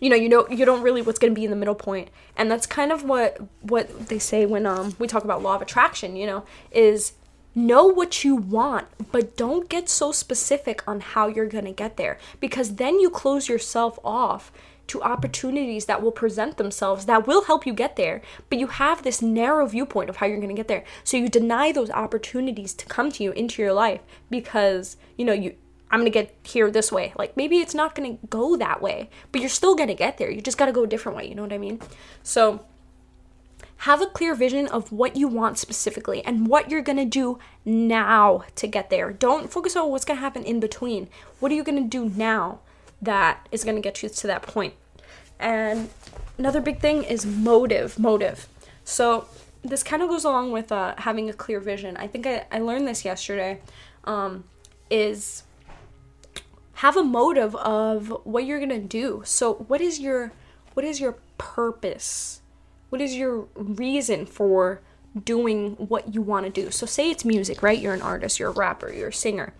you 0.01 0.09
know, 0.09 0.17
you 0.17 0.29
know, 0.29 0.49
you 0.49 0.65
don't 0.65 0.83
really 0.83 1.03
what's 1.03 1.19
going 1.19 1.33
to 1.33 1.39
be 1.39 1.45
in 1.45 1.51
the 1.51 1.57
middle 1.57 1.75
point, 1.75 2.09
and 2.37 2.51
that's 2.51 2.67
kind 2.67 2.91
of 2.91 3.05
what 3.05 3.39
what 3.61 4.09
they 4.09 4.19
say 4.19 4.47
when 4.47 4.67
um 4.67 4.97
we 4.99 5.07
talk 5.07 5.25
about 5.25 5.43
law 5.43 5.57
of 5.57 5.63
attraction. 5.63 6.17
You 6.17 6.27
know, 6.27 6.45
is 6.71 7.13
know 7.55 7.85
what 7.85 8.25
you 8.25 8.37
want, 8.37 8.87
but 9.13 9.37
don't 9.37 9.69
get 9.69 9.89
so 9.89 10.13
specific 10.13 10.87
on 10.89 11.01
how 11.01 11.27
you're 11.27 11.47
going 11.47 11.65
to 11.65 11.73
get 11.73 11.97
there. 11.97 12.19
Because 12.39 12.77
then 12.77 13.01
you 13.01 13.11
close 13.11 13.49
yourself 13.49 13.99
off 14.05 14.53
to 14.91 15.03
opportunities 15.03 15.87
that 15.87 16.03
will 16.03 16.13
present 16.13 16.57
themselves 16.57 17.07
that 17.07 17.27
will 17.27 17.45
help 17.45 17.65
you 17.65 17.73
get 17.73 17.97
there, 17.97 18.21
but 18.49 18.59
you 18.59 18.67
have 18.67 19.03
this 19.03 19.23
narrow 19.23 19.67
viewpoint 19.67 20.11
of 20.11 20.17
how 20.17 20.27
you're 20.27 20.37
going 20.37 20.49
to 20.49 20.55
get 20.55 20.69
there. 20.69 20.85
So 21.05 21.17
you 21.17 21.29
deny 21.29 21.71
those 21.71 21.91
opportunities 21.91 22.75
to 22.75 22.87
come 22.87 23.13
to 23.13 23.23
you 23.23 23.31
into 23.33 23.63
your 23.63 23.73
life 23.73 24.01
because, 24.31 24.97
you 25.17 25.25
know, 25.25 25.33
you 25.33 25.55
I'm 25.93 26.01
going 26.01 26.13
to 26.13 26.17
get 26.17 26.37
here 26.45 26.71
this 26.71 26.93
way. 26.93 27.13
Like 27.17 27.37
maybe 27.37 27.59
it's 27.59 27.75
not 27.75 27.95
going 27.95 28.17
to 28.17 28.27
go 28.29 28.57
that 28.57 28.81
way, 28.81 29.11
but 29.33 29.41
you're 29.41 29.51
still 29.51 29.75
going 29.75 29.89
to 29.89 29.95
get 29.95 30.19
there. 30.19 30.31
You 30.31 30.41
just 30.41 30.59
got 30.59 30.67
to 30.67 30.73
go 30.73 30.85
a 30.85 30.87
different 30.87 31.17
way, 31.19 31.29
you 31.29 31.35
know 31.35 31.43
what 31.43 31.53
I 31.53 31.59
mean? 31.59 31.81
So 32.23 32.65
have 33.79 34.03
a 34.03 34.07
clear 34.07 34.35
vision 34.35 34.67
of 34.69 34.93
what 34.93 35.17
you 35.17 35.27
want 35.27 35.59
specifically 35.59 36.23
and 36.25 36.47
what 36.47 36.71
you're 36.71 36.83
to 36.99 37.05
do 37.05 37.39
now 37.65 38.45
to 38.57 38.67
get 38.67 38.91
there. 38.91 39.13
Don't 39.13 39.51
focus 39.51 39.75
on 39.75 39.89
what's 39.89 40.05
to 40.19 40.23
happen 40.23 40.45
in 40.45 40.61
between. 40.61 41.09
What 41.39 41.51
are 41.51 41.55
you 41.55 41.65
to 41.83 41.89
do 41.89 42.11
now 42.11 42.61
that 43.03 43.49
is 43.51 43.65
going 43.65 43.77
to 43.77 43.83
get 43.83 44.03
you 44.03 44.09
to 44.09 44.27
that 44.27 44.43
point? 44.43 44.75
And 45.39 45.91
another 46.39 46.61
big 46.61 46.81
thing 46.81 47.03
is 47.03 47.25
motive. 47.25 47.99
Motive. 47.99 48.49
So 48.85 49.27
this 49.63 49.83
kind 49.83 50.03
of 50.03 50.09
goes 50.09 50.25
along 50.25 50.53
with 50.53 50.73
uh, 50.73 50.95
having 50.99 51.31
a 51.31 51.33
clear 51.33 51.61
vision. 51.61 51.97
I 51.97 52.07
think 52.07 52.27
I, 52.27 52.47
I 52.51 52.59
learned 52.59 52.87
this 52.87 53.05
yesterday. 53.05 53.61
Um, 54.05 54.45
is 54.91 55.45
have 56.75 56.97
a 56.97 57.05
motive 57.05 57.55
of 57.57 58.09
what 58.25 58.45
you're 58.45 58.59
gonna 58.59 58.79
do. 58.79 59.23
So 59.25 59.55
what 59.55 59.81
is 59.81 60.01
your 60.01 60.33
what 60.75 60.85
is 60.85 61.01
your 61.01 61.19
purpose? 61.39 62.41
What 62.89 63.01
is 63.01 63.15
your 63.15 63.47
reason 63.55 64.27
for 64.27 64.81
doing 65.25 65.73
what 65.77 66.15
you 66.15 66.23
want 66.23 66.47
to 66.47 66.51
do? 66.51 66.71
So 66.71 66.87
say 66.87 67.11
it's 67.11 67.25
music, 67.25 67.63
right? 67.63 67.79
You're 67.79 67.95
an 67.95 68.03
artist, 68.03 68.39
you're 68.39 68.51
a 68.51 68.53
rapper, 68.53 68.93
you're 68.93 69.09
a 69.09 69.13
singer. 69.13 69.53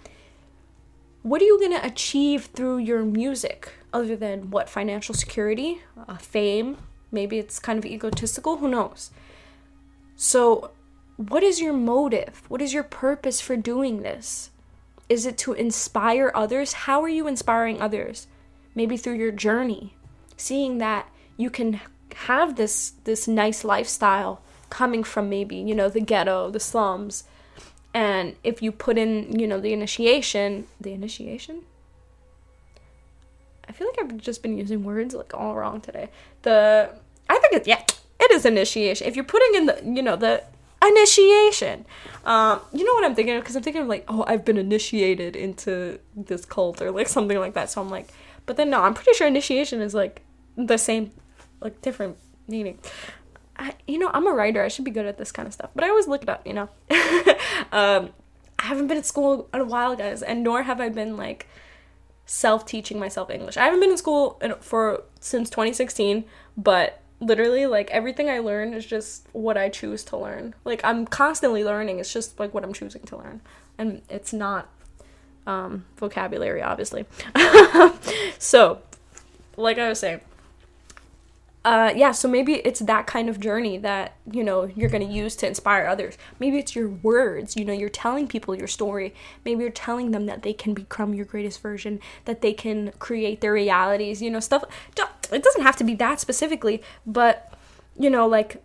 What 1.23 1.43
are 1.43 1.45
you 1.45 1.61
gonna 1.61 1.81
achieve 1.83 2.47
through 2.47 2.79
your 2.79 3.03
music? 3.03 3.73
other 3.93 4.17
than 4.17 4.51
what 4.51 4.69
financial 4.69 5.15
security, 5.15 5.83
uh, 6.09 6.17
fame, 6.17 6.77
maybe 7.11 7.39
it's 7.39 7.59
kind 7.59 7.79
of 7.79 7.85
egotistical, 7.85 8.59
who 8.59 8.69
knows. 8.69 9.11
So, 10.17 10.71
what 11.17 11.43
is 11.43 11.61
your 11.61 11.73
motive? 11.73 12.43
What 12.49 12.63
is 12.63 12.73
your 12.73 12.83
purpose 12.83 13.41
for 13.41 13.57
doing 13.57 14.03
this? 14.03 14.51
Is 15.09 15.27
it 15.27 15.37
to 15.39 15.53
inspire 15.53 16.31
others? 16.35 16.73
How 16.73 17.03
are 17.03 17.09
you 17.09 17.27
inspiring 17.27 17.81
others? 17.81 18.27
Maybe 18.75 18.97
through 18.97 19.15
your 19.15 19.33
journey, 19.33 19.97
seeing 20.37 20.79
that 20.79 21.09
you 21.37 21.51
can 21.51 21.81
have 22.15 22.57
this 22.57 22.93
this 23.05 23.27
nice 23.27 23.65
lifestyle 23.65 24.41
coming 24.69 25.03
from 25.03 25.29
maybe, 25.29 25.57
you 25.57 25.75
know, 25.75 25.89
the 25.89 26.01
ghetto, 26.01 26.51
the 26.51 26.61
slums. 26.61 27.25
And 27.93 28.37
if 28.45 28.63
you 28.63 28.73
put 28.73 28.99
in, 28.99 29.39
you 29.39 29.47
know, 29.47 29.59
the 29.59 29.73
initiation, 29.73 30.67
the 30.81 30.93
initiation? 30.93 31.63
I 33.69 33.73
feel 33.73 33.87
like 33.89 34.01
I've 34.01 34.17
just 34.19 34.43
been 34.43 34.59
using 34.59 34.83
words 34.85 35.15
like 35.15 35.33
all 35.33 35.55
wrong 35.55 35.81
today. 35.81 36.09
The 36.43 36.91
I 37.29 37.39
think 37.39 37.55
it's 37.55 37.69
yeah, 37.69 37.83
it 38.19 38.31
is 38.33 38.45
initiation. 38.45 39.07
If 39.07 39.15
you're 39.15 39.25
putting 39.25 39.55
in 39.55 39.67
the 39.67 39.81
you 39.85 40.03
know 40.03 40.17
the 40.17 40.43
initiation, 40.85 41.87
um, 42.25 42.61
you 42.73 42.85
know 42.85 42.95
what 42.95 43.05
I'm 43.05 43.15
thinking 43.15 43.37
of 43.37 43.43
because 43.43 43.55
I'm 43.55 43.63
thinking 43.63 43.83
of 43.83 43.89
like 43.89 44.05
oh 44.09 44.25
I've 44.27 44.45
been 44.45 44.57
initiated 44.57 45.37
into 45.37 46.01
this 46.17 46.45
cult 46.45 46.83
or 46.83 46.91
like 46.91 47.07
something 47.09 47.39
like 47.39 47.55
that. 47.55 47.71
So 47.71 47.81
I'm 47.81 47.91
like, 47.91 48.09
but 48.45 48.57
then 48.57 48.71
no, 48.71 48.83
I'm 48.83 48.95
pretty 48.95 49.17
sure 49.17 49.29
initiation 49.29 49.81
is 49.81 49.95
like 49.95 50.23
the 50.57 50.77
same, 50.77 51.13
like 51.61 51.81
different 51.81 52.17
meaning. 52.49 52.79
I, 53.61 53.75
you 53.87 53.99
know, 53.99 54.11
I'm 54.15 54.27
a 54.27 54.33
writer. 54.33 54.63
I 54.63 54.69
should 54.69 54.87
be 54.87 54.91
good 54.91 55.05
at 55.05 55.19
this 55.19 55.31
kind 55.31 55.47
of 55.47 55.53
stuff, 55.53 55.71
but 55.75 55.85
I 55.85 55.91
always 55.91 56.09
look 56.09 56.23
it 56.23 56.29
up. 56.31 56.47
You 56.47 56.55
know, 56.55 56.69
um, 57.73 58.11
I 58.59 58.65
haven't 58.65 58.87
been 58.87 58.97
at 58.97 59.05
school 59.05 59.49
in 59.53 59.61
a 59.61 59.65
while, 59.65 59.95
guys, 59.95 60.23
and 60.23 60.43
nor 60.43 60.63
have 60.63 60.81
I 60.81 60.89
been 60.89 61.19
like 61.19 61.47
self 62.25 62.65
teaching 62.65 62.99
myself 62.99 63.29
English. 63.29 63.59
I 63.59 63.65
haven't 63.65 63.81
been 63.81 63.91
in 63.91 63.99
school 63.99 64.41
for 64.61 65.03
since 65.21 65.51
2016, 65.51 66.25
but 66.57 67.03
literally 67.21 67.67
like 67.67 67.91
everything 67.91 68.31
I 68.31 68.39
learn 68.39 68.73
is 68.73 68.87
just 68.87 69.29
what 69.33 69.59
I 69.59 69.69
choose 69.69 70.05
to 70.05 70.17
learn. 70.17 70.55
Like 70.65 70.81
I'm 70.83 71.07
constantly 71.07 71.63
learning. 71.63 71.99
It's 71.99 72.13
just 72.13 72.41
like 72.41 72.55
what 72.55 72.65
I'm 72.65 72.73
choosing 72.73 73.03
to 73.03 73.19
learn. 73.19 73.43
And 73.77 74.01
it's 74.09 74.33
not 74.33 74.69
um 75.47 75.85
vocabulary 75.99 76.63
obviously. 76.63 77.05
so, 78.39 78.81
like 79.57 79.79
I 79.79 79.91
was 79.91 79.99
saying, 80.01 80.21
uh, 81.63 81.93
yeah, 81.95 82.11
so 82.11 82.27
maybe 82.27 82.55
it's 82.55 82.81
that 82.81 83.07
kind 83.07 83.29
of 83.29 83.39
journey 83.39 83.77
that, 83.77 84.17
you 84.31 84.43
know, 84.43 84.65
you're 84.65 84.89
going 84.89 85.07
to 85.07 85.13
use 85.13 85.37
to 85.37 85.47
inspire 85.47 85.87
others. 85.87 86.17
Maybe 86.39 86.59
it's 86.59 86.75
your 86.75 86.89
words, 86.89 87.55
you 87.55 87.67
know, 87.67 87.75
you're 87.75 87.91
telling 87.91 88.27
people 88.29 88.55
your 88.55 88.67
story. 88.67 89.15
Maybe 89.45 89.63
you're 89.63 89.71
telling 89.71 90.11
them 90.11 90.25
that 90.25 90.43
they 90.43 90.55
can 90.55 90.73
become 90.73 91.13
your 91.13 91.27
greatest 91.27 91.61
version, 91.61 92.01
that 92.25 92.41
they 92.41 92.55
can 92.55 92.93
create 92.99 93.43
their 93.43 93.53
realities, 93.53 94.23
you 94.23 94.31
know, 94.31 94.41
stuff. 94.41 94.65
It 95.31 95.43
doesn't 95.43 95.63
have 95.63 95.77
to 95.77 95.85
be 95.85 95.95
that 95.97 96.19
specifically, 96.19 96.83
but, 97.07 97.53
you 97.99 98.09
know, 98.09 98.27
like, 98.27 98.63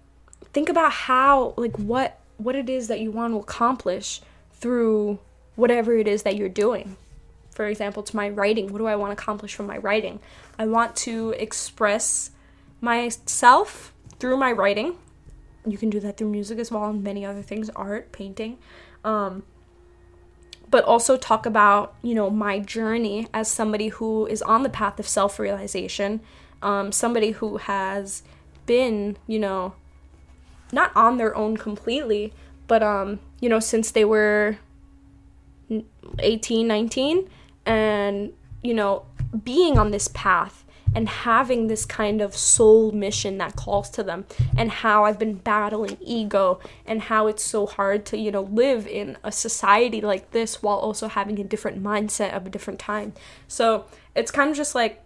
think 0.53 0.69
about 0.69 0.93
how, 0.93 1.53
like, 1.57 1.77
what, 1.77 2.19
what 2.37 2.55
it 2.55 2.69
is 2.69 2.87
that 2.87 3.01
you 3.01 3.11
want 3.11 3.33
to 3.33 3.39
accomplish 3.39 4.21
through 4.53 5.19
whatever 5.55 5.97
it 5.97 6.07
is 6.07 6.23
that 6.23 6.37
you're 6.37 6.47
doing. 6.47 6.95
For 7.51 7.67
example, 7.67 8.03
to 8.03 8.15
my 8.15 8.29
writing, 8.29 8.71
what 8.71 8.79
do 8.79 8.87
I 8.87 8.95
want 8.95 9.15
to 9.15 9.21
accomplish 9.21 9.53
from 9.53 9.67
my 9.67 9.77
writing? 9.77 10.19
I 10.57 10.65
want 10.65 10.95
to 10.97 11.31
express 11.37 12.31
myself 12.85 13.93
through 14.19 14.37
my 14.37 14.51
writing. 14.51 14.95
You 15.67 15.77
can 15.77 15.89
do 15.89 15.99
that 15.99 16.15
through 16.15 16.29
music 16.29 16.59
as 16.59 16.71
well 16.71 16.85
and 16.85 17.03
many 17.03 17.25
other 17.25 17.41
things, 17.41 17.69
art, 17.75 18.11
painting. 18.13 18.57
Um, 19.03 19.43
but 20.69 20.83
also 20.85 21.17
talk 21.17 21.45
about, 21.45 21.95
you 22.01 22.15
know, 22.15 22.29
my 22.29 22.59
journey 22.59 23.27
as 23.33 23.51
somebody 23.51 23.89
who 23.89 24.25
is 24.27 24.41
on 24.41 24.63
the 24.63 24.69
path 24.69 24.99
of 24.99 25.07
self 25.07 25.39
realization, 25.39 26.21
um, 26.61 26.91
somebody 26.91 27.31
who 27.31 27.57
has 27.57 28.23
been, 28.65 29.17
you 29.27 29.39
know, 29.39 29.73
not 30.71 30.95
on 30.95 31.17
their 31.17 31.35
own 31.35 31.57
completely, 31.57 32.33
but, 32.67 32.81
um, 32.81 33.19
you 33.41 33.49
know, 33.49 33.59
since 33.59 33.91
they 33.91 34.05
were 34.05 34.57
18, 36.19 36.67
19, 36.67 37.29
and, 37.65 38.33
you 38.63 38.73
know, 38.73 39.05
being 39.43 39.77
on 39.77 39.91
this 39.91 40.07
path 40.09 40.64
and 40.95 41.09
having 41.09 41.67
this 41.67 41.85
kind 41.85 42.21
of 42.21 42.35
soul 42.35 42.93
mission 42.93 43.37
that 43.37 43.57
calls 43.57 43.89
to 43.91 44.01
them 44.01 44.25
and 44.57 44.71
how 44.71 45.03
I've 45.03 45.19
been 45.19 45.35
battling 45.35 45.97
ego 45.99 46.59
and 46.85 47.01
how 47.01 47.27
it's 47.27 47.43
so 47.43 47.65
hard 47.65 48.05
to, 48.07 48.17
you 48.17 48.31
know, 48.31 48.43
live 48.43 48.87
in 48.87 49.17
a 49.21 49.31
society 49.31 49.99
like 49.99 50.31
this 50.31 50.63
while 50.63 50.77
also 50.77 51.09
having 51.09 51.37
a 51.39 51.43
different 51.43 51.83
mindset 51.83 52.33
of 52.33 52.47
a 52.47 52.49
different 52.49 52.79
time. 52.79 53.13
So, 53.49 53.85
it's 54.15 54.31
kind 54.31 54.49
of 54.49 54.55
just 54.55 54.73
like 54.73 55.03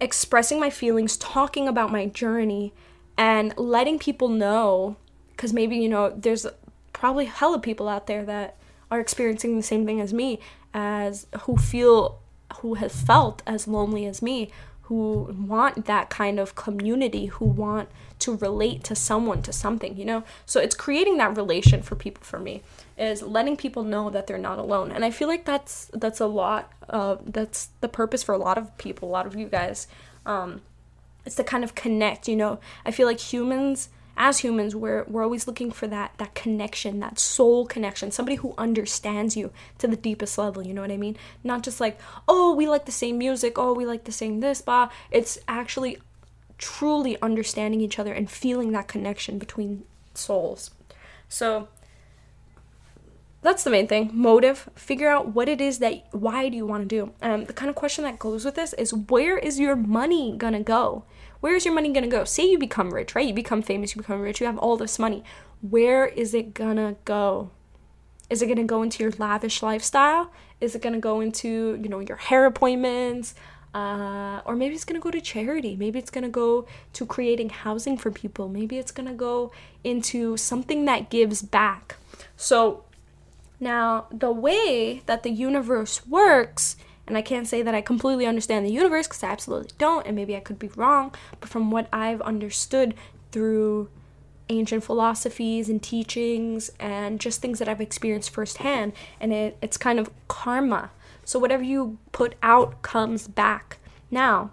expressing 0.00 0.60
my 0.60 0.70
feelings, 0.70 1.16
talking 1.16 1.66
about 1.66 1.90
my 1.90 2.06
journey 2.06 2.72
and 3.18 3.52
letting 3.58 3.98
people 3.98 4.28
know 4.28 4.96
cuz 5.36 5.52
maybe, 5.52 5.76
you 5.76 5.88
know, 5.88 6.10
there's 6.10 6.46
probably 6.92 7.24
hella 7.24 7.58
people 7.58 7.88
out 7.88 8.06
there 8.06 8.24
that 8.24 8.56
are 8.90 9.00
experiencing 9.00 9.56
the 9.56 9.62
same 9.62 9.84
thing 9.84 10.00
as 10.00 10.14
me 10.14 10.38
as 10.72 11.26
who 11.40 11.56
feel 11.56 12.20
who 12.60 12.74
has 12.74 13.00
felt 13.00 13.42
as 13.46 13.66
lonely 13.66 14.06
as 14.06 14.22
me, 14.22 14.50
who 14.82 15.34
want 15.36 15.86
that 15.86 16.10
kind 16.10 16.38
of 16.38 16.54
community, 16.54 17.26
who 17.26 17.44
want 17.44 17.88
to 18.20 18.36
relate 18.36 18.84
to 18.84 18.94
someone, 18.94 19.42
to 19.42 19.52
something, 19.52 19.96
you 19.96 20.04
know? 20.04 20.22
So 20.46 20.60
it's 20.60 20.76
creating 20.76 21.16
that 21.16 21.36
relation 21.36 21.82
for 21.82 21.96
people 21.96 22.22
for 22.22 22.38
me 22.38 22.62
is 22.96 23.20
letting 23.20 23.56
people 23.56 23.82
know 23.82 24.10
that 24.10 24.26
they're 24.26 24.38
not 24.38 24.58
alone. 24.58 24.92
And 24.92 25.04
I 25.04 25.10
feel 25.10 25.28
like 25.28 25.44
that's 25.44 25.90
that's 25.92 26.20
a 26.20 26.26
lot 26.26 26.72
uh 26.88 27.16
that's 27.24 27.70
the 27.80 27.88
purpose 27.88 28.22
for 28.22 28.32
a 28.32 28.38
lot 28.38 28.58
of 28.58 28.76
people, 28.78 29.08
a 29.08 29.10
lot 29.10 29.26
of 29.26 29.34
you 29.34 29.48
guys. 29.48 29.88
Um 30.24 30.62
it's 31.24 31.34
to 31.34 31.44
kind 31.44 31.64
of 31.64 31.74
connect, 31.74 32.28
you 32.28 32.36
know. 32.36 32.60
I 32.84 32.92
feel 32.92 33.08
like 33.08 33.18
humans 33.18 33.88
as 34.16 34.38
humans 34.38 34.74
we're 34.74 35.04
we're 35.04 35.22
always 35.22 35.46
looking 35.46 35.70
for 35.70 35.86
that 35.86 36.12
that 36.18 36.34
connection 36.34 37.00
that 37.00 37.18
soul 37.18 37.66
connection 37.66 38.10
somebody 38.10 38.36
who 38.36 38.54
understands 38.56 39.36
you 39.36 39.52
to 39.78 39.86
the 39.86 39.96
deepest 39.96 40.38
level 40.38 40.66
you 40.66 40.72
know 40.72 40.80
what 40.82 40.90
i 40.92 40.96
mean? 40.96 41.16
Not 41.44 41.62
just 41.62 41.80
like 41.80 42.00
oh 42.26 42.54
we 42.54 42.68
like 42.68 42.86
the 42.86 42.92
same 42.92 43.18
music 43.18 43.58
oh 43.58 43.72
we 43.74 43.86
like 43.86 44.04
the 44.04 44.12
same 44.12 44.40
this 44.40 44.62
blah 44.62 44.90
it's 45.10 45.38
actually 45.46 45.98
truly 46.58 47.20
understanding 47.20 47.80
each 47.80 47.98
other 47.98 48.12
and 48.12 48.30
feeling 48.30 48.72
that 48.72 48.88
connection 48.88 49.38
between 49.38 49.84
souls. 50.14 50.70
So 51.28 51.68
that's 53.42 53.64
the 53.64 53.70
main 53.70 53.86
thing. 53.86 54.10
Motive. 54.12 54.68
Figure 54.74 55.08
out 55.08 55.34
what 55.34 55.48
it 55.48 55.60
is 55.60 55.78
that 55.80 56.06
why 56.12 56.48
do 56.48 56.56
you 56.56 56.66
want 56.66 56.88
to 56.88 56.96
do? 56.96 57.12
Um, 57.22 57.44
the 57.44 57.52
kind 57.52 57.68
of 57.68 57.76
question 57.76 58.04
that 58.04 58.18
goes 58.18 58.44
with 58.44 58.54
this 58.54 58.72
is 58.74 58.94
where 58.94 59.38
is 59.38 59.60
your 59.60 59.76
money 59.76 60.34
gonna 60.36 60.62
go 60.62 61.04
where's 61.40 61.64
your 61.64 61.74
money 61.74 61.92
gonna 61.92 62.06
go 62.06 62.24
say 62.24 62.48
you 62.48 62.58
become 62.58 62.92
rich 62.92 63.14
right 63.14 63.26
you 63.26 63.34
become 63.34 63.62
famous 63.62 63.94
you 63.94 64.02
become 64.02 64.20
rich 64.20 64.40
you 64.40 64.46
have 64.46 64.58
all 64.58 64.76
this 64.76 64.98
money 64.98 65.22
where 65.60 66.06
is 66.06 66.34
it 66.34 66.54
gonna 66.54 66.96
go 67.04 67.50
is 68.28 68.42
it 68.42 68.46
gonna 68.46 68.64
go 68.64 68.82
into 68.82 69.02
your 69.02 69.12
lavish 69.18 69.62
lifestyle 69.62 70.30
is 70.60 70.74
it 70.74 70.82
gonna 70.82 70.98
go 70.98 71.20
into 71.20 71.78
you 71.82 71.88
know 71.88 72.00
your 72.00 72.16
hair 72.16 72.46
appointments 72.46 73.34
uh, 73.76 74.40
or 74.46 74.56
maybe 74.56 74.74
it's 74.74 74.86
going 74.86 74.98
to 74.98 75.04
go 75.04 75.10
to 75.10 75.20
charity. 75.20 75.76
Maybe 75.76 75.98
it's 75.98 76.08
going 76.08 76.24
to 76.24 76.30
go 76.30 76.66
to 76.94 77.04
creating 77.04 77.50
housing 77.50 77.98
for 77.98 78.10
people. 78.10 78.48
Maybe 78.48 78.78
it's 78.78 78.90
going 78.90 79.06
to 79.06 79.12
go 79.12 79.52
into 79.84 80.38
something 80.38 80.86
that 80.86 81.10
gives 81.10 81.42
back. 81.42 81.96
So, 82.38 82.84
now, 83.60 84.06
the 84.10 84.32
way 84.32 85.02
that 85.04 85.24
the 85.24 85.30
universe 85.30 86.06
works, 86.06 86.76
and 87.06 87.16
I 87.16 87.22
can't 87.22 87.46
say 87.46 87.62
that 87.62 87.74
I 87.74 87.80
completely 87.80 88.26
understand 88.26 88.66
the 88.66 88.72
universe 88.72 89.06
because 89.06 89.22
I 89.22 89.28
absolutely 89.28 89.70
don't, 89.78 90.06
and 90.06 90.16
maybe 90.16 90.36
I 90.36 90.40
could 90.40 90.58
be 90.58 90.68
wrong, 90.68 91.14
but 91.40 91.48
from 91.48 91.70
what 91.70 91.88
I've 91.92 92.20
understood 92.22 92.94
through 93.32 93.88
ancient 94.48 94.84
philosophies 94.84 95.68
and 95.68 95.82
teachings 95.82 96.70
and 96.78 97.20
just 97.20 97.40
things 97.40 97.58
that 97.58 97.68
I've 97.68 97.80
experienced 97.80 98.30
firsthand, 98.30 98.92
and 99.20 99.32
it, 99.32 99.56
it's 99.62 99.76
kind 99.76 99.98
of 99.98 100.10
karma. 100.28 100.90
So, 101.24 101.38
whatever 101.38 101.62
you 101.62 101.98
put 102.12 102.34
out 102.42 102.82
comes 102.82 103.26
back. 103.28 103.78
Now, 104.10 104.50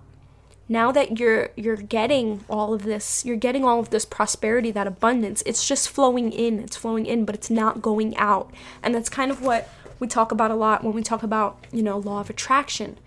now 0.69 0.91
that 0.91 1.19
you're 1.19 1.49
you're 1.55 1.75
getting 1.75 2.43
all 2.49 2.73
of 2.73 2.83
this 2.83 3.25
you're 3.25 3.35
getting 3.35 3.63
all 3.63 3.79
of 3.79 3.89
this 3.89 4.05
prosperity 4.05 4.71
that 4.71 4.87
abundance 4.87 5.43
it's 5.45 5.67
just 5.67 5.89
flowing 5.89 6.31
in 6.31 6.59
it's 6.59 6.77
flowing 6.77 7.05
in 7.05 7.25
but 7.25 7.35
it's 7.35 7.49
not 7.49 7.81
going 7.81 8.15
out 8.17 8.51
and 8.81 8.95
that's 8.95 9.09
kind 9.09 9.29
of 9.29 9.41
what 9.41 9.69
we 10.03 10.07
talk 10.07 10.33
about 10.33 10.51
a 10.51 10.55
lot 10.55 10.83
when 10.83 10.93
we 10.93 11.01
talk 11.01 11.23
about 11.23 11.65
you 11.71 11.81
know 11.81 11.97
law 11.97 12.19
of 12.19 12.29
attraction. 12.29 12.97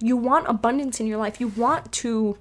You 0.00 0.18
want 0.18 0.46
abundance 0.46 1.00
in 1.00 1.06
your 1.06 1.16
life. 1.16 1.40
You 1.40 1.48
want 1.48 1.90
to 2.04 2.36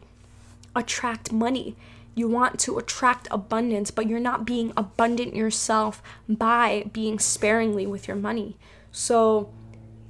attract 0.75 1.31
money. 1.31 1.77
You 2.13 2.27
want 2.27 2.59
to 2.59 2.77
attract 2.77 3.29
abundance 3.31 3.91
but 3.91 4.09
you're 4.09 4.19
not 4.19 4.45
being 4.45 4.73
abundant 4.75 5.33
yourself 5.33 6.03
by 6.27 6.89
being 6.91 7.19
sparingly 7.19 7.87
with 7.87 8.05
your 8.05 8.17
money. 8.17 8.57
So 8.91 9.49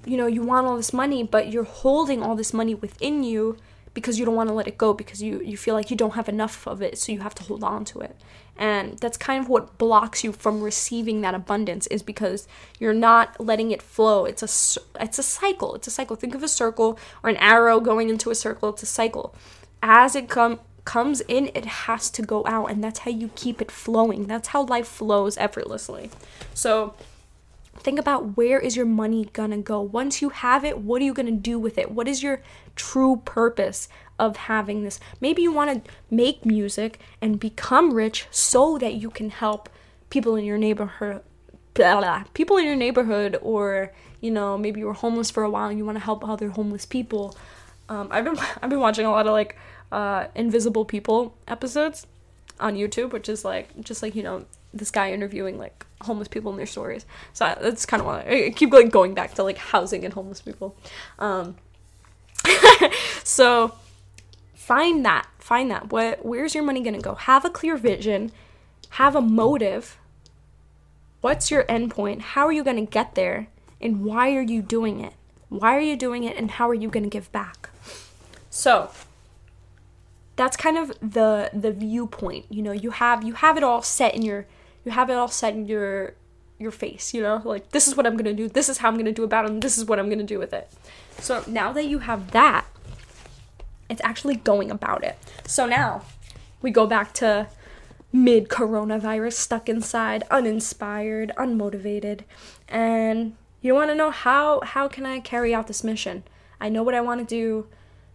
you 0.03 0.17
know 0.17 0.25
you 0.25 0.41
want 0.41 0.65
all 0.65 0.77
this 0.77 0.91
money 0.91 1.21
but 1.21 1.51
you're 1.51 1.63
holding 1.63 2.23
all 2.23 2.35
this 2.35 2.53
money 2.53 2.73
within 2.73 3.23
you 3.23 3.57
because 3.95 4.19
you 4.19 4.25
don't 4.25 4.35
want 4.35 4.49
to 4.49 4.53
let 4.53 4.67
it 4.67 4.77
go 4.77 4.93
because 4.93 5.23
you 5.23 5.41
you 5.41 5.57
feel 5.57 5.73
like 5.73 5.89
you 5.89 5.97
don't 5.97 6.13
have 6.13 6.29
enough 6.29 6.67
of 6.67 6.83
it 6.83 6.99
so 6.99 7.11
you 7.11 7.21
have 7.21 7.33
to 7.33 7.43
hold 7.43 7.63
on 7.63 7.83
to 7.85 8.01
it. 8.01 8.15
And 8.57 8.99
that's 8.99 9.17
kind 9.17 9.43
of 9.43 9.49
what 9.49 9.77
blocks 9.77 10.23
you 10.23 10.31
from 10.31 10.61
receiving 10.61 11.21
that 11.21 11.33
abundance 11.33 11.87
is 11.87 12.03
because 12.03 12.47
you're 12.79 12.93
not 12.93 13.39
letting 13.39 13.71
it 13.71 13.81
flow. 13.81 14.25
It's 14.25 14.43
a 14.43 14.81
it's 15.01 15.17
a 15.17 15.23
cycle. 15.23 15.73
It's 15.73 15.87
a 15.87 15.91
cycle. 15.91 16.15
Think 16.15 16.35
of 16.35 16.43
a 16.43 16.47
circle 16.47 16.99
or 17.23 17.29
an 17.31 17.37
arrow 17.37 17.79
going 17.79 18.09
into 18.09 18.29
a 18.29 18.35
circle. 18.35 18.69
It's 18.69 18.83
a 18.83 18.85
cycle. 18.85 19.33
As 19.81 20.15
it 20.15 20.29
come 20.29 20.59
comes 20.83 21.21
in 21.21 21.49
it 21.55 21.65
has 21.65 22.11
to 22.11 22.21
go 22.21 22.43
out 22.45 22.69
and 22.69 22.83
that's 22.83 22.99
how 22.99 23.11
you 23.11 23.31
keep 23.35 23.61
it 23.61 23.71
flowing. 23.71 24.27
That's 24.27 24.49
how 24.49 24.63
life 24.65 24.87
flows 24.87 25.35
effortlessly. 25.37 26.11
So 26.53 26.93
think 27.77 27.99
about 27.99 28.37
where 28.37 28.59
is 28.59 28.75
your 28.75 28.85
money 28.85 29.29
gonna 29.33 29.57
go. 29.57 29.81
Once 29.81 30.21
you 30.21 30.29
have 30.29 30.63
it 30.63 30.79
what 30.79 31.01
are 31.01 31.05
you 31.05 31.13
gonna 31.13 31.31
do 31.31 31.59
with 31.59 31.77
it? 31.77 31.91
What 31.91 32.07
is 32.07 32.23
your 32.23 32.41
true 32.75 33.21
purpose 33.25 33.87
of 34.17 34.37
having 34.37 34.83
this. 34.83 34.99
Maybe 35.19 35.41
you 35.41 35.51
want 35.51 35.83
to 35.83 35.91
make 36.09 36.45
music 36.45 36.99
and 37.21 37.39
become 37.39 37.93
rich 37.93 38.27
so 38.31 38.77
that 38.77 38.95
you 38.95 39.09
can 39.09 39.29
help 39.29 39.69
people 40.09 40.35
in 40.35 40.45
your 40.45 40.57
neighborhood 40.57 41.21
blah, 41.73 41.99
blah, 41.99 42.23
people 42.33 42.57
in 42.57 42.65
your 42.65 42.75
neighborhood 42.75 43.37
or 43.41 43.91
you 44.21 44.31
know 44.31 44.57
maybe 44.57 44.79
you 44.79 44.85
were 44.85 44.93
homeless 44.93 45.29
for 45.29 45.43
a 45.43 45.49
while 45.49 45.69
and 45.69 45.77
you 45.77 45.85
want 45.85 45.97
to 45.97 46.03
help 46.03 46.27
other 46.27 46.49
homeless 46.49 46.85
people. 46.85 47.37
Um, 47.89 48.07
I've 48.11 48.25
been 48.25 48.37
I've 48.61 48.69
been 48.69 48.79
watching 48.79 49.05
a 49.05 49.11
lot 49.11 49.27
of 49.27 49.33
like 49.33 49.57
uh, 49.91 50.27
invisible 50.35 50.85
people 50.85 51.35
episodes 51.47 52.07
on 52.59 52.75
YouTube 52.75 53.11
which 53.11 53.27
is 53.27 53.43
like 53.43 53.67
just 53.81 54.01
like 54.01 54.15
you 54.15 54.23
know 54.23 54.45
this 54.75 54.91
guy 54.91 55.11
interviewing 55.11 55.57
like 55.57 55.85
homeless 56.01 56.27
people 56.27 56.51
and 56.51 56.59
their 56.59 56.65
stories 56.65 57.05
so 57.33 57.57
that's 57.61 57.85
kind 57.85 58.01
of 58.01 58.05
why 58.05 58.21
I 58.27 58.53
keep 58.55 58.71
like 58.71 58.91
going 58.91 59.13
back 59.13 59.33
to 59.35 59.43
like 59.43 59.57
housing 59.57 60.05
and 60.05 60.13
homeless 60.13 60.41
people 60.41 60.75
um, 61.17 61.55
so 63.23 63.73
find 64.65 65.05
that. 65.05 65.27
Find 65.37 65.69
that. 65.69 65.91
What 65.91 66.25
where's 66.25 66.55
your 66.55 66.63
money 66.63 66.81
going 66.81 66.95
to 66.95 67.01
go? 67.01 67.15
Have 67.15 67.45
a 67.45 67.49
clear 67.49 67.77
vision, 67.77 68.31
have 68.91 69.15
a 69.15 69.21
motive. 69.21 69.97
What's 71.21 71.51
your 71.51 71.65
end 71.69 71.91
point? 71.91 72.21
How 72.21 72.45
are 72.45 72.51
you 72.51 72.63
going 72.63 72.83
to 72.83 72.91
get 72.91 73.15
there? 73.15 73.47
And 73.79 74.03
why 74.03 74.35
are 74.35 74.41
you 74.41 74.61
doing 74.61 74.99
it? 74.99 75.13
Why 75.49 75.75
are 75.75 75.81
you 75.81 75.95
doing 75.95 76.23
it 76.23 76.35
and 76.37 76.51
how 76.51 76.69
are 76.69 76.73
you 76.73 76.89
going 76.89 77.03
to 77.03 77.09
give 77.09 77.31
back? 77.31 77.69
So, 78.49 78.89
that's 80.35 80.57
kind 80.57 80.77
of 80.77 80.89
the 80.99 81.51
the 81.53 81.71
viewpoint. 81.71 82.45
You 82.49 82.63
know, 82.63 82.71
you 82.71 82.91
have 82.91 83.23
you 83.23 83.33
have 83.33 83.57
it 83.57 83.63
all 83.63 83.81
set 83.81 84.15
in 84.15 84.23
your 84.23 84.47
you 84.85 84.91
have 84.91 85.09
it 85.09 85.13
all 85.13 85.27
set 85.27 85.53
in 85.53 85.67
your 85.67 86.13
your 86.57 86.71
face, 86.71 87.13
you 87.13 87.21
know? 87.21 87.41
Like 87.43 87.71
this 87.71 87.87
is 87.87 87.97
what 87.97 88.07
I'm 88.07 88.13
going 88.13 88.25
to 88.25 88.33
do. 88.33 88.47
This 88.47 88.69
is 88.69 88.77
how 88.77 88.87
I'm 88.87 88.95
going 88.95 89.05
to 89.05 89.11
do 89.11 89.23
about 89.23 89.45
it 89.45 89.51
and 89.51 89.61
this 89.61 89.77
is 89.77 89.85
what 89.85 89.99
I'm 89.99 90.05
going 90.05 90.19
to 90.19 90.25
do 90.25 90.39
with 90.39 90.53
it. 90.53 90.71
So 91.19 91.43
now 91.47 91.73
that 91.73 91.85
you 91.85 91.99
have 91.99 92.31
that, 92.31 92.65
it's 93.89 94.01
actually 94.03 94.35
going 94.35 94.71
about 94.71 95.03
it. 95.03 95.17
So 95.45 95.65
now 95.65 96.03
we 96.61 96.71
go 96.71 96.87
back 96.87 97.13
to 97.15 97.47
mid 98.13 98.47
coronavirus, 98.47 99.33
stuck 99.33 99.67
inside, 99.67 100.23
uninspired, 100.31 101.33
unmotivated, 101.37 102.21
and 102.69 103.35
you 103.61 103.73
want 103.73 103.89
to 103.89 103.95
know 103.95 104.11
how 104.11 104.61
how 104.61 104.87
can 104.87 105.05
I 105.05 105.19
carry 105.19 105.53
out 105.53 105.67
this 105.67 105.83
mission? 105.83 106.23
I 106.61 106.69
know 106.69 106.83
what 106.83 106.95
I 106.95 107.01
want 107.01 107.19
to 107.19 107.25
do, 107.25 107.67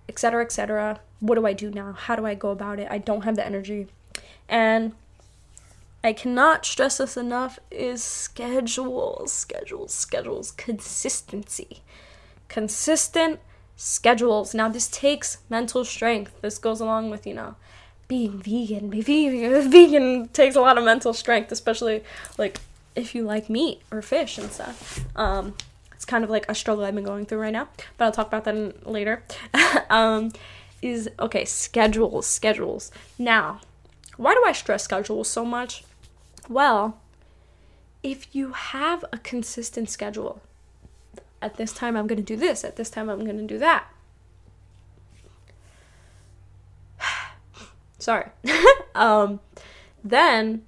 etc., 0.08 0.44
etc. 0.44 1.00
What 1.20 1.34
do 1.34 1.46
I 1.46 1.52
do 1.52 1.70
now? 1.70 1.92
How 1.92 2.16
do 2.16 2.24
I 2.24 2.34
go 2.34 2.50
about 2.50 2.78
it? 2.78 2.88
I 2.90 2.98
don't 2.98 3.22
have 3.22 3.36
the 3.36 3.44
energy. 3.44 3.88
And 4.48 4.92
I 6.02 6.12
cannot 6.12 6.64
stress 6.64 6.98
this 6.98 7.16
enough 7.16 7.58
is 7.70 8.02
schedules, 8.02 9.32
schedules, 9.32 9.92
schedules, 9.92 10.50
consistency 10.52 11.82
consistent 12.50 13.40
schedules. 13.76 14.52
Now, 14.52 14.68
this 14.68 14.88
takes 14.88 15.38
mental 15.48 15.86
strength. 15.86 16.38
This 16.42 16.58
goes 16.58 16.80
along 16.80 17.08
with, 17.08 17.26
you 17.26 17.32
know, 17.32 17.54
being 18.08 18.42
vegan. 18.42 18.90
Being 18.90 19.70
vegan 19.70 20.28
takes 20.28 20.56
a 20.56 20.60
lot 20.60 20.76
of 20.76 20.84
mental 20.84 21.14
strength, 21.14 21.50
especially 21.50 22.04
like 22.36 22.60
if 22.94 23.14
you 23.14 23.22
like 23.22 23.48
meat 23.48 23.80
or 23.90 24.02
fish 24.02 24.36
and 24.36 24.52
stuff. 24.52 25.06
Um, 25.16 25.54
it's 25.92 26.04
kind 26.04 26.24
of 26.24 26.28
like 26.28 26.44
a 26.50 26.54
struggle 26.54 26.84
I've 26.84 26.94
been 26.94 27.04
going 27.04 27.24
through 27.24 27.40
right 27.40 27.52
now, 27.52 27.68
but 27.96 28.04
I'll 28.04 28.12
talk 28.12 28.26
about 28.26 28.44
that 28.44 28.54
in, 28.54 28.74
later. 28.84 29.22
um, 29.90 30.32
is 30.82 31.08
okay, 31.18 31.44
schedules, 31.44 32.26
schedules. 32.26 32.90
Now, 33.18 33.60
why 34.16 34.34
do 34.34 34.42
I 34.44 34.52
stress 34.52 34.82
schedules 34.84 35.28
so 35.28 35.44
much? 35.44 35.84
Well, 36.50 36.98
if 38.02 38.34
you 38.34 38.50
have 38.52 39.04
a 39.12 39.18
consistent 39.18 39.88
schedule, 39.88 40.42
at 41.40 41.54
this 41.54 41.72
time 41.72 41.96
I'm 41.96 42.08
going 42.08 42.18
to 42.18 42.24
do 42.24 42.34
this, 42.34 42.64
at 42.64 42.74
this 42.74 42.90
time 42.90 43.08
I'm 43.08 43.24
going 43.24 43.38
to 43.38 43.46
do 43.46 43.56
that. 43.58 43.86
Sorry. 48.00 48.30
um, 48.96 49.38
then 50.02 50.64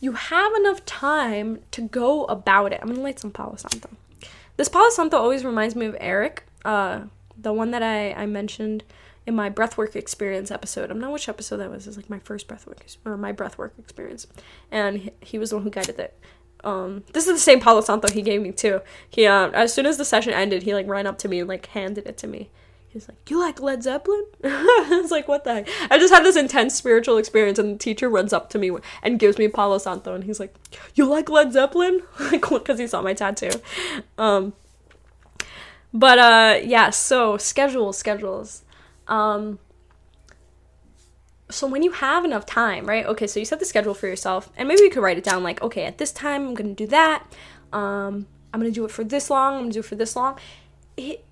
you 0.00 0.12
have 0.12 0.52
enough 0.56 0.84
time 0.84 1.60
to 1.70 1.88
go 1.88 2.26
about 2.26 2.74
it. 2.74 2.80
I'm 2.82 2.88
going 2.88 2.98
to 2.98 3.02
light 3.02 3.18
some 3.20 3.30
Palo 3.30 3.56
Santo. 3.56 3.88
This 4.58 4.68
Palo 4.68 4.90
Santo 4.90 5.16
always 5.16 5.46
reminds 5.46 5.74
me 5.74 5.86
of 5.86 5.96
Eric, 5.98 6.44
uh, 6.66 7.04
the 7.38 7.54
one 7.54 7.70
that 7.70 7.82
I, 7.82 8.12
I 8.12 8.26
mentioned 8.26 8.84
in 9.26 9.34
my 9.34 9.50
breathwork 9.50 9.96
experience 9.96 10.50
episode. 10.50 10.90
I'm 10.90 10.98
not 10.98 11.12
which 11.12 11.28
episode 11.28 11.58
that 11.58 11.70
was. 11.70 11.86
It's 11.86 11.96
like 11.96 12.10
my 12.10 12.18
first 12.18 12.48
breathwork 12.48 12.80
or 13.04 13.16
my 13.16 13.32
breathwork 13.32 13.78
experience, 13.78 14.26
and 14.70 15.10
he, 15.20 15.38
was 15.38 15.50
the 15.50 15.56
one 15.56 15.64
who 15.64 15.70
guided 15.70 15.98
it. 15.98 16.18
Um, 16.62 17.04
this 17.12 17.26
is 17.26 17.34
the 17.34 17.38
same 17.38 17.60
Palo 17.60 17.80
Santo 17.80 18.08
he 18.12 18.22
gave 18.22 18.40
me 18.40 18.52
too. 18.52 18.80
He 19.08 19.26
um, 19.26 19.54
as 19.54 19.72
soon 19.72 19.86
as 19.86 19.98
the 19.98 20.04
session 20.04 20.32
ended, 20.32 20.62
he 20.62 20.74
like 20.74 20.86
ran 20.86 21.06
up 21.06 21.18
to 21.18 21.28
me 21.28 21.40
and 21.40 21.48
like 21.48 21.66
handed 21.66 22.06
it 22.06 22.18
to 22.18 22.26
me. 22.26 22.50
He's 22.88 23.08
like, 23.08 23.28
"You 23.28 23.40
like 23.40 23.60
Led 23.60 23.82
Zeppelin?" 23.82 24.24
it's 24.44 25.10
like, 25.10 25.26
"What 25.26 25.44
the 25.44 25.52
heck?" 25.52 25.68
I 25.90 25.98
just 25.98 26.14
had 26.14 26.24
this 26.24 26.36
intense 26.36 26.74
spiritual 26.74 27.18
experience, 27.18 27.58
and 27.58 27.74
the 27.74 27.78
teacher 27.78 28.08
runs 28.08 28.32
up 28.32 28.50
to 28.50 28.58
me 28.58 28.70
and 29.02 29.18
gives 29.18 29.36
me 29.36 29.48
Palo 29.48 29.78
Santo, 29.78 30.14
and 30.14 30.24
he's 30.24 30.38
like, 30.38 30.54
"You 30.94 31.06
like 31.06 31.28
Led 31.28 31.52
Zeppelin?" 31.52 32.02
like, 32.20 32.48
because 32.48 32.78
he 32.78 32.86
saw 32.86 33.02
my 33.02 33.12
tattoo. 33.12 33.50
Um, 34.16 34.52
but 35.92 36.18
uh, 36.18 36.60
yeah. 36.62 36.90
So 36.90 37.36
schedules, 37.36 37.98
schedules. 37.98 38.62
Um, 39.08 39.58
so 41.50 41.66
when 41.66 41.82
you 41.82 41.92
have 41.92 42.24
enough 42.24 42.46
time, 42.46 42.86
right? 42.86 43.06
Okay, 43.06 43.26
so 43.26 43.38
you 43.38 43.46
set 43.46 43.58
the 43.58 43.64
schedule 43.64 43.94
for 43.94 44.06
yourself, 44.06 44.50
and 44.56 44.66
maybe 44.66 44.82
you 44.82 44.90
could 44.90 45.02
write 45.02 45.18
it 45.18 45.24
down 45.24 45.42
like, 45.42 45.62
okay, 45.62 45.84
at 45.84 45.98
this 45.98 46.12
time 46.12 46.48
I'm 46.48 46.54
gonna 46.54 46.74
do 46.74 46.86
that. 46.88 47.24
Um, 47.72 48.26
I'm 48.52 48.60
gonna 48.60 48.70
do 48.70 48.84
it 48.84 48.90
for 48.90 49.04
this 49.04 49.30
long. 49.30 49.54
I'm 49.54 49.60
gonna 49.62 49.72
do 49.72 49.80
it 49.80 49.84
for 49.84 49.96
this 49.96 50.16
long. 50.16 50.38
It 50.96 51.24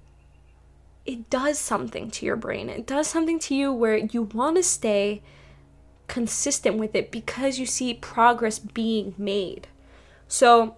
it 1.04 1.28
does 1.30 1.58
something 1.58 2.10
to 2.12 2.26
your 2.26 2.36
brain. 2.36 2.68
It 2.68 2.86
does 2.86 3.08
something 3.08 3.38
to 3.40 3.54
you 3.54 3.72
where 3.72 3.96
you 3.96 4.22
want 4.22 4.56
to 4.56 4.62
stay 4.62 5.22
consistent 6.06 6.76
with 6.76 6.94
it 6.94 7.10
because 7.10 7.58
you 7.58 7.66
see 7.66 7.94
progress 7.94 8.58
being 8.60 9.14
made. 9.18 9.66
So 10.28 10.76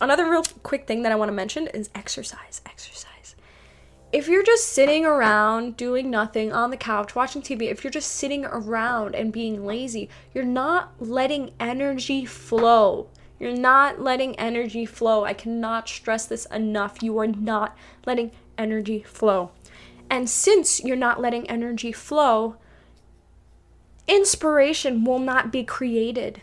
another 0.00 0.30
real 0.30 0.44
quick 0.62 0.86
thing 0.86 1.02
that 1.02 1.10
I 1.10 1.16
want 1.16 1.30
to 1.30 1.34
mention 1.34 1.66
is 1.68 1.90
exercise. 1.94 2.60
Exercise 2.66 3.13
if 4.14 4.28
you're 4.28 4.44
just 4.44 4.68
sitting 4.68 5.04
around 5.04 5.76
doing 5.76 6.08
nothing 6.08 6.52
on 6.52 6.70
the 6.70 6.76
couch 6.76 7.16
watching 7.16 7.42
TV, 7.42 7.62
if 7.62 7.82
you're 7.82 7.90
just 7.90 8.12
sitting 8.12 8.44
around 8.44 9.16
and 9.16 9.32
being 9.32 9.66
lazy, 9.66 10.08
you're 10.32 10.44
not 10.44 10.94
letting 11.00 11.50
energy 11.58 12.24
flow. 12.24 13.08
You're 13.40 13.56
not 13.56 14.00
letting 14.00 14.38
energy 14.38 14.86
flow. 14.86 15.24
I 15.24 15.32
cannot 15.32 15.88
stress 15.88 16.26
this 16.26 16.46
enough. 16.46 17.02
You 17.02 17.18
are 17.18 17.26
not 17.26 17.76
letting 18.06 18.30
energy 18.56 19.02
flow. 19.02 19.50
And 20.08 20.30
since 20.30 20.84
you're 20.84 20.94
not 20.94 21.20
letting 21.20 21.50
energy 21.50 21.90
flow, 21.90 22.54
inspiration 24.06 25.02
will 25.02 25.18
not 25.18 25.50
be 25.50 25.64
created. 25.64 26.40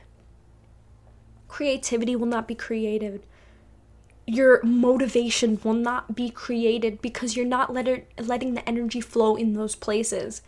Creativity 1.48 2.18
will 2.18 2.28
not 2.28 2.50
be 2.50 2.56
created 2.56 3.24
your 4.32 4.64
motivation 4.64 5.60
will 5.62 5.74
not 5.74 6.16
be 6.16 6.30
created 6.30 7.02
because 7.02 7.36
you're 7.36 7.46
not 7.46 7.74
let 7.74 8.08
letting 8.18 8.54
the 8.54 8.68
energy 8.68 9.02
flow 9.02 9.36
in 9.36 9.56
those 9.56 9.76
places. 9.76 10.42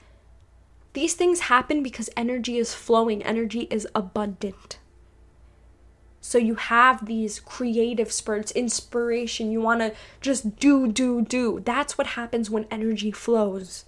These 0.93 1.15
things 1.15 1.51
happen 1.51 1.83
because 1.83 2.09
energy 2.15 2.57
is 2.57 2.73
flowing, 2.73 3.21
energy 3.23 3.67
is 3.69 3.85
abundant. 3.93 4.79
So 6.21 6.37
you 6.37 6.55
have 6.55 7.07
these 7.07 7.41
creative 7.41 8.09
spurts, 8.09 8.53
inspiration. 8.53 9.51
You 9.51 9.59
want 9.59 9.81
to 9.81 9.93
just 10.21 10.55
do, 10.55 10.89
do, 10.89 11.21
do. 11.21 11.59
That's 11.65 11.97
what 11.97 12.07
happens 12.07 12.49
when 12.49 12.65
energy 12.71 13.11
flows. 13.11 13.83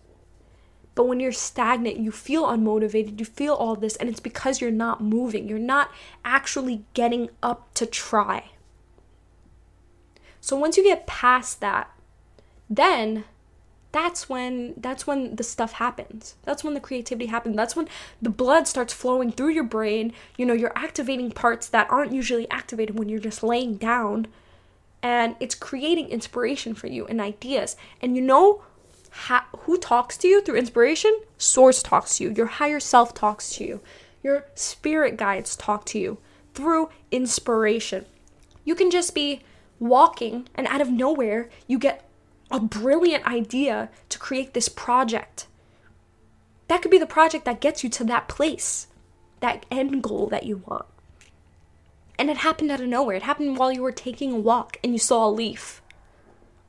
But 0.93 1.07
when 1.07 1.21
you're 1.21 1.31
stagnant, 1.31 1.99
you 1.99 2.11
feel 2.11 2.43
unmotivated, 2.43 3.17
you 3.17 3.25
feel 3.25 3.53
all 3.53 3.77
this, 3.77 3.95
and 3.95 4.09
it's 4.09 4.19
because 4.19 4.59
you're 4.59 4.71
not 4.71 5.01
moving. 5.01 5.47
You're 5.47 5.57
not 5.57 5.89
actually 6.25 6.83
getting 6.93 7.29
up 7.41 7.73
to 7.75 7.85
try. 7.85 8.49
So 10.45 10.55
once 10.55 10.77
you 10.77 10.83
get 10.83 11.07
past 11.07 11.59
that, 11.61 11.89
then 12.69 13.23
that's 13.91 14.29
when 14.29 14.75
that's 14.77 15.07
when 15.07 15.37
the 15.37 15.43
stuff 15.43 15.71
happens. 15.71 16.35
That's 16.43 16.63
when 16.63 16.75
the 16.75 16.79
creativity 16.79 17.25
happens. 17.25 17.55
That's 17.55 17.75
when 17.75 17.87
the 18.21 18.29
blood 18.29 18.67
starts 18.67 18.93
flowing 18.93 19.31
through 19.31 19.49
your 19.49 19.63
brain. 19.63 20.13
You 20.37 20.45
know, 20.45 20.53
you're 20.53 20.77
activating 20.77 21.31
parts 21.31 21.67
that 21.69 21.89
aren't 21.89 22.13
usually 22.13 22.47
activated 22.51 22.99
when 22.99 23.09
you're 23.09 23.17
just 23.17 23.41
laying 23.41 23.77
down. 23.77 24.27
And 25.01 25.35
it's 25.39 25.55
creating 25.55 26.09
inspiration 26.09 26.75
for 26.75 26.85
you 26.85 27.07
and 27.07 27.19
ideas. 27.19 27.75
And 27.99 28.15
you 28.15 28.21
know 28.21 28.61
ha- 29.09 29.47
who 29.61 29.79
talks 29.79 30.15
to 30.17 30.27
you 30.27 30.43
through 30.43 30.57
inspiration? 30.57 31.21
Source 31.39 31.81
talks 31.81 32.17
to 32.17 32.25
you. 32.25 32.29
Your 32.29 32.45
higher 32.45 32.79
self 32.79 33.15
talks 33.15 33.49
to 33.55 33.65
you. 33.65 33.81
Your 34.21 34.45
spirit 34.53 35.17
guides 35.17 35.55
talk 35.55 35.85
to 35.85 35.97
you 35.97 36.19
through 36.53 36.89
inspiration. 37.09 38.05
You 38.63 38.75
can 38.75 38.91
just 38.91 39.15
be 39.15 39.41
walking, 39.80 40.47
and 40.55 40.67
out 40.67 40.82
of 40.82 40.89
nowhere, 40.89 41.49
you 41.67 41.78
get 41.78 42.07
a 42.51 42.59
brilliant 42.59 43.26
idea 43.26 43.89
to 44.09 44.19
create 44.19 44.53
this 44.53 44.69
project. 44.69 45.47
That 46.67 46.82
could 46.82 46.91
be 46.91 46.97
the 46.97 47.05
project 47.05 47.45
that 47.45 47.61
gets 47.61 47.84
you 47.84 47.89
to 47.91 48.03
that 48.05 48.28
place, 48.28 48.88
that 49.39 49.65
end 49.69 50.01
goal 50.01 50.28
that 50.28 50.45
you 50.45 50.63
want. 50.65 50.86
And 52.17 52.30
it 52.30 52.38
happened 52.38 52.71
out 52.71 52.80
of 52.80 52.88
nowhere. 52.88 53.17
It 53.17 53.23
happened 53.23 53.57
while 53.57 53.71
you 53.71 53.82
were 53.82 53.91
taking 53.91 54.32
a 54.32 54.39
walk 54.39 54.78
and 54.84 54.93
you 54.93 54.99
saw 54.99 55.28
a 55.28 55.30
leaf, 55.30 55.82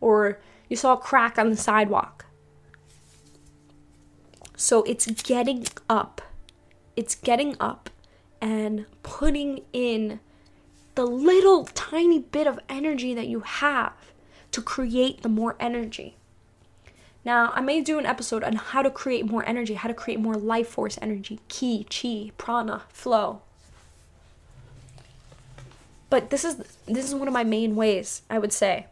or 0.00 0.40
you 0.68 0.76
saw 0.76 0.94
a 0.94 0.98
crack 0.98 1.38
on 1.38 1.50
the 1.50 1.56
sidewalk. 1.56 2.26
So 4.56 4.82
it's 4.82 5.06
getting 5.22 5.66
up. 5.88 6.22
It's 6.96 7.14
getting 7.14 7.56
up 7.60 7.90
and 8.40 8.86
putting 9.02 9.62
in 9.72 10.20
the 10.96 11.06
little 11.06 11.66
tiny 11.66 12.18
bit 12.18 12.46
of 12.46 12.58
energy 12.68 13.14
that 13.14 13.28
you 13.28 13.40
have 13.40 13.92
to 14.50 14.60
create 14.60 15.22
the 15.22 15.28
more 15.28 15.54
energy. 15.60 16.16
Now, 17.24 17.52
I 17.54 17.60
may 17.60 17.80
do 17.80 17.98
an 17.98 18.06
episode 18.06 18.42
on 18.42 18.54
how 18.54 18.82
to 18.82 18.90
create 18.90 19.26
more 19.26 19.46
energy, 19.46 19.74
how 19.74 19.88
to 19.88 19.94
create 19.94 20.18
more 20.18 20.36
life 20.36 20.68
force 20.68 20.98
energy, 21.02 21.40
ki, 21.48 21.84
chi, 21.84 22.32
prana, 22.38 22.82
flow. 22.88 23.42
But 26.08 26.30
this 26.30 26.44
is 26.44 26.56
this 26.86 27.04
is 27.04 27.14
one 27.14 27.28
of 27.28 27.34
my 27.34 27.44
main 27.44 27.76
ways, 27.76 28.22
I 28.30 28.38
would 28.38 28.52
say. 28.52 28.86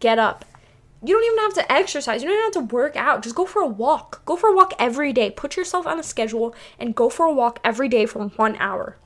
Get 0.00 0.18
up. 0.18 0.44
You 1.04 1.14
don't 1.14 1.24
even 1.24 1.38
have 1.38 1.54
to 1.54 1.72
exercise. 1.72 2.22
You 2.22 2.28
don't 2.28 2.38
even 2.38 2.52
have 2.52 2.68
to 2.68 2.74
work 2.74 2.96
out. 2.96 3.22
Just 3.22 3.34
go 3.34 3.44
for 3.44 3.60
a 3.60 3.66
walk. 3.66 4.24
Go 4.24 4.36
for 4.36 4.48
a 4.48 4.54
walk 4.54 4.72
every 4.78 5.12
day. 5.12 5.30
Put 5.30 5.56
yourself 5.56 5.86
on 5.86 5.98
a 5.98 6.02
schedule 6.02 6.54
and 6.78 6.94
go 6.94 7.10
for 7.10 7.26
a 7.26 7.32
walk 7.32 7.58
every 7.62 7.88
day 7.88 8.06
for 8.06 8.24
1 8.24 8.56
hour. 8.56 8.96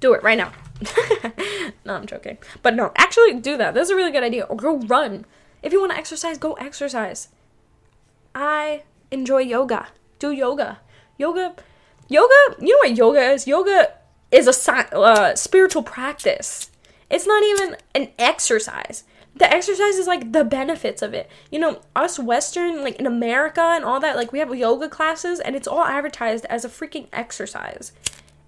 Do 0.00 0.14
it 0.14 0.22
right 0.22 0.38
now. 0.38 0.50
no, 1.84 1.94
I'm 1.94 2.06
joking. 2.06 2.38
But 2.62 2.74
no, 2.74 2.92
actually 2.96 3.34
do 3.34 3.56
that. 3.56 3.74
That's 3.74 3.90
a 3.90 3.96
really 3.96 4.12
good 4.12 4.22
idea. 4.22 4.44
Or 4.44 4.56
go 4.56 4.78
run. 4.78 5.24
If 5.62 5.72
you 5.72 5.80
want 5.80 5.92
to 5.92 5.98
exercise, 5.98 6.38
go 6.38 6.54
exercise. 6.54 7.28
I 8.34 8.82
enjoy 9.10 9.40
yoga. 9.40 9.88
Do 10.18 10.32
yoga. 10.32 10.80
Yoga, 11.18 11.54
yoga. 12.08 12.56
You 12.60 12.68
know 12.68 12.88
what 12.88 12.96
yoga 12.96 13.20
is? 13.32 13.46
Yoga 13.46 13.92
is 14.30 14.48
a 14.48 14.96
uh, 14.96 15.36
spiritual 15.36 15.82
practice. 15.82 16.70
It's 17.10 17.26
not 17.26 17.42
even 17.44 17.76
an 17.94 18.08
exercise. 18.18 19.04
The 19.34 19.50
exercise 19.50 19.96
is 19.96 20.06
like 20.06 20.32
the 20.32 20.44
benefits 20.44 21.02
of 21.02 21.14
it. 21.14 21.30
You 21.50 21.58
know, 21.58 21.80
us 21.94 22.18
Western, 22.18 22.82
like 22.82 22.96
in 22.96 23.06
America 23.06 23.60
and 23.60 23.84
all 23.84 24.00
that, 24.00 24.16
like 24.16 24.32
we 24.32 24.38
have 24.40 24.54
yoga 24.54 24.88
classes 24.88 25.40
and 25.40 25.54
it's 25.54 25.68
all 25.68 25.84
advertised 25.84 26.46
as 26.46 26.64
a 26.64 26.68
freaking 26.68 27.06
exercise. 27.12 27.92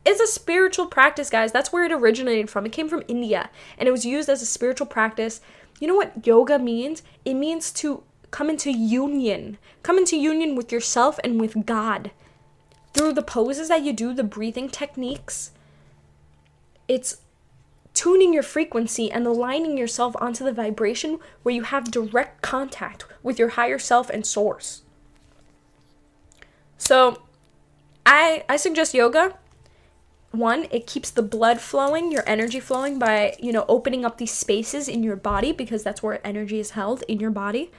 It's 0.05 0.21
a 0.21 0.27
spiritual 0.27 0.87
practice, 0.87 1.31
guys. 1.31 1.53
That's 1.53 1.73
where 1.73 1.85
it 1.85 1.93
originated 1.93 2.51
from. 2.51 2.67
It 2.67 2.73
came 2.73 2.89
from 2.89 3.03
India 3.09 3.51
and 3.79 3.89
it 3.89 3.93
was 3.93 4.05
used 4.05 4.29
as 4.29 4.43
a 4.43 4.47
spiritual 4.47 4.87
practice. 4.87 5.41
You 5.81 5.89
know 5.89 5.95
what 5.95 6.27
yoga 6.27 6.59
means? 6.59 7.03
It 7.25 7.35
means 7.35 7.73
to 7.73 8.03
come 8.31 8.51
into 8.51 8.71
union, 8.71 9.59
come 9.83 9.97
into 9.97 10.17
union 10.17 10.57
with 10.57 10.73
yourself 10.73 11.19
and 11.25 11.41
with 11.41 11.65
God. 11.67 12.11
Through 12.93 13.15
the 13.15 13.23
poses 13.23 13.69
that 13.69 13.83
you 13.83 13.93
do, 13.93 14.13
the 14.13 14.23
breathing 14.23 14.69
techniques, 14.69 15.53
it's 16.87 17.19
tuning 17.93 18.35
your 18.35 18.43
frequency 18.43 19.11
and 19.11 19.27
aligning 19.27 19.79
yourself 19.79 20.15
onto 20.21 20.45
the 20.45 20.53
vibration 20.53 21.19
where 21.43 21.55
you 21.55 21.63
have 21.63 21.91
direct 21.91 22.43
contact 22.43 23.07
with 23.23 23.39
your 23.39 23.51
higher 23.51 23.79
self 23.79 24.11
and 24.11 24.27
source. 24.27 24.83
So, 26.77 27.23
I 28.05 28.45
I 28.49 28.57
suggest 28.57 28.95
yoga 28.95 29.39
one 30.37 30.67
it 30.71 30.87
keeps 30.87 31.11
the 31.11 31.23
blood 31.23 31.61
flowing 31.61 32.13
your 32.13 32.25
energy 32.27 32.61
flowing 32.61 32.99
by 32.99 33.37
you 33.39 33.53
know 33.53 33.65
opening 33.69 34.05
up 34.05 34.19
these 34.19 34.33
spaces 34.33 34.89
in 34.89 35.03
your 35.03 35.17
body 35.17 35.53
because 35.53 35.83
that's 35.83 36.03
where 36.03 36.25
energy 36.27 36.59
is 36.59 36.71
held 36.71 37.03
in 37.09 37.21
your 37.21 37.31
body. 37.31 37.71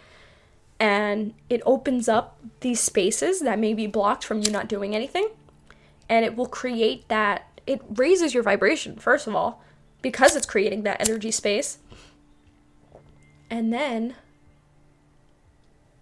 And 0.80 1.34
it 1.50 1.62
opens 1.66 2.10
up 2.10 2.40
these 2.60 2.82
spaces 2.82 3.40
that 3.40 3.60
may 3.60 3.74
be 3.74 3.88
blocked 3.88 4.26
from 4.26 4.42
you 4.42 4.52
not 4.52 4.68
doing 4.68 4.94
anything. 4.94 5.30
And 6.10 6.26
it 6.26 6.36
will 6.36 6.48
create 6.48 7.08
that 7.08 7.48
it 7.66 7.82
raises 7.96 8.34
your 8.34 8.44
vibration 8.44 8.98
first 8.98 9.28
of 9.28 9.36
all 9.36 9.64
because 10.02 10.36
it's 10.36 10.46
creating 10.46 10.84
that 10.84 11.08
energy 11.08 11.32
space. 11.32 11.80
And 13.50 13.72
then 13.72 14.16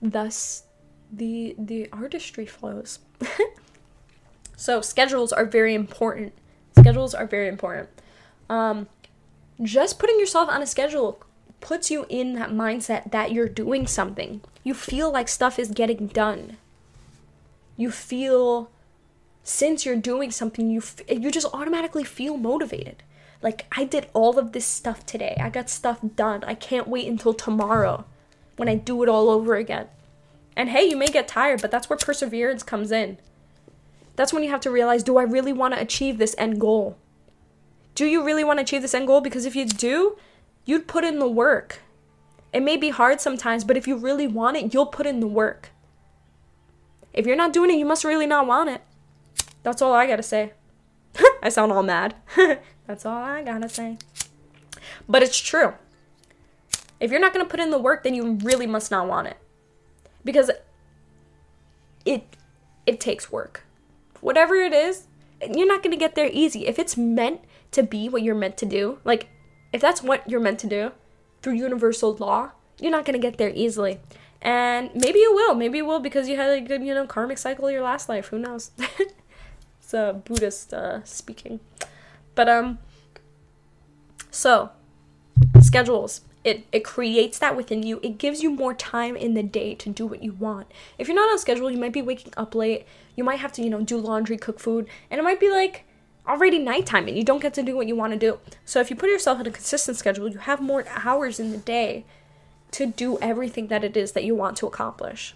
thus 0.01 0.64
the 1.12 1.56
the 1.58 1.89
artistry 1.91 2.45
flows. 2.45 2.99
So 4.64 4.80
schedules 4.80 5.34
are 5.34 5.43
very 5.43 5.74
important 5.74 6.32
Schedules 6.78 7.13
are 7.13 7.26
very 7.26 7.47
important. 7.47 7.89
Um, 8.49 8.88
just 9.61 9.99
putting 9.99 10.19
yourself 10.19 10.49
on 10.49 10.61
a 10.61 10.67
schedule 10.67 11.21
puts 11.61 11.89
you 11.89 12.05
in 12.09 12.34
that 12.34 12.49
mindset 12.51 13.11
that 13.11 13.32
you're 13.32 13.47
doing 13.47 13.88
something. 13.88 14.41
You 14.63 14.74
feel 14.74 15.11
like 15.11 15.28
stuff 15.28 15.57
is 15.57 15.69
getting 15.69 16.07
done. 16.07 16.57
You 17.78 17.89
feel 17.89 18.69
since 19.43 19.86
you're 19.86 19.95
doing 19.95 20.32
something 20.32 20.69
you 20.69 20.80
f- 20.80 21.01
you 21.09 21.32
just 21.32 21.47
automatically 21.53 22.03
feel 22.03 22.38
motivated. 22.38 23.03
Like 23.41 23.65
I 23.78 23.84
did 23.84 24.07
all 24.13 24.39
of 24.39 24.53
this 24.53 24.65
stuff 24.65 25.05
today. 25.05 25.38
I 25.39 25.49
got 25.49 25.69
stuff 25.69 25.99
done. 26.15 26.43
I 26.45 26.55
can't 26.55 26.88
wait 26.88 27.07
until 27.07 27.34
tomorrow 27.34 28.05
when 28.55 28.69
I 28.69 28.76
do 28.76 29.03
it 29.03 29.09
all 29.09 29.30
over 29.30 29.55
again. 29.55 29.88
And 30.55 30.69
hey, 30.69 30.86
you 30.86 30.95
may 30.95 31.07
get 31.07 31.28
tired, 31.28 31.61
but 31.61 31.71
that's 31.71 31.89
where 31.89 31.97
perseverance 31.97 32.63
comes 32.63 32.91
in. 32.91 33.17
That's 34.16 34.32
when 34.32 34.43
you 34.43 34.49
have 34.49 34.61
to 34.61 34.72
realize 34.72 35.03
do 35.03 35.18
I 35.18 35.24
really 35.24 35.53
want 35.53 35.74
to 35.74 35.82
achieve 35.82 36.18
this 36.18 36.36
end 36.38 36.59
goal? 36.59 36.97
Do 37.95 38.05
you 38.05 38.24
really 38.24 38.43
want 38.43 38.59
to 38.59 38.64
achieve 38.64 38.82
this 38.82 38.93
end 38.93 39.07
goal? 39.07 39.22
Because 39.22 39.45
if 39.45 39.55
you 39.55 39.66
do, 39.66 40.18
you'd 40.66 40.88
put 40.88 41.03
in 41.03 41.20
the 41.20 41.28
work. 41.28 41.82
It 42.51 42.61
may 42.61 42.78
be 42.78 42.89
hard 42.89 43.22
sometimes, 43.22 43.64
but 43.64 43.78
if 43.78 43.88
you 43.88 43.95
really 43.95 44.28
want 44.28 44.57
it, 44.57 44.74
you'll 44.74 44.86
put 44.86 45.07
in 45.07 45.20
the 45.20 45.28
work. 45.28 45.72
If 47.11 47.26
you're 47.26 47.36
not 47.36 47.53
doing 47.53 47.72
it, 47.72 47.78
you 47.78 47.86
must 47.86 48.03
really 48.03 48.28
not 48.28 48.47
want 48.47 48.70
it. 48.70 48.82
That's 49.64 49.82
all 49.82 49.93
I 49.93 50.07
gotta 50.07 50.24
say. 50.24 50.53
I 51.43 51.49
sound 51.49 51.72
all 51.72 51.84
mad. 51.84 52.16
That's 52.88 53.05
all 53.05 53.18
I 53.18 53.43
gotta 53.43 53.70
say. 53.70 53.97
But 55.07 55.24
it's 55.24 55.39
true. 55.39 55.74
If 56.99 57.11
you're 57.11 57.20
not 57.20 57.34
gonna 57.34 57.45
put 57.45 57.59
in 57.59 57.72
the 57.72 57.80
work, 57.80 58.03
then 58.03 58.14
you 58.14 58.36
really 58.43 58.68
must 58.68 58.91
not 58.91 59.07
want 59.07 59.28
it. 59.28 59.38
Because 60.24 60.51
it 62.05 62.36
it 62.86 62.99
takes 62.99 63.32
work. 63.32 63.64
Whatever 64.24 64.55
it 64.55 64.71
is, 64.71 65.07
you're 65.53 65.67
not 65.67 65.84
gonna 65.84 65.97
get 65.97 66.15
there 66.15 66.30
easy. 66.32 66.65
If 66.65 66.80
it's 66.80 66.95
meant 66.95 67.41
to 67.71 67.84
be 67.84 68.07
what 68.07 68.24
you're 68.24 68.34
meant 68.34 68.55
to 68.57 68.65
do, 68.65 68.99
like 69.03 69.28
if 69.74 69.82
that's 69.82 70.01
what 70.01 70.28
you're 70.30 70.39
meant 70.39 70.59
to 70.59 70.67
do 70.67 70.93
through 71.41 71.55
universal 71.55 72.15
law, 72.15 72.51
you're 72.80 72.91
not 72.91 73.03
gonna 73.03 73.19
get 73.19 73.38
there 73.38 73.51
easily. 73.53 73.99
And 74.41 74.91
maybe 74.95 75.19
you 75.19 75.34
will. 75.36 75.55
Maybe 75.55 75.80
you 75.80 75.86
will 75.86 75.99
because 75.99 76.30
you 76.30 76.38
had 76.38 76.49
a 76.51 76.61
good, 76.61 76.84
you 76.84 76.93
know, 76.93 77.05
karmic 77.05 77.38
cycle 77.38 77.69
your 77.69 77.82
last 77.82 78.07
life. 78.07 78.28
Who 78.28 78.39
knows? 78.39 78.71
it's 79.80 79.93
a 79.93 80.21
Buddhist 80.24 80.74
uh, 80.74 81.03
speaking. 81.03 81.59
But 82.34 82.47
um 82.47 82.80
so 84.32 84.69
schedules. 85.59 86.21
It 86.43 86.65
it 86.71 86.83
creates 86.83 87.39
that 87.39 87.55
within 87.55 87.83
you. 87.83 87.99
It 88.03 88.17
gives 88.17 88.43
you 88.43 88.51
more 88.51 88.73
time 88.73 89.15
in 89.15 89.33
the 89.33 89.43
day 89.43 89.75
to 89.75 89.89
do 89.89 90.05
what 90.05 90.23
you 90.23 90.33
want. 90.33 90.67
If 90.97 91.07
you're 91.07 91.15
not 91.15 91.31
on 91.31 91.39
schedule, 91.39 91.71
you 91.71 91.77
might 91.77 91.93
be 91.93 92.01
waking 92.01 92.33
up 92.35 92.53
late. 92.53 92.85
You 93.15 93.23
might 93.23 93.39
have 93.39 93.53
to, 93.53 93.63
you 93.63 93.69
know, 93.69 93.81
do 93.81 93.97
laundry, 93.97 94.37
cook 94.37 94.59
food, 94.59 94.87
and 95.09 95.19
it 95.19 95.23
might 95.23 95.39
be 95.39 95.49
like 95.49 95.85
already 96.27 96.57
nighttime 96.57 97.07
and 97.07 97.17
you 97.17 97.23
don't 97.23 97.41
get 97.41 97.53
to 97.53 97.63
do 97.63 97.75
what 97.75 97.87
you 97.87 97.95
want 97.95 98.13
to 98.13 98.19
do. 98.19 98.39
So 98.65 98.79
if 98.79 98.89
you 98.89 98.95
put 98.95 99.09
yourself 99.09 99.39
in 99.39 99.47
a 99.47 99.51
consistent 99.51 99.97
schedule, 99.97 100.29
you 100.29 100.39
have 100.39 100.61
more 100.61 100.85
hours 100.87 101.39
in 101.39 101.51
the 101.51 101.57
day 101.57 102.05
to 102.71 102.85
do 102.85 103.19
everything 103.19 103.67
that 103.67 103.83
it 103.83 103.95
is 103.95 104.13
that 104.13 104.23
you 104.23 104.33
want 104.35 104.57
to 104.57 104.67
accomplish. 104.67 105.35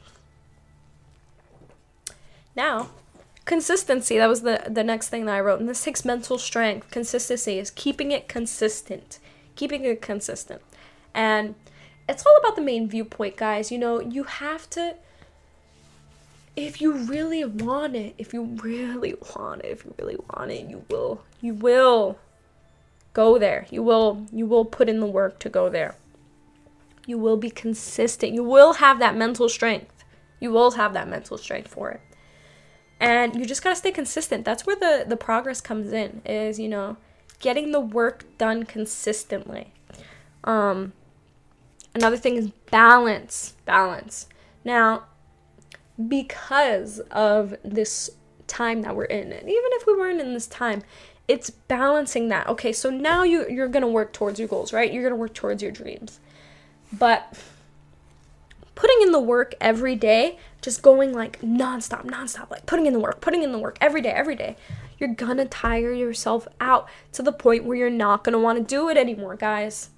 Now, 2.55 2.89
consistency, 3.45 4.17
that 4.17 4.27
was 4.27 4.41
the, 4.41 4.63
the 4.67 4.83
next 4.83 5.09
thing 5.09 5.25
that 5.25 5.35
I 5.35 5.41
wrote. 5.41 5.59
And 5.59 5.69
this 5.69 5.83
takes 5.83 6.03
mental 6.03 6.39
strength. 6.39 6.89
Consistency 6.89 7.59
is 7.59 7.69
keeping 7.69 8.11
it 8.11 8.27
consistent. 8.27 9.19
Keeping 9.55 9.85
it 9.85 10.01
consistent. 10.01 10.61
And 11.17 11.55
it's 12.07 12.23
all 12.25 12.37
about 12.37 12.55
the 12.55 12.61
main 12.61 12.87
viewpoint, 12.87 13.35
guys. 13.35 13.71
You 13.71 13.79
know, 13.79 13.99
you 13.99 14.23
have 14.23 14.69
to 14.69 14.95
if 16.55 16.81
you 16.81 16.91
really 16.91 17.45
want 17.45 17.95
it, 17.95 18.15
if 18.17 18.33
you 18.33 18.43
really 18.63 19.15
want 19.35 19.63
it, 19.63 19.67
if 19.67 19.85
you 19.85 19.93
really 19.99 20.17
want 20.33 20.51
it, 20.51 20.67
you 20.67 20.83
will. 20.89 21.21
You 21.39 21.53
will 21.53 22.17
go 23.13 23.37
there. 23.37 23.67
You 23.69 23.83
will 23.83 24.25
you 24.31 24.45
will 24.45 24.65
put 24.65 24.89
in 24.89 24.99
the 24.99 25.05
work 25.05 25.39
to 25.39 25.49
go 25.49 25.69
there. 25.69 25.95
You 27.05 27.17
will 27.17 27.37
be 27.37 27.49
consistent. 27.49 28.33
You 28.33 28.43
will 28.43 28.73
have 28.73 28.99
that 28.99 29.15
mental 29.15 29.49
strength. 29.49 30.03
You 30.39 30.51
will 30.51 30.71
have 30.71 30.93
that 30.93 31.07
mental 31.07 31.37
strength 31.37 31.69
for 31.69 31.91
it. 31.91 32.01
And 32.99 33.35
you 33.35 33.45
just 33.45 33.63
got 33.63 33.69
to 33.71 33.75
stay 33.75 33.91
consistent. 33.91 34.45
That's 34.45 34.65
where 34.65 34.75
the 34.75 35.05
the 35.07 35.17
progress 35.17 35.61
comes 35.61 35.93
in 35.93 36.21
is, 36.25 36.59
you 36.59 36.69
know, 36.69 36.97
getting 37.39 37.71
the 37.71 37.79
work 37.79 38.25
done 38.37 38.63
consistently. 38.63 39.73
Um 40.43 40.93
another 41.97 42.17
thing 42.17 42.35
is 42.35 42.49
balance. 42.71 43.55
Balance. 43.65 44.27
Now, 44.63 45.03
because 46.07 46.99
of 47.11 47.55
this 47.63 48.11
time 48.45 48.83
that 48.83 48.95
we're 48.95 49.05
in, 49.05 49.31
and 49.31 49.49
even 49.49 49.69
if 49.73 49.85
we 49.85 49.95
weren't 49.95 50.21
in 50.21 50.33
this 50.33 50.47
time, 50.47 50.83
it's 51.27 51.49
balancing 51.49 52.29
that. 52.29 52.47
Okay, 52.47 52.71
so 52.71 52.89
now 52.89 53.23
you 53.23 53.47
you're 53.49 53.67
gonna 53.67 53.87
work 53.87 54.13
towards 54.13 54.39
your 54.39 54.47
goals, 54.47 54.71
right? 54.71 54.91
You're 54.91 55.03
gonna 55.03 55.15
work 55.15 55.33
towards 55.33 55.61
your 55.61 55.71
dreams. 55.71 56.19
But 56.93 57.37
putting 58.75 59.01
in 59.01 59.11
the 59.11 59.19
work 59.19 59.55
every 59.59 59.95
day, 59.95 60.37
just 60.61 60.81
going 60.81 61.13
like 61.13 61.41
nonstop, 61.41 62.05
nonstop, 62.05 62.49
like 62.49 62.65
putting 62.65 62.85
in 62.85 62.93
the 62.93 62.99
work, 62.99 63.19
putting 63.19 63.43
in 63.43 63.51
the 63.51 63.59
work 63.59 63.77
every 63.81 64.01
day, 64.01 64.11
every 64.11 64.35
day, 64.35 64.55
you're 64.99 65.13
gonna 65.13 65.45
tire 65.45 65.91
yourself 65.91 66.47
out 66.61 66.87
to 67.11 67.21
the 67.23 67.33
point 67.33 67.65
where 67.65 67.75
you're 67.75 67.89
not 67.89 68.23
gonna 68.23 68.39
wanna 68.39 68.61
do 68.61 68.87
it 68.87 68.97
anymore, 68.97 69.35
guys. 69.35 69.89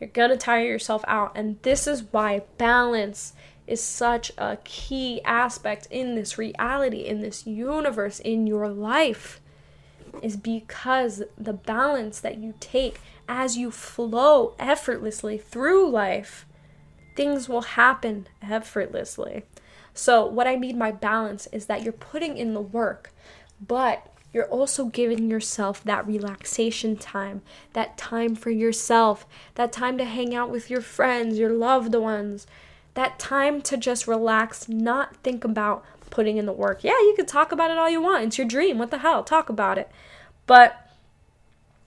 You're 0.00 0.10
gonna 0.10 0.36
tire 0.36 0.66
yourself 0.66 1.04
out. 1.08 1.32
And 1.34 1.60
this 1.62 1.86
is 1.86 2.04
why 2.12 2.42
balance 2.58 3.32
is 3.66 3.82
such 3.82 4.30
a 4.38 4.58
key 4.64 5.20
aspect 5.24 5.88
in 5.90 6.14
this 6.14 6.38
reality, 6.38 7.00
in 7.00 7.20
this 7.20 7.46
universe, 7.46 8.20
in 8.20 8.46
your 8.46 8.68
life, 8.68 9.40
is 10.22 10.36
because 10.36 11.22
the 11.36 11.52
balance 11.52 12.20
that 12.20 12.38
you 12.38 12.54
take 12.60 13.00
as 13.28 13.56
you 13.56 13.70
flow 13.70 14.54
effortlessly 14.58 15.36
through 15.36 15.90
life, 15.90 16.46
things 17.16 17.48
will 17.48 17.62
happen 17.62 18.28
effortlessly. 18.42 19.42
So, 19.94 20.26
what 20.26 20.46
I 20.46 20.56
mean 20.56 20.78
by 20.78 20.92
balance 20.92 21.46
is 21.48 21.66
that 21.66 21.82
you're 21.82 21.92
putting 21.92 22.36
in 22.36 22.54
the 22.54 22.60
work, 22.60 23.12
but 23.66 24.12
you're 24.36 24.44
also 24.48 24.84
giving 24.84 25.30
yourself 25.30 25.82
that 25.84 26.06
relaxation 26.06 26.94
time, 26.94 27.40
that 27.72 27.96
time 27.96 28.34
for 28.34 28.50
yourself, 28.50 29.26
that 29.54 29.72
time 29.72 29.96
to 29.96 30.04
hang 30.04 30.34
out 30.34 30.50
with 30.50 30.68
your 30.68 30.82
friends, 30.82 31.38
your 31.38 31.54
loved 31.54 31.94
ones, 31.94 32.46
that 32.92 33.18
time 33.18 33.62
to 33.62 33.78
just 33.78 34.06
relax, 34.06 34.68
not 34.68 35.16
think 35.22 35.42
about 35.42 35.82
putting 36.10 36.36
in 36.36 36.44
the 36.44 36.52
work. 36.52 36.84
Yeah, 36.84 36.98
you 37.00 37.14
can 37.16 37.24
talk 37.24 37.50
about 37.50 37.70
it 37.70 37.78
all 37.78 37.88
you 37.88 38.02
want. 38.02 38.24
It's 38.24 38.36
your 38.36 38.46
dream. 38.46 38.76
What 38.76 38.90
the 38.90 38.98
hell? 38.98 39.24
Talk 39.24 39.48
about 39.48 39.78
it. 39.78 39.90
But 40.46 40.86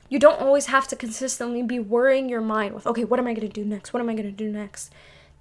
you 0.09 0.17
don't 0.17 0.41
always 0.41 0.65
have 0.65 0.87
to 0.87 0.95
consistently 0.95 1.61
be 1.61 1.77
worrying 1.77 2.29
your 2.29 2.41
mind 2.41 2.73
with, 2.73 2.87
okay, 2.87 3.03
what 3.03 3.19
am 3.19 3.27
I 3.27 3.35
going 3.35 3.47
to 3.47 3.53
do 3.53 3.63
next? 3.63 3.93
What 3.93 3.99
am 3.99 4.09
I 4.09 4.13
going 4.13 4.25
to 4.25 4.31
do 4.31 4.51
next? 4.51 4.91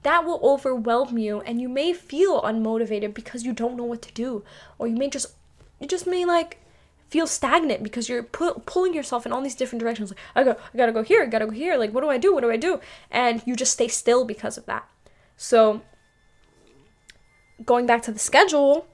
That 0.03 0.27
will 0.27 0.41
overwhelm 0.43 1.17
you 1.17 1.41
and 1.41 1.59
you 1.59 1.71
may 1.71 1.95
feel 1.95 2.43
unmotivated 2.43 3.15
because 3.15 3.45
you 3.45 3.55
don't 3.55 3.79
know 3.79 3.85
what 3.85 4.03
to 4.03 4.13
do. 4.13 4.45
Or 4.79 4.87
you 4.87 4.95
may 4.95 5.09
just, 5.09 5.29
you 5.81 5.87
just 5.87 6.07
may 6.07 6.27
like 6.27 6.59
feel 7.09 7.27
stagnant 7.27 7.83
because 7.83 8.09
you're 8.09 8.23
pu- 8.23 8.63
pulling 8.67 8.95
yourself 8.95 9.27
in 9.27 9.33
all 9.33 9.41
these 9.43 9.55
different 9.55 9.81
directions. 9.81 10.11
Like, 10.11 10.19
I, 10.37 10.45
go, 10.45 10.51
I 10.73 10.77
gotta 10.77 10.93
go 10.93 11.03
here, 11.03 11.23
I 11.23 11.27
gotta 11.27 11.47
go 11.47 11.53
here. 11.53 11.77
Like, 11.77 11.93
what 11.93 12.03
do 12.03 12.11
I 12.11 12.19
do? 12.19 12.35
What 12.35 12.43
do 12.43 12.51
I 12.51 12.57
do? 12.57 12.81
And 13.11 13.43
you 13.47 13.57
just 13.57 13.73
stay 13.73 13.89
still 13.89 14.25
because 14.25 14.59
of 14.59 14.67
that. 14.67 14.89
So, 15.37 15.83
going 17.65 17.87
back 17.87 18.03
to 18.03 18.13
the 18.13 18.19
schedule, 18.19 18.87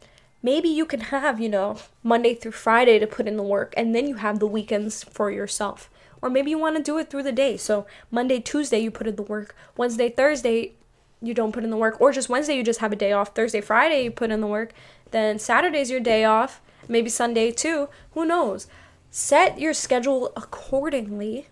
maybe 0.42 0.68
you 0.68 0.86
can 0.86 1.00
have, 1.00 1.40
you 1.40 1.48
know, 1.48 1.76
Monday 2.02 2.34
through 2.34 2.52
Friday 2.52 2.98
to 2.98 3.06
put 3.06 3.26
in 3.26 3.36
the 3.36 3.42
work 3.42 3.74
and 3.76 3.94
then 3.94 4.06
you 4.06 4.16
have 4.16 4.38
the 4.38 4.46
weekends 4.46 5.04
for 5.04 5.30
yourself. 5.30 5.90
Or 6.22 6.30
maybe 6.30 6.50
you 6.50 6.58
want 6.58 6.76
to 6.76 6.82
do 6.82 6.96
it 6.98 7.10
through 7.10 7.24
the 7.24 7.32
day. 7.32 7.56
So 7.56 7.86
Monday, 8.10 8.40
Tuesday, 8.40 8.78
you 8.78 8.90
put 8.90 9.06
in 9.06 9.16
the 9.16 9.22
work. 9.22 9.54
Wednesday, 9.76 10.08
Thursday, 10.08 10.72
you 11.20 11.34
don't 11.34 11.52
put 11.52 11.64
in 11.64 11.70
the 11.70 11.76
work. 11.76 12.00
Or 12.00 12.12
just 12.12 12.30
Wednesday, 12.30 12.56
you 12.56 12.62
just 12.62 12.80
have 12.80 12.92
a 12.92 12.96
day 12.96 13.12
off. 13.12 13.34
Thursday, 13.34 13.60
Friday, 13.60 14.04
you 14.04 14.10
put 14.10 14.30
in 14.30 14.40
the 14.40 14.46
work. 14.46 14.72
Then 15.10 15.38
Saturday's 15.38 15.90
your 15.90 16.00
day 16.00 16.24
off. 16.24 16.62
Maybe 16.88 17.08
Sunday 17.08 17.50
too. 17.50 17.88
Who 18.12 18.24
knows? 18.24 18.66
Set 19.10 19.58
your 19.60 19.72
schedule 19.72 20.32
accordingly 20.36 21.48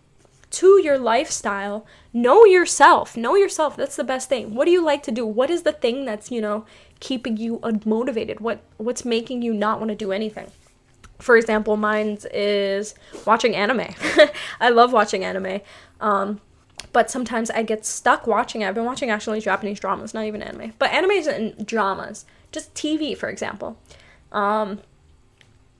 to 0.50 0.80
your 0.82 0.98
lifestyle. 0.98 1.86
Know 2.12 2.44
yourself. 2.44 3.16
Know 3.16 3.34
yourself. 3.36 3.76
That's 3.76 3.96
the 3.96 4.04
best 4.04 4.28
thing. 4.28 4.54
What 4.54 4.66
do 4.66 4.70
you 4.70 4.84
like 4.84 5.02
to 5.04 5.10
do? 5.10 5.26
What 5.26 5.50
is 5.50 5.62
the 5.62 5.72
thing 5.72 6.04
that's, 6.04 6.30
you 6.30 6.40
know, 6.40 6.66
keeping 7.00 7.36
you 7.36 7.58
unmotivated? 7.60 8.40
What 8.40 8.60
what's 8.76 9.04
making 9.04 9.42
you 9.42 9.54
not 9.54 9.78
want 9.78 9.88
to 9.90 9.94
do 9.94 10.12
anything? 10.12 10.50
For 11.18 11.36
example, 11.36 11.76
mine's 11.76 12.26
is 12.32 12.94
watching 13.24 13.54
anime. 13.54 13.94
I 14.60 14.68
love 14.68 14.92
watching 14.92 15.24
anime. 15.24 15.60
Um, 16.00 16.40
but 16.92 17.10
sometimes 17.10 17.50
I 17.50 17.62
get 17.62 17.86
stuck 17.86 18.26
watching 18.26 18.62
it. 18.62 18.68
I've 18.68 18.74
been 18.74 18.84
watching 18.84 19.10
actually 19.10 19.40
Japanese 19.40 19.80
dramas, 19.80 20.14
not 20.14 20.24
even 20.24 20.42
anime, 20.42 20.74
but 20.78 20.90
animes 20.90 21.26
and 21.26 21.64
dramas, 21.66 22.26
just 22.50 22.74
TV, 22.74 23.16
for 23.16 23.28
example. 23.28 23.78
Um, 24.32 24.80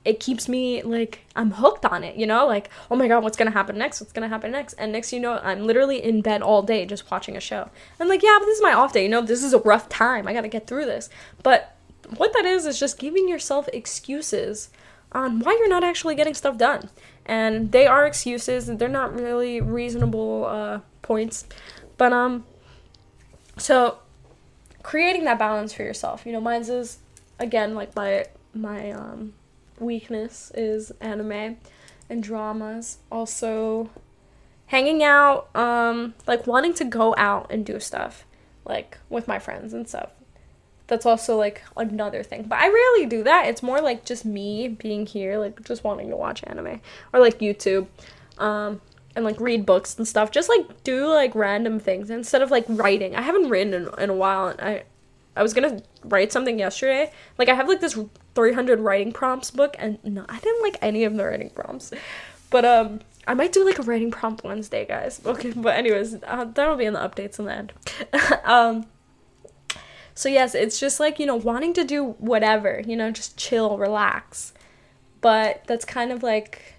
it 0.05 0.19
keeps 0.19 0.49
me 0.49 0.81
like 0.81 1.19
I'm 1.35 1.51
hooked 1.51 1.85
on 1.85 2.03
it, 2.03 2.15
you 2.15 2.27
know? 2.27 2.45
Like, 2.45 2.69
oh 2.91 2.95
my 2.95 3.07
god, 3.07 3.23
what's 3.23 3.37
gonna 3.37 3.51
happen 3.51 3.77
next? 3.77 4.01
What's 4.01 4.11
gonna 4.11 4.27
happen 4.27 4.51
next? 4.51 4.73
And 4.73 4.91
next 4.91 5.13
you 5.13 5.19
know, 5.19 5.39
I'm 5.41 5.65
literally 5.65 6.03
in 6.03 6.21
bed 6.21 6.41
all 6.41 6.61
day 6.61 6.85
just 6.85 7.09
watching 7.09 7.37
a 7.37 7.39
show. 7.39 7.69
I'm 7.99 8.09
like, 8.09 8.21
yeah, 8.21 8.37
but 8.39 8.45
this 8.45 8.57
is 8.57 8.63
my 8.63 8.73
off 8.73 8.93
day, 8.93 9.03
you 9.03 9.09
know, 9.09 9.21
this 9.21 9.43
is 9.43 9.53
a 9.53 9.59
rough 9.59 9.89
time. 9.89 10.27
I 10.27 10.33
gotta 10.33 10.47
get 10.47 10.67
through 10.67 10.85
this. 10.85 11.09
But 11.41 11.75
what 12.17 12.33
that 12.33 12.45
is 12.45 12.65
is 12.65 12.79
just 12.79 12.99
giving 12.99 13.29
yourself 13.29 13.69
excuses 13.71 14.69
on 15.13 15.39
why 15.39 15.53
you're 15.53 15.69
not 15.69 15.83
actually 15.83 16.15
getting 16.15 16.33
stuff 16.33 16.57
done. 16.57 16.89
And 17.25 17.71
they 17.71 17.87
are 17.87 18.05
excuses, 18.05 18.67
they're 18.67 18.89
not 18.89 19.17
really 19.17 19.61
reasonable 19.61 20.45
uh, 20.45 20.79
points. 21.01 21.45
But 21.97 22.11
um 22.11 22.45
so 23.57 23.99
creating 24.81 25.23
that 25.23 25.39
balance 25.39 25.71
for 25.73 25.83
yourself. 25.83 26.25
You 26.25 26.33
know, 26.33 26.41
mine's 26.41 26.69
is 26.69 26.97
again 27.39 27.73
like 27.73 27.95
my 27.95 28.25
my 28.53 28.91
um 28.91 29.33
weakness 29.83 30.51
is 30.55 30.91
anime 31.01 31.57
and 32.09 32.23
dramas. 32.23 32.99
Also, 33.11 33.89
hanging 34.67 35.03
out, 35.03 35.53
um, 35.55 36.13
like 36.27 36.47
wanting 36.47 36.73
to 36.75 36.85
go 36.85 37.13
out 37.17 37.47
and 37.51 37.65
do 37.65 37.79
stuff, 37.79 38.25
like 38.65 38.97
with 39.09 39.27
my 39.27 39.39
friends 39.39 39.73
and 39.73 39.87
stuff. 39.87 40.11
That's 40.87 41.05
also 41.05 41.37
like 41.37 41.61
another 41.77 42.23
thing. 42.23 42.43
But 42.43 42.59
I 42.59 42.67
rarely 42.67 43.05
do 43.05 43.23
that. 43.23 43.47
It's 43.47 43.63
more 43.63 43.81
like 43.81 44.05
just 44.05 44.25
me 44.25 44.67
being 44.67 45.05
here, 45.05 45.37
like 45.37 45.63
just 45.63 45.83
wanting 45.83 46.09
to 46.09 46.15
watch 46.15 46.43
anime 46.45 46.81
or 47.13 47.19
like 47.19 47.39
YouTube. 47.39 47.87
Um, 48.37 48.81
and 49.15 49.23
like 49.23 49.39
read 49.39 49.65
books 49.65 49.95
and 49.97 50.07
stuff. 50.07 50.31
Just 50.31 50.49
like 50.49 50.83
do 50.83 51.07
like 51.07 51.35
random 51.35 51.79
things 51.79 52.09
instead 52.09 52.41
of 52.41 52.51
like 52.51 52.65
writing. 52.67 53.15
I 53.15 53.21
haven't 53.21 53.49
written 53.49 53.73
in, 53.73 53.89
in 53.99 54.09
a 54.09 54.13
while 54.15 54.47
and 54.47 54.59
I 54.61 54.83
I 55.35 55.43
was 55.43 55.53
gonna 55.53 55.81
write 56.03 56.31
something 56.31 56.59
yesterday. 56.59 57.11
Like 57.37 57.49
I 57.49 57.55
have 57.55 57.67
like 57.67 57.81
this 57.81 57.97
300 58.35 58.79
writing 58.79 59.11
prompts 59.11 59.51
book, 59.51 59.75
and 59.79 59.99
no, 60.03 60.25
I 60.29 60.39
didn't 60.39 60.61
like 60.61 60.77
any 60.81 61.03
of 61.03 61.15
the 61.15 61.25
writing 61.25 61.49
prompts. 61.49 61.91
But 62.49 62.65
um, 62.65 62.99
I 63.27 63.33
might 63.33 63.51
do 63.51 63.65
like 63.65 63.79
a 63.79 63.83
writing 63.83 64.11
prompt 64.11 64.43
Wednesday, 64.43 64.85
guys. 64.85 65.21
Okay, 65.25 65.51
but 65.55 65.75
anyways, 65.75 66.15
uh, 66.23 66.45
that'll 66.45 66.75
be 66.75 66.85
in 66.85 66.93
the 66.93 66.99
updates 66.99 67.39
in 67.39 67.45
the 67.45 67.53
end. 67.53 67.73
um, 68.43 68.85
so 70.13 70.29
yes, 70.29 70.53
it's 70.53 70.79
just 70.79 70.99
like 70.99 71.19
you 71.19 71.25
know 71.25 71.35
wanting 71.35 71.73
to 71.73 71.83
do 71.83 72.11
whatever, 72.19 72.81
you 72.85 72.95
know, 72.95 73.11
just 73.11 73.37
chill, 73.37 73.77
relax. 73.77 74.53
But 75.21 75.63
that's 75.65 75.85
kind 75.85 76.11
of 76.11 76.21
like 76.21 76.75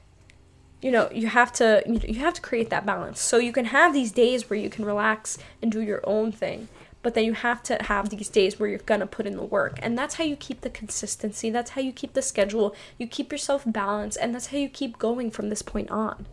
you 0.85 0.91
know 0.91 1.09
you 1.11 1.27
have 1.27 1.51
to 1.51 1.83
you 1.87 2.21
have 2.21 2.35
to 2.35 2.43
create 2.43 2.69
that 2.69 2.85
balance 2.85 3.19
so 3.19 3.39
you 3.39 3.53
can 3.53 3.65
have 3.65 3.95
these 3.95 4.13
days 4.13 4.51
where 4.51 4.59
you 4.59 4.69
can 4.69 4.85
relax 4.85 5.39
and 5.63 5.73
do 5.73 5.81
your 5.81 6.03
own 6.05 6.31
thing 6.31 6.69
but 7.05 7.13
then 7.13 7.25
you 7.25 7.35
have 7.35 7.63
to 7.63 7.77
have 7.83 8.09
these 8.09 8.31
days 8.31 8.59
where 8.59 8.69
you're 8.69 8.79
gonna 8.79 9.07
put 9.07 9.27
in 9.27 9.37
the 9.37 9.45
work. 9.45 9.79
And 9.83 9.97
that's 9.97 10.15
how 10.15 10.25
you 10.25 10.37
keep 10.37 10.63
the 10.63 10.71
consistency. 10.71 11.51
That's 11.51 11.73
how 11.73 11.83
you 11.83 11.93
keep 11.93 12.15
the 12.15 12.23
schedule. 12.23 12.75
You 12.99 13.07
keep 13.07 13.31
yourself 13.31 13.63
balanced 13.67 14.17
and 14.21 14.35
that's 14.35 14.47
how 14.47 14.57
you 14.57 14.71
keep 14.71 14.99
going 14.99 15.31
from 15.31 15.51
this 15.51 15.61
point 15.61 15.91
on. 15.91 16.27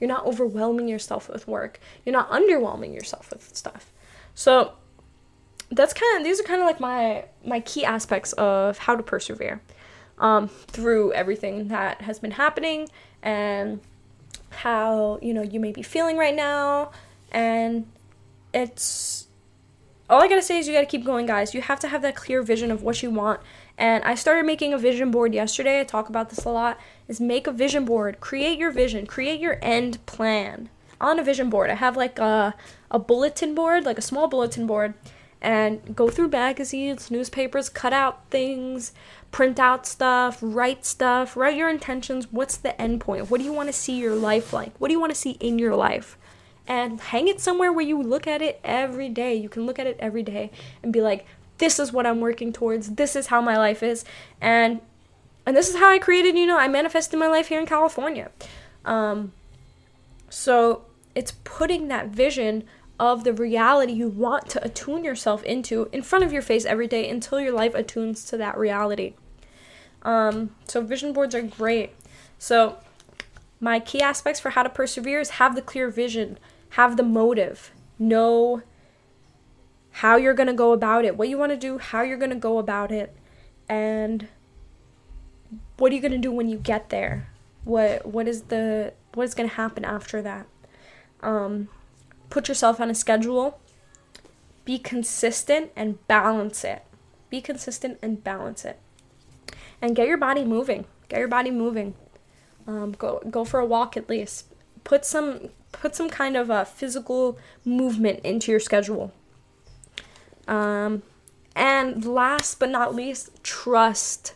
You're 0.00 0.08
not 0.08 0.24
overwhelming 0.24 0.88
yourself 0.88 1.28
with 1.28 1.46
work. 1.46 1.78
You're 2.04 2.14
not 2.14 2.30
underwhelming 2.30 2.94
yourself 2.94 3.30
with 3.30 3.54
stuff. 3.54 3.92
So 4.34 4.72
that's 5.70 5.92
kind 5.92 6.18
of 6.18 6.24
these 6.24 6.40
are 6.40 6.44
kind 6.44 6.62
of 6.62 6.66
like 6.66 6.80
my 6.80 7.26
my 7.44 7.60
key 7.60 7.84
aspects 7.84 8.32
of 8.34 8.78
how 8.78 8.96
to 8.96 9.02
persevere 9.02 9.60
um, 10.18 10.48
through 10.48 11.12
everything 11.12 11.68
that 11.68 12.00
has 12.00 12.18
been 12.18 12.30
happening 12.30 12.88
and 13.22 13.80
how 14.48 15.18
you 15.20 15.34
know 15.34 15.42
you 15.42 15.60
may 15.60 15.72
be 15.72 15.82
feeling 15.82 16.16
right 16.16 16.34
now. 16.34 16.92
And 17.32 17.86
it's 18.54 19.25
all 20.08 20.22
I 20.22 20.28
gotta 20.28 20.42
say 20.42 20.58
is 20.58 20.68
you 20.68 20.74
gotta 20.74 20.86
keep 20.86 21.04
going, 21.04 21.26
guys. 21.26 21.54
You 21.54 21.60
have 21.62 21.80
to 21.80 21.88
have 21.88 22.02
that 22.02 22.14
clear 22.14 22.42
vision 22.42 22.70
of 22.70 22.82
what 22.82 23.02
you 23.02 23.10
want. 23.10 23.40
And 23.78 24.04
I 24.04 24.14
started 24.14 24.46
making 24.46 24.72
a 24.72 24.78
vision 24.78 25.10
board 25.10 25.34
yesterday. 25.34 25.80
I 25.80 25.84
talk 25.84 26.08
about 26.08 26.30
this 26.30 26.44
a 26.44 26.50
lot. 26.50 26.78
Is 27.08 27.20
make 27.20 27.46
a 27.46 27.52
vision 27.52 27.84
board. 27.84 28.20
Create 28.20 28.58
your 28.58 28.70
vision. 28.70 29.06
Create 29.06 29.40
your 29.40 29.58
end 29.60 30.04
plan 30.06 30.70
on 31.00 31.18
a 31.18 31.24
vision 31.24 31.50
board. 31.50 31.70
I 31.70 31.74
have 31.74 31.96
like 31.96 32.18
a 32.18 32.54
a 32.90 32.98
bulletin 32.98 33.54
board, 33.54 33.84
like 33.84 33.98
a 33.98 34.02
small 34.02 34.28
bulletin 34.28 34.66
board, 34.66 34.94
and 35.40 35.94
go 35.94 36.08
through 36.08 36.28
magazines, 36.28 37.10
newspapers, 37.10 37.68
cut 37.68 37.92
out 37.92 38.30
things, 38.30 38.92
print 39.32 39.58
out 39.58 39.86
stuff, 39.86 40.38
write 40.40 40.86
stuff, 40.86 41.36
write 41.36 41.56
your 41.56 41.68
intentions. 41.68 42.32
What's 42.32 42.56
the 42.56 42.80
end 42.80 43.00
point? 43.00 43.30
What 43.30 43.38
do 43.38 43.44
you 43.44 43.52
want 43.52 43.68
to 43.68 43.72
see 43.72 43.98
your 43.98 44.14
life 44.14 44.52
like? 44.52 44.72
What 44.78 44.88
do 44.88 44.94
you 44.94 45.00
want 45.00 45.12
to 45.12 45.18
see 45.18 45.32
in 45.32 45.58
your 45.58 45.74
life? 45.74 46.16
And 46.68 47.00
hang 47.00 47.28
it 47.28 47.40
somewhere 47.40 47.72
where 47.72 47.84
you 47.84 48.02
look 48.02 48.26
at 48.26 48.42
it 48.42 48.60
every 48.64 49.08
day. 49.08 49.34
You 49.34 49.48
can 49.48 49.66
look 49.66 49.78
at 49.78 49.86
it 49.86 49.96
every 50.00 50.22
day 50.22 50.50
and 50.82 50.92
be 50.92 51.00
like, 51.00 51.26
this 51.58 51.78
is 51.78 51.92
what 51.92 52.06
I'm 52.06 52.20
working 52.20 52.52
towards. 52.52 52.94
This 52.96 53.16
is 53.16 53.28
how 53.28 53.40
my 53.40 53.56
life 53.56 53.82
is. 53.82 54.04
And 54.40 54.80
and 55.46 55.56
this 55.56 55.68
is 55.68 55.76
how 55.76 55.90
I 55.90 55.98
created, 55.98 56.36
you 56.36 56.44
know, 56.44 56.58
I 56.58 56.66
manifested 56.66 57.20
my 57.20 57.28
life 57.28 57.46
here 57.46 57.60
in 57.60 57.66
California. 57.66 58.32
Um, 58.84 59.32
so 60.28 60.84
it's 61.14 61.34
putting 61.44 61.86
that 61.86 62.08
vision 62.08 62.64
of 62.98 63.24
the 63.24 63.32
reality 63.32 63.92
you 63.92 64.08
want 64.08 64.48
to 64.50 64.64
attune 64.64 65.04
yourself 65.04 65.44
into 65.44 65.88
in 65.92 66.02
front 66.02 66.24
of 66.24 66.32
your 66.32 66.42
face 66.42 66.64
every 66.64 66.88
day 66.88 67.08
until 67.08 67.40
your 67.40 67.52
life 67.52 67.74
attunes 67.74 68.24
to 68.24 68.36
that 68.38 68.58
reality. 68.58 69.14
Um, 70.02 70.54
so 70.66 70.80
vision 70.80 71.12
boards 71.12 71.34
are 71.34 71.42
great. 71.42 71.92
So 72.38 72.78
my 73.60 73.80
key 73.80 74.00
aspects 74.00 74.40
for 74.40 74.50
how 74.50 74.62
to 74.62 74.68
persevere 74.68 75.20
is 75.20 75.30
have 75.30 75.54
the 75.54 75.62
clear 75.62 75.90
vision, 75.90 76.38
have 76.76 76.98
the 76.98 77.02
motive, 77.02 77.72
know 77.98 78.60
how 79.92 80.16
you're 80.16 80.34
going 80.34 80.46
to 80.46 80.52
go 80.52 80.72
about 80.72 81.06
it, 81.06 81.16
what 81.16 81.26
you 81.26 81.38
want 81.38 81.50
to 81.50 81.56
do, 81.56 81.78
how 81.78 82.02
you're 82.02 82.18
going 82.18 82.28
to 82.28 82.36
go 82.36 82.58
about 82.58 82.92
it, 82.92 83.16
and 83.66 84.28
what 85.78 85.90
are 85.90 85.94
you 85.94 86.02
going 86.02 86.12
to 86.12 86.18
do 86.18 86.30
when 86.30 86.50
you 86.50 86.58
get 86.58 86.90
there? 86.90 87.28
What 87.64 88.04
what 88.04 88.28
is 88.28 88.42
the 88.42 88.92
what 89.14 89.24
is 89.24 89.34
going 89.34 89.48
to 89.48 89.54
happen 89.54 89.86
after 89.86 90.20
that? 90.20 90.46
Um, 91.22 91.68
put 92.28 92.46
yourself 92.46 92.78
on 92.78 92.90
a 92.90 92.94
schedule. 92.94 93.58
Be 94.66 94.78
consistent 94.78 95.70
and 95.74 96.06
balance 96.06 96.62
it. 96.62 96.84
Be 97.30 97.40
consistent 97.40 97.98
and 98.02 98.22
balance 98.22 98.66
it. 98.66 98.78
And 99.80 99.96
get 99.96 100.08
your 100.08 100.18
body 100.18 100.44
moving. 100.44 100.84
Get 101.08 101.20
your 101.20 101.28
body 101.28 101.50
moving. 101.50 101.94
Um, 102.66 102.92
go 102.92 103.22
go 103.30 103.46
for 103.46 103.60
a 103.60 103.64
walk 103.64 103.96
at 103.96 104.10
least. 104.10 104.52
Put 104.86 105.04
some 105.04 105.48
put 105.72 105.96
some 105.96 106.08
kind 106.08 106.36
of 106.36 106.48
a 106.48 106.64
physical 106.64 107.38
movement 107.64 108.20
into 108.22 108.52
your 108.52 108.60
schedule. 108.60 109.12
Um, 110.46 111.02
and 111.56 112.04
last 112.04 112.60
but 112.60 112.70
not 112.70 112.94
least, 112.94 113.42
trust. 113.42 114.34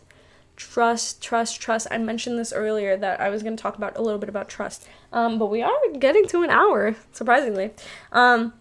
Trust, 0.57 1.23
trust, 1.23 1.61
trust. 1.61 1.87
I 1.89 1.97
mentioned 1.99 2.37
this 2.37 2.51
earlier 2.51 2.97
that 2.97 3.21
I 3.21 3.29
was 3.29 3.43
going 3.43 3.55
to 3.55 3.61
talk 3.61 3.77
about 3.77 3.97
a 3.97 4.01
little 4.01 4.19
bit 4.19 4.27
about 4.27 4.49
trust. 4.49 4.85
Um, 5.13 5.39
but 5.39 5.45
we 5.45 5.61
are 5.61 5.71
getting 5.97 6.27
to 6.27 6.43
an 6.43 6.49
hour, 6.49 6.97
surprisingly. 7.13 7.71
Um, 8.11 8.53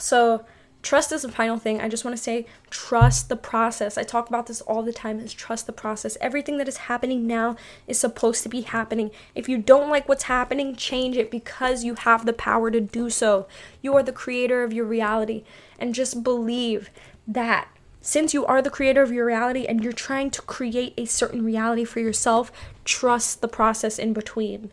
so 0.00 0.44
trust 0.82 1.12
is 1.12 1.22
the 1.22 1.30
final 1.30 1.58
thing. 1.58 1.80
I 1.80 1.88
just 1.88 2.04
want 2.04 2.16
to 2.16 2.22
say 2.22 2.46
trust 2.70 3.28
the 3.28 3.36
process. 3.36 3.96
I 3.96 4.02
talk 4.02 4.28
about 4.28 4.46
this 4.46 4.60
all 4.62 4.82
the 4.82 4.92
time 4.92 5.20
is 5.20 5.32
trust 5.32 5.66
the 5.66 5.72
process. 5.72 6.18
Everything 6.20 6.58
that 6.58 6.68
is 6.68 6.76
happening 6.76 7.26
now 7.26 7.56
is 7.86 7.98
supposed 7.98 8.42
to 8.42 8.48
be 8.48 8.62
happening. 8.62 9.10
If 9.34 9.48
you 9.48 9.58
don't 9.58 9.90
like 9.90 10.08
what's 10.08 10.24
happening, 10.24 10.76
change 10.76 11.16
it 11.16 11.30
because 11.30 11.84
you 11.84 11.94
have 11.94 12.26
the 12.26 12.32
power 12.32 12.70
to 12.70 12.80
do 12.80 13.10
so. 13.10 13.46
You 13.80 13.94
are 13.96 14.02
the 14.02 14.12
creator 14.12 14.62
of 14.62 14.72
your 14.72 14.84
reality 14.84 15.44
and 15.78 15.94
just 15.94 16.22
believe 16.22 16.90
that 17.26 17.68
since 18.00 18.34
you 18.34 18.44
are 18.44 18.60
the 18.60 18.68
creator 18.68 19.02
of 19.02 19.12
your 19.12 19.24
reality 19.24 19.64
and 19.64 19.82
you're 19.82 19.92
trying 19.92 20.30
to 20.32 20.42
create 20.42 20.94
a 20.96 21.04
certain 21.04 21.44
reality 21.44 21.84
for 21.84 22.00
yourself, 22.00 22.50
trust 22.84 23.40
the 23.40 23.48
process 23.48 23.96
in 23.96 24.12
between 24.12 24.72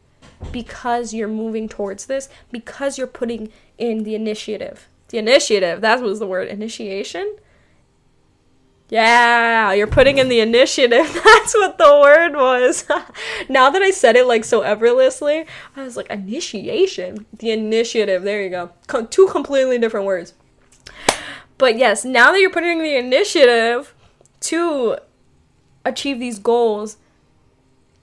because 0.52 1.14
you're 1.14 1.28
moving 1.28 1.70
towards 1.70 2.08
this, 2.08 2.28
because 2.52 2.98
you're 2.98 3.06
putting 3.06 3.52
in 3.78 4.04
the 4.04 4.16
initiative. 4.16 4.88
The 5.10 5.18
initiative, 5.18 5.82
that 5.82 6.02
was 6.02 6.20
the 6.20 6.28
word. 6.28 6.48
Initiation? 6.48 7.38
Yeah, 8.90 9.72
you're 9.74 9.88
putting 9.88 10.18
in 10.18 10.30
the 10.30 10.40
initiative. 10.40 11.12
That's 11.24 11.54
what 11.54 11.78
the 11.78 12.00
word 12.02 12.36
was. 12.36 12.86
now 13.50 13.70
that 13.70 13.82
I 13.82 13.92
said 13.92 14.16
it 14.16 14.26
like 14.26 14.44
so 14.44 14.62
effortlessly, 14.62 15.46
I 15.76 15.84
was 15.84 15.96
like, 15.96 16.10
initiation. 16.10 17.26
The 17.38 17.52
initiative. 17.52 18.24
There 18.24 18.42
you 18.42 18.50
go. 18.50 18.72
Co- 18.88 19.06
two 19.06 19.28
completely 19.28 19.78
different 19.78 20.06
words. 20.06 20.34
But 21.58 21.78
yes, 21.78 22.06
now 22.06 22.32
that 22.32 22.40
you're 22.40 22.50
putting 22.50 22.80
the 22.80 22.96
initiative 22.96 23.94
to 24.42 24.98
achieve 25.86 26.20
these 26.20 26.40
goals, 26.40 26.98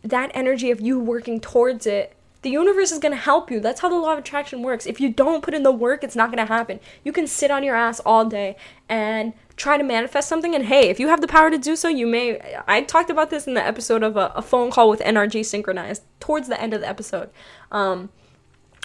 that 0.03 0.31
energy 0.35 0.71
of 0.71 0.81
you 0.81 1.01
working 1.01 1.41
towards 1.41 1.87
it 1.87 2.16
the 2.43 2.51
universe 2.51 2.93
is 2.93 2.99
going 2.99 3.13
to 3.13 3.19
help 3.19 3.51
you. 3.51 3.61
That's 3.61 3.81
how 3.81 3.89
the 3.89 3.97
law 3.97 4.13
of 4.13 4.19
attraction 4.19 4.63
works. 4.63 4.87
If 4.87 5.01
you 5.01 5.13
don't 5.13 5.43
put 5.43 5.55
in 5.55 5.63
the 5.63 5.73
work, 5.73 6.05
it's 6.05 6.17
not 6.17 6.31
going 6.31 6.45
to 6.45 6.53
happen. 6.53 6.81
You 7.03 7.13
can 7.13 7.27
sit 7.27 7.51
on 7.51 7.63
your 7.65 7.75
ass 7.75 8.01
all 8.01 8.25
day 8.25 8.57
and 8.89 9.33
try 9.57 9.79
to 9.79 9.85
manifest 9.85 10.29
something. 10.29 10.55
And 10.55 10.67
hey, 10.67 10.89
if 10.89 11.01
you 11.01 11.09
have 11.09 11.21
the 11.21 11.29
power 11.29 11.51
to 11.51 11.59
do 11.59 11.77
so, 11.77 11.89
you 11.89 12.07
may. 12.07 12.41
I 12.67 12.83
talked 12.83 13.11
about 13.11 13.31
this 13.31 13.47
in 13.47 13.55
the 13.55 13.65
episode 13.65 14.03
of 14.03 14.17
a, 14.17 14.33
a 14.35 14.43
phone 14.43 14.71
call 14.71 14.89
with 14.91 15.01
NRG 15.01 15.45
Synchronized 15.45 16.03
towards 16.21 16.49
the 16.49 16.61
end 16.61 16.75
of 16.75 16.81
the 16.81 16.89
episode, 16.89 17.31
um, 17.73 18.11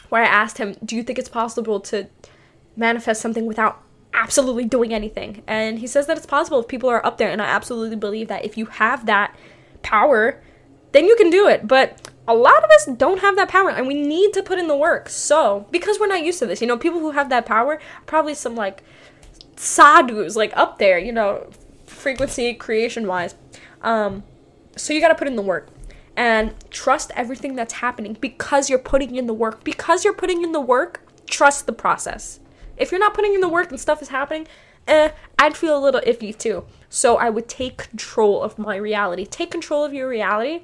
where 0.10 0.24
I 0.24 0.28
asked 0.28 0.58
him, 0.58 0.76
Do 0.84 0.96
you 0.96 1.04
think 1.04 1.20
it's 1.20 1.30
possible 1.30 1.80
to 1.82 2.08
manifest 2.76 3.22
something 3.22 3.46
without 3.46 3.82
absolutely 4.14 4.66
doing 4.66 4.94
anything? 4.94 5.44
And 5.46 5.80
he 5.80 5.88
says 5.88 6.08
that 6.08 6.18
it's 6.18 6.26
possible 6.26 6.60
if 6.60 6.68
people 6.68 6.90
are 6.90 7.06
up 7.06 7.18
there. 7.18 7.30
And 7.30 7.42
I 7.42 7.46
absolutely 7.46 7.98
believe 7.98 8.28
that 8.30 8.46
if 8.46 8.58
you 8.58 8.68
have 8.68 9.06
that 9.06 9.36
power, 9.84 10.42
then 10.94 11.06
you 11.06 11.16
can 11.16 11.30
do 11.30 11.48
it. 11.48 11.68
But 11.68 12.11
a 12.28 12.36
lot 12.36 12.64
of 12.64 12.70
us 12.70 12.86
don't 12.98 13.20
have 13.20 13.36
that 13.36 13.50
power 13.50 13.70
and 13.70 13.88
we 13.88 13.96
need 13.96 14.34
to 14.34 14.44
put 14.44 14.60
in 14.60 14.68
the 14.68 14.76
work. 14.76 15.10
So, 15.10 15.66
because 15.72 16.00
we're 16.00 16.08
not 16.08 16.24
used 16.24 16.40
to 16.40 16.46
this, 16.46 16.62
you 16.62 16.68
know, 16.68 16.78
people 16.78 17.00
who 17.00 17.12
have 17.12 17.30
that 17.30 17.46
power, 17.46 17.80
probably 18.06 18.34
some 18.34 18.56
like 18.56 18.84
sadhus, 19.56 20.36
like 20.36 20.56
up 20.56 20.78
there, 20.78 21.00
you 21.00 21.12
know, 21.12 21.50
frequency 21.86 22.54
creation 22.54 23.08
wise. 23.08 23.36
Um, 23.82 24.24
so 24.76 24.94
you 24.94 25.02
got 25.02 25.10
to 25.10 25.16
put 25.16 25.28
in 25.28 25.36
the 25.36 25.42
work 25.42 25.70
and 26.16 26.54
trust 26.70 27.12
everything 27.16 27.56
that's 27.56 27.74
happening 27.74 28.18
because 28.20 28.70
you're 28.70 28.80
putting 28.80 29.16
in 29.16 29.28
the 29.28 29.34
work. 29.34 29.64
Because 29.64 30.04
you're 30.04 30.14
putting 30.14 30.44
in 30.44 30.52
the 30.52 30.62
work, 30.62 31.02
trust 31.28 31.66
the 31.66 31.74
process. 31.74 32.40
If 32.78 32.92
you're 32.92 33.00
not 33.00 33.14
putting 33.14 33.34
in 33.34 33.42
the 33.42 33.50
work 33.50 33.70
and 33.72 33.80
stuff 33.80 34.02
is 34.02 34.10
happening, 34.10 34.48
eh, 34.88 35.12
I'd 35.38 35.58
feel 35.58 35.78
a 35.78 35.82
little 35.82 36.02
iffy 36.02 36.38
too. 36.38 36.66
So 36.90 37.18
I 37.18 37.30
would 37.30 37.48
take 37.48 37.78
control 37.78 38.42
of 38.42 38.58
my 38.58 38.76
reality. 38.76 39.26
Take 39.26 39.52
control 39.52 39.84
of 39.84 39.94
your 39.94 40.08
reality 40.08 40.62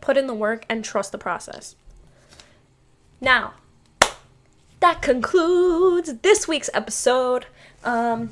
put 0.00 0.16
in 0.16 0.26
the 0.26 0.34
work, 0.34 0.64
and 0.68 0.84
trust 0.84 1.12
the 1.12 1.18
process. 1.18 1.76
Now, 3.20 3.54
that 4.80 5.02
concludes 5.02 6.14
this 6.22 6.46
week's 6.46 6.70
episode. 6.72 7.46
Um, 7.84 8.30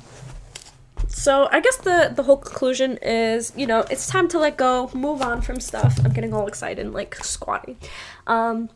so 1.07 1.47
I 1.51 1.59
guess 1.59 1.77
the 1.77 2.11
the 2.15 2.23
whole 2.23 2.37
conclusion 2.37 2.97
is, 3.01 3.51
you 3.55 3.67
know, 3.67 3.85
it's 3.89 4.07
time 4.07 4.27
to 4.29 4.39
let 4.39 4.57
go, 4.57 4.89
move 4.93 5.21
on 5.21 5.41
from 5.41 5.59
stuff. 5.59 5.99
I'm 6.03 6.13
getting 6.13 6.33
all 6.33 6.47
excited, 6.47 6.85
and, 6.85 6.93
like 6.93 7.15
squatting. 7.15 7.77
Um, 8.25 8.69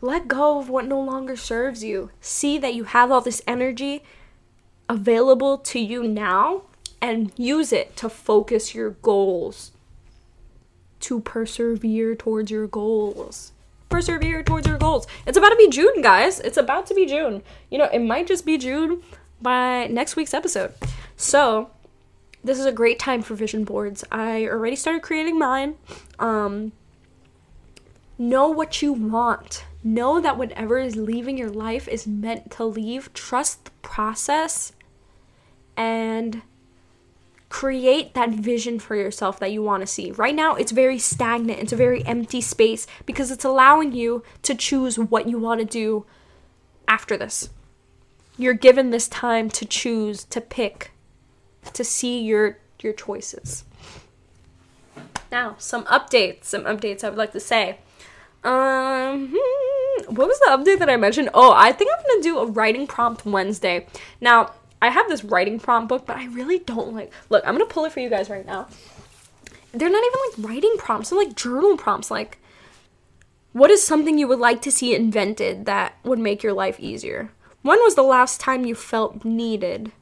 let 0.00 0.28
go 0.28 0.58
of 0.58 0.68
what 0.68 0.86
no 0.86 1.00
longer 1.00 1.36
serves 1.36 1.82
you. 1.82 2.10
See 2.20 2.58
that 2.58 2.74
you 2.74 2.84
have 2.84 3.10
all 3.10 3.20
this 3.20 3.42
energy. 3.46 4.02
available 4.88 5.58
to 5.58 5.78
you 5.78 6.06
now 6.08 6.62
and 7.00 7.32
use 7.36 7.72
it 7.72 7.96
to 7.96 8.08
focus 8.08 8.74
your 8.74 8.90
goals, 8.90 9.72
to 11.00 11.20
persevere 11.20 12.14
towards 12.14 12.50
your 12.50 12.66
goals. 12.66 13.52
Persevere 13.88 14.42
towards 14.42 14.66
your 14.66 14.78
goals. 14.78 15.06
It's 15.26 15.38
about 15.38 15.50
to 15.50 15.56
be 15.56 15.68
June, 15.68 16.02
guys. 16.02 16.40
It's 16.40 16.56
about 16.56 16.86
to 16.86 16.94
be 16.94 17.06
June. 17.06 17.42
You 17.70 17.78
know, 17.78 17.88
it 17.92 18.00
might 18.00 18.26
just 18.26 18.44
be 18.44 18.58
June 18.58 19.02
by 19.40 19.86
next 19.86 20.16
week's 20.16 20.34
episode. 20.34 20.74
So, 21.16 21.70
this 22.44 22.58
is 22.58 22.66
a 22.66 22.72
great 22.72 22.98
time 22.98 23.22
for 23.22 23.34
vision 23.34 23.64
boards. 23.64 24.04
I 24.10 24.46
already 24.46 24.76
started 24.76 25.02
creating 25.02 25.38
mine. 25.38 25.74
Um, 26.18 26.72
know 28.18 28.48
what 28.48 28.82
you 28.82 28.92
want. 28.92 29.64
Know 29.82 30.20
that 30.20 30.36
whatever 30.36 30.78
is 30.78 30.96
leaving 30.96 31.38
your 31.38 31.50
life 31.50 31.88
is 31.88 32.06
meant 32.06 32.50
to 32.52 32.64
leave. 32.64 33.12
Trust 33.12 33.64
the 33.64 33.70
process 33.82 34.72
and 35.76 36.42
create 37.48 38.14
that 38.14 38.30
vision 38.30 38.78
for 38.78 38.94
yourself 38.94 39.38
that 39.40 39.52
you 39.52 39.62
want 39.62 39.80
to 39.82 39.86
see. 39.86 40.10
Right 40.12 40.34
now, 40.34 40.54
it's 40.54 40.72
very 40.72 40.98
stagnant, 40.98 41.60
it's 41.60 41.72
a 41.72 41.76
very 41.76 42.04
empty 42.04 42.40
space 42.40 42.86
because 43.06 43.30
it's 43.30 43.44
allowing 43.44 43.92
you 43.92 44.22
to 44.42 44.54
choose 44.54 44.98
what 44.98 45.28
you 45.28 45.38
want 45.38 45.60
to 45.60 45.66
do 45.66 46.04
after 46.86 47.16
this. 47.16 47.50
You're 48.36 48.54
given 48.54 48.90
this 48.90 49.08
time 49.08 49.50
to 49.50 49.64
choose, 49.64 50.24
to 50.24 50.40
pick, 50.40 50.92
to 51.72 51.84
see 51.84 52.20
your 52.20 52.58
your 52.80 52.92
choices. 52.92 53.64
Now, 55.32 55.56
some 55.58 55.84
updates, 55.86 56.44
some 56.44 56.62
updates 56.62 57.02
I 57.02 57.08
would 57.08 57.18
like 57.18 57.32
to 57.32 57.40
say. 57.40 57.80
Um, 58.44 59.34
hmm, 59.34 60.14
what 60.14 60.28
was 60.28 60.38
the 60.38 60.50
update 60.50 60.78
that 60.78 60.88
I 60.88 60.96
mentioned? 60.96 61.30
Oh, 61.34 61.52
I 61.54 61.72
think 61.72 61.90
I'm 61.92 62.04
gonna 62.06 62.22
do 62.22 62.38
a 62.38 62.46
writing 62.46 62.86
prompt 62.86 63.26
Wednesday. 63.26 63.86
Now, 64.20 64.52
I 64.80 64.90
have 64.90 65.08
this 65.08 65.24
writing 65.24 65.58
prompt 65.58 65.88
book, 65.88 66.06
but 66.06 66.16
I 66.16 66.26
really 66.26 66.60
don't 66.60 66.94
like. 66.94 67.12
Look, 67.30 67.44
I'm 67.46 67.54
gonna 67.54 67.66
pull 67.66 67.84
it 67.84 67.92
for 67.92 68.00
you 68.00 68.08
guys 68.08 68.30
right 68.30 68.46
now. 68.46 68.68
They're 69.72 69.90
not 69.90 70.04
even 70.04 70.44
like 70.44 70.50
writing 70.50 70.74
prompts, 70.78 71.10
they're 71.10 71.18
like 71.18 71.36
journal 71.36 71.76
prompts. 71.76 72.10
Like, 72.10 72.38
what 73.52 73.70
is 73.70 73.82
something 73.82 74.18
you 74.18 74.28
would 74.28 74.38
like 74.38 74.62
to 74.62 74.72
see 74.72 74.94
invented 74.94 75.66
that 75.66 75.96
would 76.04 76.18
make 76.18 76.42
your 76.42 76.52
life 76.52 76.78
easier? 76.78 77.30
When 77.62 77.78
was 77.80 77.96
the 77.96 78.02
last 78.02 78.40
time 78.40 78.64
you 78.64 78.74
felt 78.74 79.24
needed? 79.24 79.92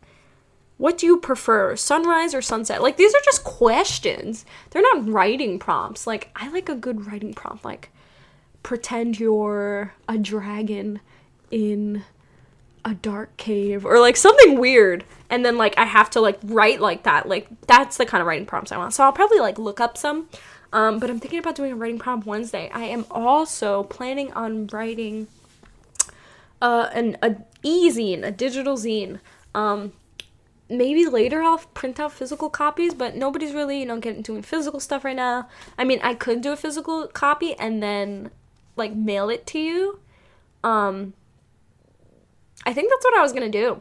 What 0.78 0.98
do 0.98 1.06
you 1.06 1.18
prefer, 1.18 1.74
sunrise 1.74 2.34
or 2.34 2.42
sunset? 2.42 2.82
Like, 2.82 2.98
these 2.98 3.14
are 3.14 3.20
just 3.24 3.44
questions. 3.44 4.44
They're 4.70 4.82
not 4.82 5.08
writing 5.08 5.58
prompts. 5.58 6.06
Like, 6.06 6.30
I 6.36 6.50
like 6.50 6.68
a 6.68 6.74
good 6.74 7.06
writing 7.06 7.32
prompt. 7.32 7.64
Like, 7.64 7.90
pretend 8.62 9.18
you're 9.18 9.94
a 10.06 10.18
dragon 10.18 11.00
in 11.50 12.04
a 12.86 12.94
dark 12.94 13.36
cave 13.36 13.84
or 13.84 13.98
like 13.98 14.16
something 14.16 14.58
weird. 14.58 15.04
And 15.28 15.44
then 15.44 15.58
like 15.58 15.76
i 15.76 15.84
have 15.84 16.08
to 16.10 16.20
like 16.20 16.38
write 16.44 16.80
like 16.80 17.02
that. 17.02 17.28
Like 17.28 17.48
that's 17.66 17.96
the 17.96 18.06
kind 18.06 18.22
of 18.22 18.28
writing 18.28 18.46
prompts 18.46 18.72
i 18.72 18.78
want. 18.78 18.94
So 18.94 19.04
i'll 19.04 19.12
probably 19.12 19.40
like 19.40 19.58
look 19.58 19.80
up 19.80 19.98
some. 19.98 20.28
Um, 20.72 20.98
but 21.00 21.10
i'm 21.10 21.18
thinking 21.18 21.40
about 21.40 21.56
doing 21.56 21.72
a 21.72 21.76
writing 21.76 21.98
prompt 21.98 22.26
wednesday. 22.26 22.70
I 22.72 22.84
am 22.84 23.04
also 23.10 23.82
planning 23.82 24.32
on 24.32 24.68
writing 24.68 25.26
uh, 26.62 26.88
an 26.94 27.18
a 27.22 27.36
e-zine 27.62 28.24
a 28.24 28.30
digital 28.30 28.76
zine. 28.76 29.18
Um, 29.52 29.92
maybe 30.68 31.06
later 31.06 31.42
I'll 31.42 31.58
print 31.58 31.98
out 31.98 32.12
physical 32.12 32.50
copies, 32.50 32.94
but 32.94 33.16
nobody's 33.16 33.52
really, 33.52 33.80
you 33.80 33.86
know, 33.86 33.98
getting 33.98 34.22
doing 34.22 34.42
physical 34.42 34.78
stuff 34.78 35.04
right 35.04 35.16
now. 35.16 35.48
I 35.76 35.82
mean, 35.82 35.98
I 36.04 36.14
could 36.14 36.40
do 36.40 36.52
a 36.52 36.56
physical 36.56 37.08
copy 37.08 37.54
and 37.54 37.82
then 37.82 38.30
like 38.76 38.94
mail 38.94 39.28
it 39.28 39.44
to 39.48 39.58
you. 39.58 39.98
Um 40.62 41.14
I 42.66 42.72
think 42.72 42.90
that's 42.90 43.04
what 43.04 43.16
I 43.16 43.22
was 43.22 43.32
to 43.32 43.48
do. 43.48 43.80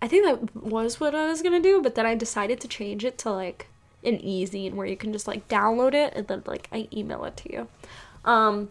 I 0.00 0.08
think 0.08 0.24
that 0.24 0.56
was 0.56 0.98
what 0.98 1.14
I 1.14 1.28
was 1.28 1.42
to 1.42 1.60
do, 1.60 1.82
but 1.82 1.94
then 1.94 2.06
I 2.06 2.14
decided 2.14 2.60
to 2.62 2.68
change 2.68 3.04
it 3.04 3.18
to 3.18 3.30
like 3.30 3.68
an 4.04 4.14
e-zine 4.20 4.74
where 4.74 4.86
you 4.86 4.96
can 4.96 5.12
just 5.12 5.28
like 5.28 5.46
download 5.48 5.92
it 5.92 6.14
and 6.14 6.26
then 6.26 6.42
like 6.46 6.68
I 6.72 6.88
email 6.92 7.24
it 7.24 7.36
to 7.38 7.52
you. 7.52 7.68
Um 8.24 8.70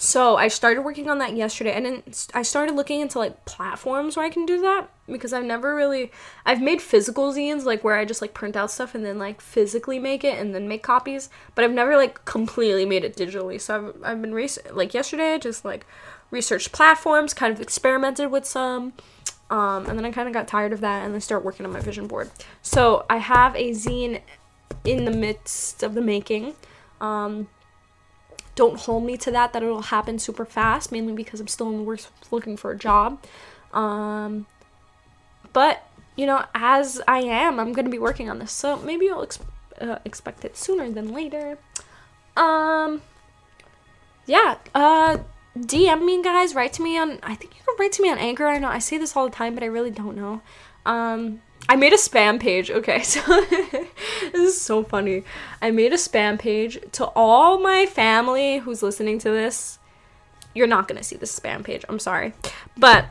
so 0.00 0.36
I 0.36 0.46
started 0.46 0.82
working 0.82 1.08
on 1.10 1.18
that 1.18 1.34
yesterday 1.34 1.72
and 1.72 1.84
then 1.84 2.02
I 2.32 2.42
started 2.42 2.76
looking 2.76 3.00
into 3.00 3.18
like 3.18 3.44
platforms 3.46 4.16
where 4.16 4.24
I 4.24 4.30
can 4.30 4.46
do 4.46 4.60
that 4.60 4.88
because 5.08 5.32
I've 5.32 5.44
never 5.44 5.74
really 5.74 6.12
I've 6.46 6.60
made 6.60 6.80
physical 6.80 7.32
zines 7.32 7.64
like 7.64 7.82
where 7.82 7.96
I 7.96 8.04
just 8.04 8.22
like 8.22 8.34
print 8.34 8.56
out 8.56 8.70
stuff 8.70 8.94
and 8.94 9.04
then 9.04 9.18
like 9.18 9.40
physically 9.40 9.98
make 9.98 10.22
it 10.22 10.38
and 10.38 10.54
then 10.54 10.68
make 10.68 10.82
copies, 10.84 11.30
but 11.54 11.64
I've 11.64 11.72
never 11.72 11.96
like 11.96 12.24
completely 12.24 12.84
made 12.86 13.04
it 13.04 13.16
digitally. 13.16 13.60
So 13.60 13.76
I've 13.76 14.04
I've 14.04 14.22
been 14.22 14.34
rec- 14.34 14.72
like 14.72 14.94
yesterday 14.94 15.34
I 15.34 15.38
just 15.38 15.64
like 15.64 15.84
researched 16.30 16.72
platforms, 16.72 17.34
kind 17.34 17.52
of 17.52 17.60
experimented 17.60 18.30
with 18.30 18.44
some. 18.44 18.92
Um, 19.50 19.86
and 19.86 19.98
then 19.98 20.04
I 20.04 20.10
kind 20.10 20.28
of 20.28 20.34
got 20.34 20.46
tired 20.46 20.72
of 20.72 20.80
that 20.82 21.04
and 21.04 21.14
then 21.14 21.20
start 21.20 21.44
working 21.44 21.64
on 21.64 21.72
my 21.72 21.80
vision 21.80 22.06
board. 22.06 22.30
So 22.60 23.06
I 23.08 23.16
have 23.16 23.56
a 23.56 23.70
zine 23.70 24.20
in 24.84 25.04
the 25.06 25.10
midst 25.10 25.82
of 25.82 25.94
the 25.94 26.02
making. 26.02 26.54
Um, 27.00 27.48
don't 28.58 28.80
hold 28.80 29.04
me 29.04 29.16
to 29.16 29.30
that 29.30 29.52
that 29.52 29.62
it'll 29.62 29.82
happen 29.82 30.18
super 30.18 30.44
fast 30.44 30.90
mainly 30.90 31.12
because 31.12 31.38
i'm 31.38 31.46
still 31.46 31.70
in 31.70 31.76
the 31.76 31.82
works 31.84 32.10
looking 32.32 32.56
for 32.56 32.72
a 32.72 32.76
job 32.76 33.22
um, 33.72 34.46
but 35.52 35.86
you 36.16 36.26
know 36.26 36.44
as 36.56 37.00
i 37.06 37.20
am 37.20 37.60
i'm 37.60 37.72
gonna 37.72 37.88
be 37.88 38.00
working 38.00 38.28
on 38.28 38.40
this 38.40 38.50
so 38.50 38.76
maybe 38.78 39.04
you'll 39.04 39.22
ex- 39.22 39.38
uh, 39.80 40.00
expect 40.04 40.44
it 40.44 40.56
sooner 40.56 40.90
than 40.90 41.14
later 41.14 41.56
um 42.36 43.00
yeah 44.26 44.56
uh 44.74 45.16
dm 45.66 46.04
me 46.04 46.22
guys 46.22 46.54
write 46.54 46.72
to 46.72 46.82
me 46.82 46.98
on 46.98 47.18
i 47.22 47.34
think 47.34 47.54
you 47.54 47.60
can 47.64 47.74
write 47.78 47.92
to 47.92 48.02
me 48.02 48.10
on 48.10 48.18
anchor 48.18 48.46
i 48.46 48.58
know 48.58 48.68
i 48.68 48.78
say 48.78 48.98
this 48.98 49.16
all 49.16 49.28
the 49.28 49.34
time 49.34 49.54
but 49.54 49.62
i 49.62 49.66
really 49.66 49.90
don't 49.90 50.16
know 50.16 50.40
um 50.86 51.40
I 51.68 51.76
made 51.76 51.92
a 51.92 51.96
spam 51.96 52.40
page. 52.40 52.70
Okay, 52.70 53.02
so 53.02 53.20
this 53.40 54.34
is 54.34 54.60
so 54.60 54.82
funny. 54.82 55.24
I 55.60 55.70
made 55.70 55.92
a 55.92 55.96
spam 55.96 56.38
page 56.38 56.78
to 56.92 57.06
all 57.14 57.58
my 57.58 57.86
family 57.86 58.58
who's 58.58 58.82
listening 58.82 59.18
to 59.20 59.30
this. 59.30 59.78
You're 60.54 60.66
not 60.66 60.88
gonna 60.88 61.02
see 61.02 61.16
this 61.16 61.38
spam 61.38 61.62
page. 61.62 61.84
I'm 61.88 61.98
sorry, 61.98 62.32
but 62.76 63.06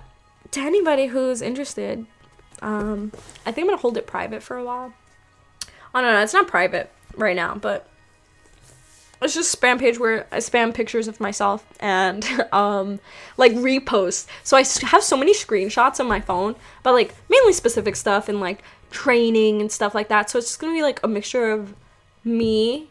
to 0.51 0.59
anybody 0.59 1.07
who's 1.07 1.41
interested, 1.41 2.05
um, 2.61 3.11
I 3.45 3.51
think 3.51 3.65
I'm 3.65 3.67
gonna 3.67 3.81
hold 3.81 3.97
it 3.97 4.07
private 4.07 4.41
for 4.41 4.57
a 4.57 4.63
while. 4.63 4.93
I 5.93 6.01
don't 6.01 6.13
know. 6.13 6.21
It's 6.21 6.33
not 6.33 6.47
private 6.47 6.91
right 7.15 7.35
now, 7.35 7.55
but 7.55 7.87
it's 9.21 9.33
just 9.33 9.53
a 9.53 9.57
spam 9.57 9.79
page 9.79 9.99
where 9.99 10.27
I 10.31 10.37
spam 10.37 10.73
pictures 10.73 11.07
of 11.07 11.19
myself 11.19 11.65
and 11.79 12.25
um 12.51 12.99
like 13.37 13.53
repost. 13.53 14.27
So 14.43 14.57
I 14.57 14.63
have 14.87 15.03
so 15.03 15.17
many 15.17 15.33
screenshots 15.33 15.99
on 15.99 16.07
my 16.07 16.19
phone, 16.19 16.55
but 16.83 16.93
like 16.93 17.13
mainly 17.29 17.53
specific 17.53 17.95
stuff 17.95 18.29
and 18.29 18.39
like 18.39 18.61
training 18.91 19.61
and 19.61 19.71
stuff 19.71 19.95
like 19.95 20.09
that. 20.09 20.29
So 20.29 20.37
it's 20.37 20.47
just 20.47 20.59
gonna 20.59 20.73
be 20.73 20.83
like 20.83 21.01
a 21.03 21.07
mixture 21.07 21.51
of 21.51 21.73
me 22.23 22.89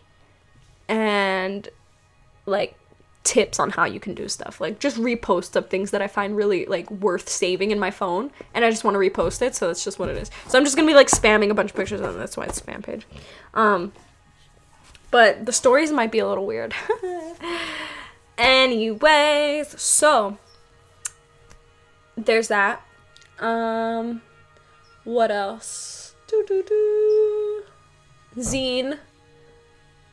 and 0.88 1.68
like 2.46 2.76
tips 3.24 3.58
on 3.58 3.70
how 3.70 3.84
you 3.84 3.98
can 3.98 4.14
do 4.14 4.28
stuff. 4.28 4.60
Like 4.60 4.78
just 4.78 4.96
reposts 4.96 5.56
of 5.56 5.68
things 5.68 5.90
that 5.90 6.00
I 6.00 6.06
find 6.06 6.36
really 6.36 6.64
like 6.66 6.90
worth 6.90 7.28
saving 7.28 7.70
in 7.70 7.78
my 7.78 7.90
phone 7.90 8.30
and 8.54 8.64
I 8.64 8.70
just 8.70 8.84
want 8.84 8.94
to 8.94 8.98
repost 8.98 9.42
it, 9.42 9.54
so 9.54 9.66
that's 9.66 9.84
just 9.84 9.98
what 9.98 10.08
it 10.08 10.16
is. 10.16 10.30
So 10.48 10.58
I'm 10.58 10.64
just 10.64 10.76
gonna 10.76 10.88
be 10.88 10.94
like 10.94 11.08
spamming 11.08 11.50
a 11.50 11.54
bunch 11.54 11.70
of 11.70 11.76
pictures 11.76 12.00
and 12.00 12.18
that's 12.18 12.36
why 12.36 12.44
it's 12.44 12.60
spam 12.60 12.82
page. 12.82 13.06
Um 13.54 13.92
but 15.16 15.46
the 15.46 15.52
stories 15.52 15.90
might 15.92 16.12
be 16.12 16.18
a 16.18 16.28
little 16.28 16.44
weird. 16.44 16.74
Anyways, 18.36 19.80
so 19.80 20.36
there's 22.18 22.48
that. 22.48 22.82
Um, 23.38 24.20
what 25.04 25.30
else? 25.30 26.14
Do 26.26 26.44
do 26.46 26.62
do. 26.62 27.62
Zine, 28.42 28.98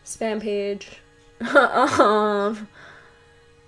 spam 0.06 0.42
page. 0.42 1.02
um, 1.42 2.70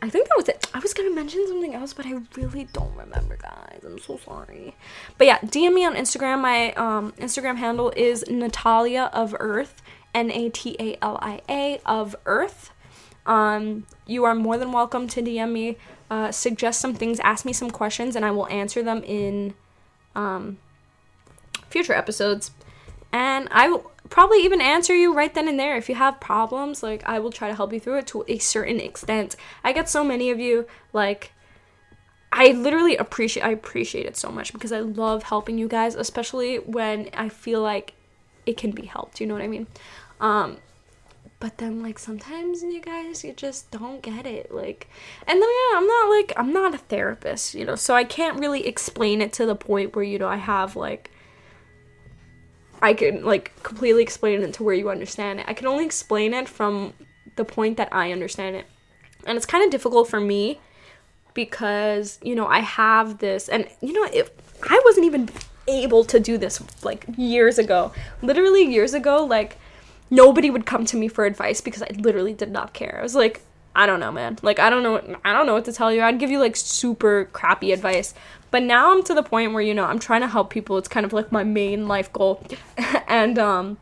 I 0.01 0.09
think 0.09 0.29
that 0.29 0.37
was 0.37 0.47
it. 0.47 0.65
I 0.73 0.79
was 0.79 0.93
gonna 0.93 1.13
mention 1.13 1.45
something 1.49 1.75
else, 1.75 1.91
but 1.91 2.05
I 2.05 2.13
really 2.37 2.69
don't 2.71 2.95
remember, 2.95 3.35
guys. 3.35 3.81
I'm 3.85 3.99
so 3.99 4.17
sorry. 4.23 4.73
But 5.17 5.27
yeah, 5.27 5.39
DM 5.39 5.73
me 5.73 5.85
on 5.85 5.95
Instagram. 5.95 6.39
My 6.39 6.71
um 6.75 7.11
Instagram 7.17 7.57
handle 7.57 7.91
is 7.97 8.23
Natalia 8.29 9.09
of 9.11 9.35
Earth. 9.37 9.81
N 10.15 10.31
A 10.31 10.49
T 10.49 10.75
A 10.79 10.97
L 11.03 11.19
I 11.21 11.41
A 11.47 11.79
of 11.85 12.15
Earth. 12.25 12.71
Um, 13.25 13.85
you 14.07 14.23
are 14.23 14.33
more 14.33 14.57
than 14.57 14.71
welcome 14.71 15.07
to 15.09 15.21
DM 15.21 15.51
me, 15.51 15.77
uh, 16.09 16.31
suggest 16.31 16.79
some 16.79 16.93
things, 16.93 17.19
ask 17.19 17.43
me 17.43 17.53
some 17.53 17.71
questions, 17.71 18.15
and 18.15 18.23
I 18.23 18.31
will 18.31 18.47
answer 18.47 18.83
them 18.83 19.03
in 19.03 19.55
um, 20.15 20.57
future 21.69 21.93
episodes. 21.93 22.51
And 23.11 23.47
I 23.51 23.69
will 23.69 23.91
probably 24.09 24.43
even 24.43 24.61
answer 24.61 24.95
you 24.95 25.13
right 25.13 25.33
then 25.33 25.47
and 25.47 25.59
there. 25.59 25.75
If 25.75 25.89
you 25.89 25.95
have 25.95 26.19
problems, 26.19 26.83
like, 26.83 27.03
I 27.07 27.19
will 27.19 27.31
try 27.31 27.47
to 27.47 27.55
help 27.55 27.73
you 27.73 27.79
through 27.79 27.99
it 27.99 28.07
to 28.07 28.23
a 28.27 28.37
certain 28.37 28.79
extent. 28.79 29.35
I 29.63 29.73
get 29.73 29.89
so 29.89 30.03
many 30.03 30.29
of 30.29 30.39
you, 30.39 30.67
like, 30.93 31.31
I 32.31 32.51
literally 32.51 32.97
appreciate 32.97 33.43
I 33.43 33.51
appreciate 33.51 34.05
it 34.05 34.17
so 34.17 34.29
much 34.29 34.51
because 34.51 34.73
I 34.73 34.81
love 34.81 35.23
helping 35.23 35.57
you 35.57 35.69
guys, 35.69 35.95
especially 35.95 36.57
when 36.57 37.09
I 37.13 37.29
feel 37.29 37.61
like 37.61 37.93
it 38.45 38.57
can 38.57 38.71
be 38.71 38.85
helped. 38.85 39.21
You 39.21 39.27
know 39.27 39.33
what 39.33 39.43
I 39.43 39.47
mean? 39.47 39.67
Um, 40.19 40.57
but 41.39 41.57
then 41.57 41.83
like 41.83 41.99
sometimes 41.99 42.63
you 42.63 42.81
guys 42.81 43.23
you 43.23 43.33
just 43.33 43.69
don't 43.69 44.01
get 44.01 44.25
it 44.25 44.53
like 44.53 44.89
and 45.27 45.41
then 45.41 45.49
yeah 45.49 45.77
i'm 45.77 45.85
not 45.85 46.09
like 46.09 46.33
i'm 46.37 46.53
not 46.53 46.73
a 46.73 46.77
therapist 46.77 47.53
you 47.53 47.65
know 47.65 47.75
so 47.75 47.93
i 47.93 48.03
can't 48.03 48.39
really 48.39 48.65
explain 48.65 49.21
it 49.21 49.33
to 49.33 49.45
the 49.45 49.55
point 49.55 49.95
where 49.95 50.03
you 50.03 50.17
know 50.17 50.27
i 50.27 50.37
have 50.37 50.75
like 50.75 51.11
i 52.81 52.93
can 52.93 53.23
like 53.23 53.51
completely 53.63 54.01
explain 54.01 54.41
it 54.41 54.53
to 54.53 54.63
where 54.63 54.75
you 54.75 54.89
understand 54.89 55.39
it. 55.39 55.45
I 55.47 55.53
can 55.53 55.67
only 55.67 55.85
explain 55.85 56.33
it 56.33 56.47
from 56.47 56.93
the 57.35 57.45
point 57.45 57.77
that 57.77 57.89
i 57.91 58.11
understand 58.11 58.55
it. 58.55 58.65
And 59.25 59.37
it's 59.37 59.45
kind 59.45 59.63
of 59.63 59.71
difficult 59.71 60.07
for 60.07 60.19
me 60.19 60.59
because 61.33 62.17
you 62.21 62.35
know 62.35 62.47
i 62.47 62.59
have 62.59 63.17
this 63.19 63.49
and 63.49 63.67
you 63.81 63.91
know 63.91 64.07
if 64.13 64.29
i 64.69 64.81
wasn't 64.85 65.05
even 65.05 65.29
able 65.67 66.05
to 66.05 66.19
do 66.19 66.37
this 66.37 66.61
like 66.83 67.05
years 67.17 67.57
ago. 67.57 67.91
Literally 68.21 68.63
years 68.63 68.93
ago 68.93 69.25
like 69.25 69.57
nobody 70.15 70.49
would 70.49 70.65
come 70.65 70.85
to 70.85 70.97
me 70.97 71.07
for 71.07 71.25
advice 71.25 71.61
because 71.61 71.83
I 71.83 71.89
literally 71.97 72.33
did 72.33 72.51
not 72.51 72.73
care. 72.73 72.97
I 72.99 73.03
was 73.03 73.15
like, 73.15 73.41
I 73.75 73.85
don't 73.85 73.99
know, 73.99 74.11
man. 74.11 74.37
Like 74.41 74.59
I 74.59 74.69
don't 74.69 74.83
know 74.83 75.17
I 75.25 75.33
don't 75.33 75.45
know 75.45 75.53
what 75.53 75.65
to 75.65 75.73
tell 75.73 75.91
you. 75.91 76.01
I'd 76.01 76.19
give 76.19 76.31
you 76.31 76.39
like 76.39 76.55
super 76.55 77.25
crappy 77.33 77.73
advice. 77.73 78.13
But 78.49 78.63
now 78.63 78.91
I'm 78.93 79.03
to 79.03 79.13
the 79.13 79.23
point 79.23 79.51
where 79.51 79.61
you 79.61 79.73
know, 79.73 79.83
I'm 79.83 79.99
trying 79.99 80.21
to 80.21 80.27
help 80.27 80.49
people. 80.49 80.77
It's 80.77 80.87
kind 80.87 81.05
of 81.05 81.11
like 81.11 81.31
my 81.31 81.43
main 81.43 81.87
life 81.87 82.11
goal. 82.13 82.41
and 83.07 83.37
um 83.37 83.77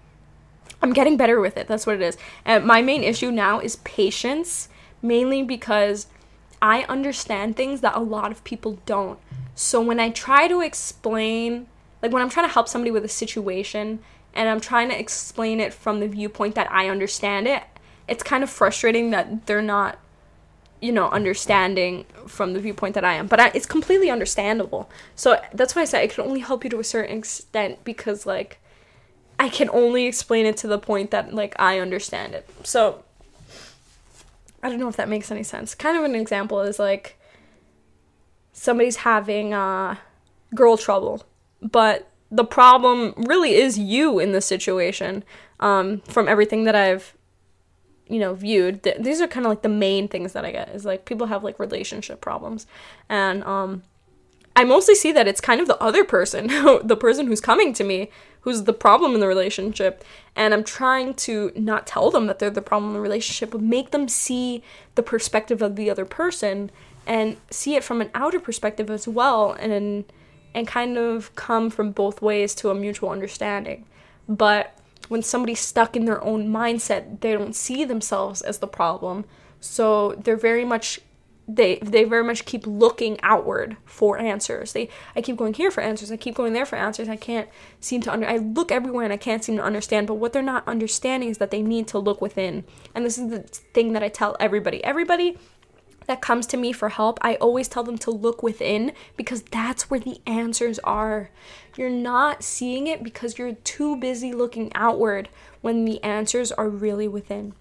I'm 0.81 0.93
getting 0.93 1.15
better 1.15 1.39
with 1.39 1.55
it. 1.57 1.67
That's 1.67 1.85
what 1.85 1.95
it 1.95 2.01
is. 2.01 2.17
And 2.43 2.65
my 2.65 2.81
main 2.81 3.03
issue 3.03 3.31
now 3.31 3.59
is 3.59 3.77
patience, 3.77 4.67
mainly 5.01 5.43
because 5.43 6.07
I 6.61 6.83
understand 6.89 7.55
things 7.55 7.81
that 7.81 7.95
a 7.95 7.99
lot 7.99 8.31
of 8.31 8.43
people 8.43 8.79
don't. 8.85 9.19
So 9.55 9.79
when 9.79 9.99
I 9.99 10.09
try 10.09 10.47
to 10.47 10.61
explain, 10.61 11.67
like 12.01 12.11
when 12.11 12.21
I'm 12.21 12.29
trying 12.29 12.47
to 12.47 12.53
help 12.53 12.67
somebody 12.67 12.91
with 12.91 13.05
a 13.05 13.09
situation 13.09 13.99
and 14.33 14.49
I'm 14.49 14.59
trying 14.59 14.89
to 14.89 14.99
explain 14.99 15.59
it 15.59 15.73
from 15.73 15.99
the 15.99 16.07
viewpoint 16.07 16.55
that 16.55 16.71
I 16.71 16.89
understand 16.89 17.47
it, 17.47 17.63
it's 18.07 18.23
kind 18.23 18.43
of 18.43 18.49
frustrating 18.49 19.11
that 19.11 19.45
they're 19.45 19.61
not, 19.61 19.99
you 20.81 20.91
know, 20.91 21.09
understanding 21.09 22.05
from 22.27 22.53
the 22.53 22.59
viewpoint 22.59 22.95
that 22.95 23.05
I 23.05 23.13
am. 23.13 23.27
But 23.27 23.39
I, 23.39 23.51
it's 23.53 23.65
completely 23.65 24.09
understandable. 24.09 24.89
So 25.15 25.39
that's 25.53 25.75
why 25.75 25.83
I 25.83 25.85
say 25.85 26.03
I 26.03 26.07
can 26.07 26.23
only 26.25 26.41
help 26.41 26.63
you 26.63 26.69
to 26.71 26.79
a 26.79 26.83
certain 26.83 27.17
extent 27.17 27.83
because, 27.83 28.25
like, 28.25 28.59
I 29.39 29.49
can 29.49 29.69
only 29.69 30.05
explain 30.05 30.45
it 30.45 30.57
to 30.57 30.67
the 30.67 30.79
point 30.79 31.11
that, 31.11 31.33
like, 31.33 31.55
I 31.57 31.79
understand 31.79 32.33
it. 32.33 32.49
So 32.63 33.03
I 34.63 34.69
don't 34.69 34.79
know 34.79 34.87
if 34.87 34.95
that 34.95 35.09
makes 35.09 35.29
any 35.29 35.43
sense. 35.43 35.75
Kind 35.75 35.97
of 35.97 36.05
an 36.05 36.15
example 36.15 36.61
is 36.61 36.79
like 36.79 37.19
somebody's 38.53 38.95
having 38.97 39.53
uh, 39.53 39.97
girl 40.55 40.77
trouble, 40.77 41.25
but 41.61 42.07
the 42.33 42.43
problem 42.43 43.13
really 43.15 43.53
is 43.53 43.77
you 43.77 44.19
in 44.19 44.31
this 44.31 44.45
situation 44.45 45.23
um, 45.59 45.99
from 46.01 46.27
everything 46.27 46.63
that 46.63 46.75
I've 46.75 47.15
you 48.07 48.19
know 48.19 48.33
viewed. 48.33 48.83
Th- 48.83 48.97
these 48.99 49.21
are 49.21 49.27
kind 49.27 49.45
of 49.45 49.49
like 49.49 49.61
the 49.61 49.69
main 49.69 50.07
things 50.07 50.33
that 50.33 50.43
I 50.45 50.51
get 50.51 50.69
is 50.69 50.85
like 50.85 51.05
people 51.05 51.27
have 51.27 51.43
like 51.43 51.59
relationship 51.59 52.21
problems. 52.21 52.67
And 53.09 53.43
um 53.43 53.83
I 54.55 54.65
mostly 54.65 54.93
see 54.93 55.11
that 55.13 55.27
it's 55.27 55.41
kind 55.41 55.59
of 55.59 55.67
the 55.67 55.81
other 55.81 56.03
person 56.03 56.47
the 56.83 56.97
person 56.99 57.27
who's 57.27 57.41
coming 57.41 57.73
to 57.73 57.83
me 57.83 58.09
who's 58.41 58.63
the 58.63 58.73
problem 58.73 59.13
in 59.13 59.21
the 59.21 59.27
relationship. 59.27 60.03
And 60.35 60.53
I'm 60.53 60.65
trying 60.65 61.13
to 61.13 61.53
not 61.55 61.87
tell 61.87 62.11
them 62.11 62.27
that 62.27 62.39
they're 62.39 62.49
the 62.49 62.61
problem 62.61 62.91
in 62.91 62.95
the 62.95 63.01
relationship 63.01 63.51
but 63.51 63.61
make 63.61 63.91
them 63.91 64.07
see 64.07 64.63
the 64.95 65.03
perspective 65.03 65.61
of 65.61 65.75
the 65.75 65.89
other 65.89 66.05
person 66.05 66.71
and 67.07 67.37
see 67.49 67.75
it 67.75 67.83
from 67.83 68.01
an 68.01 68.09
outer 68.13 68.39
perspective 68.39 68.89
as 68.89 69.07
well. 69.07 69.53
And 69.53 70.05
and 70.53 70.67
kind 70.67 70.97
of 70.97 71.33
come 71.35 71.69
from 71.69 71.91
both 71.91 72.21
ways 72.21 72.53
to 72.55 72.69
a 72.69 72.75
mutual 72.75 73.09
understanding. 73.09 73.85
But 74.27 74.77
when 75.09 75.21
somebody's 75.21 75.59
stuck 75.59 75.95
in 75.95 76.05
their 76.05 76.23
own 76.23 76.47
mindset, 76.47 77.21
they 77.21 77.33
don't 77.33 77.55
see 77.55 77.83
themselves 77.83 78.41
as 78.41 78.59
the 78.59 78.67
problem. 78.67 79.25
So 79.59 80.13
they're 80.13 80.37
very 80.37 80.65
much 80.65 80.99
they 81.47 81.75
they 81.83 82.05
very 82.05 82.23
much 82.23 82.45
keep 82.45 82.65
looking 82.65 83.19
outward 83.21 83.75
for 83.85 84.17
answers. 84.17 84.71
They 84.71 84.89
I 85.15 85.21
keep 85.21 85.35
going 85.35 85.53
here 85.53 85.71
for 85.71 85.81
answers. 85.81 86.11
I 86.11 86.17
keep 86.17 86.35
going 86.35 86.53
there 86.53 86.65
for 86.65 86.77
answers. 86.77 87.09
I 87.09 87.17
can't 87.17 87.49
seem 87.81 88.01
to 88.01 88.13
under 88.13 88.27
I 88.27 88.37
look 88.37 88.71
everywhere 88.71 89.03
and 89.03 89.13
I 89.13 89.17
can't 89.17 89.43
seem 89.43 89.57
to 89.57 89.63
understand. 89.63 90.07
But 90.07 90.15
what 90.15 90.31
they're 90.31 90.41
not 90.41 90.67
understanding 90.67 91.29
is 91.29 91.39
that 91.39 91.51
they 91.51 91.61
need 91.61 91.87
to 91.89 91.99
look 91.99 92.21
within. 92.21 92.63
And 92.95 93.05
this 93.05 93.17
is 93.17 93.29
the 93.29 93.41
thing 93.41 93.93
that 93.93 94.03
I 94.03 94.07
tell 94.07 94.37
everybody. 94.39 94.83
Everybody 94.83 95.37
that 96.07 96.21
comes 96.21 96.45
to 96.47 96.57
me 96.57 96.71
for 96.73 96.89
help, 96.89 97.19
I 97.21 97.35
always 97.35 97.67
tell 97.67 97.83
them 97.83 97.97
to 97.99 98.11
look 98.11 98.43
within 98.43 98.91
because 99.15 99.41
that's 99.43 99.89
where 99.89 99.99
the 99.99 100.19
answers 100.25 100.79
are. 100.79 101.29
You're 101.77 101.89
not 101.89 102.43
seeing 102.43 102.87
it 102.87 103.03
because 103.03 103.37
you're 103.37 103.53
too 103.53 103.95
busy 103.97 104.33
looking 104.33 104.71
outward 104.75 105.29
when 105.61 105.85
the 105.85 106.03
answers 106.03 106.51
are 106.51 106.69
really 106.69 107.07
within. 107.07 107.53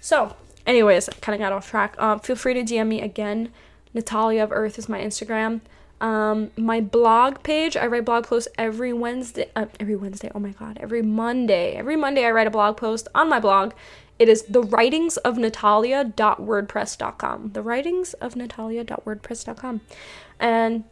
So, 0.00 0.36
anyways, 0.66 1.08
kind 1.20 1.34
of 1.34 1.40
got 1.40 1.52
off 1.52 1.68
track. 1.68 2.00
Um, 2.00 2.20
feel 2.20 2.36
free 2.36 2.54
to 2.54 2.62
DM 2.62 2.88
me 2.88 3.00
again. 3.00 3.52
Natalia 3.94 4.44
of 4.44 4.52
Earth 4.52 4.78
is 4.78 4.88
my 4.88 5.00
Instagram. 5.00 5.60
Um, 6.00 6.50
my 6.56 6.82
blog 6.82 7.42
page, 7.42 7.76
I 7.76 7.86
write 7.86 8.04
blog 8.04 8.26
posts 8.26 8.48
every 8.58 8.92
Wednesday. 8.92 9.50
Uh, 9.56 9.66
every 9.80 9.96
Wednesday, 9.96 10.30
oh 10.34 10.38
my 10.38 10.50
god, 10.50 10.76
every 10.80 11.00
Monday. 11.02 11.72
Every 11.72 11.96
Monday, 11.96 12.26
I 12.26 12.30
write 12.30 12.46
a 12.46 12.50
blog 12.50 12.76
post 12.76 13.08
on 13.14 13.30
my 13.30 13.40
blog. 13.40 13.72
It 14.18 14.28
is 14.28 14.42
the 14.44 14.62
writings 14.62 15.16
of 15.18 15.38
natalia.wordpress.com. 15.38 17.50
The 17.52 17.62
writings 17.62 18.14
of 18.14 18.36
natalia.wordpress.com. 18.36 19.80
And 20.40 20.84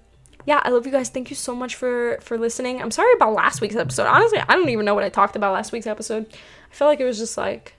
yeah, 0.47 0.61
I 0.63 0.71
love 0.71 0.85
you 0.85 0.93
guys. 0.93 1.09
Thank 1.09 1.31
you 1.31 1.37
so 1.37 1.55
much 1.55 1.75
for 1.75 2.19
for 2.21 2.39
listening. 2.39 2.83
I'm 2.83 2.91
sorry 2.91 3.13
about 3.15 3.33
last 3.33 3.61
week's 3.61 3.77
episode. 3.77 4.07
Honestly, 4.07 4.39
I 4.39 4.55
don't 4.55 4.69
even 4.69 4.85
know 4.85 4.95
what 4.95 5.05
I 5.05 5.09
talked 5.09 5.37
about 5.37 5.55
last 5.55 5.73
week's 5.73 5.87
episode. 5.87 6.27
I 6.31 6.75
felt 6.75 6.91
like 6.91 7.01
it 7.01 7.05
was 7.05 7.19
just 7.19 7.39
like 7.39 7.75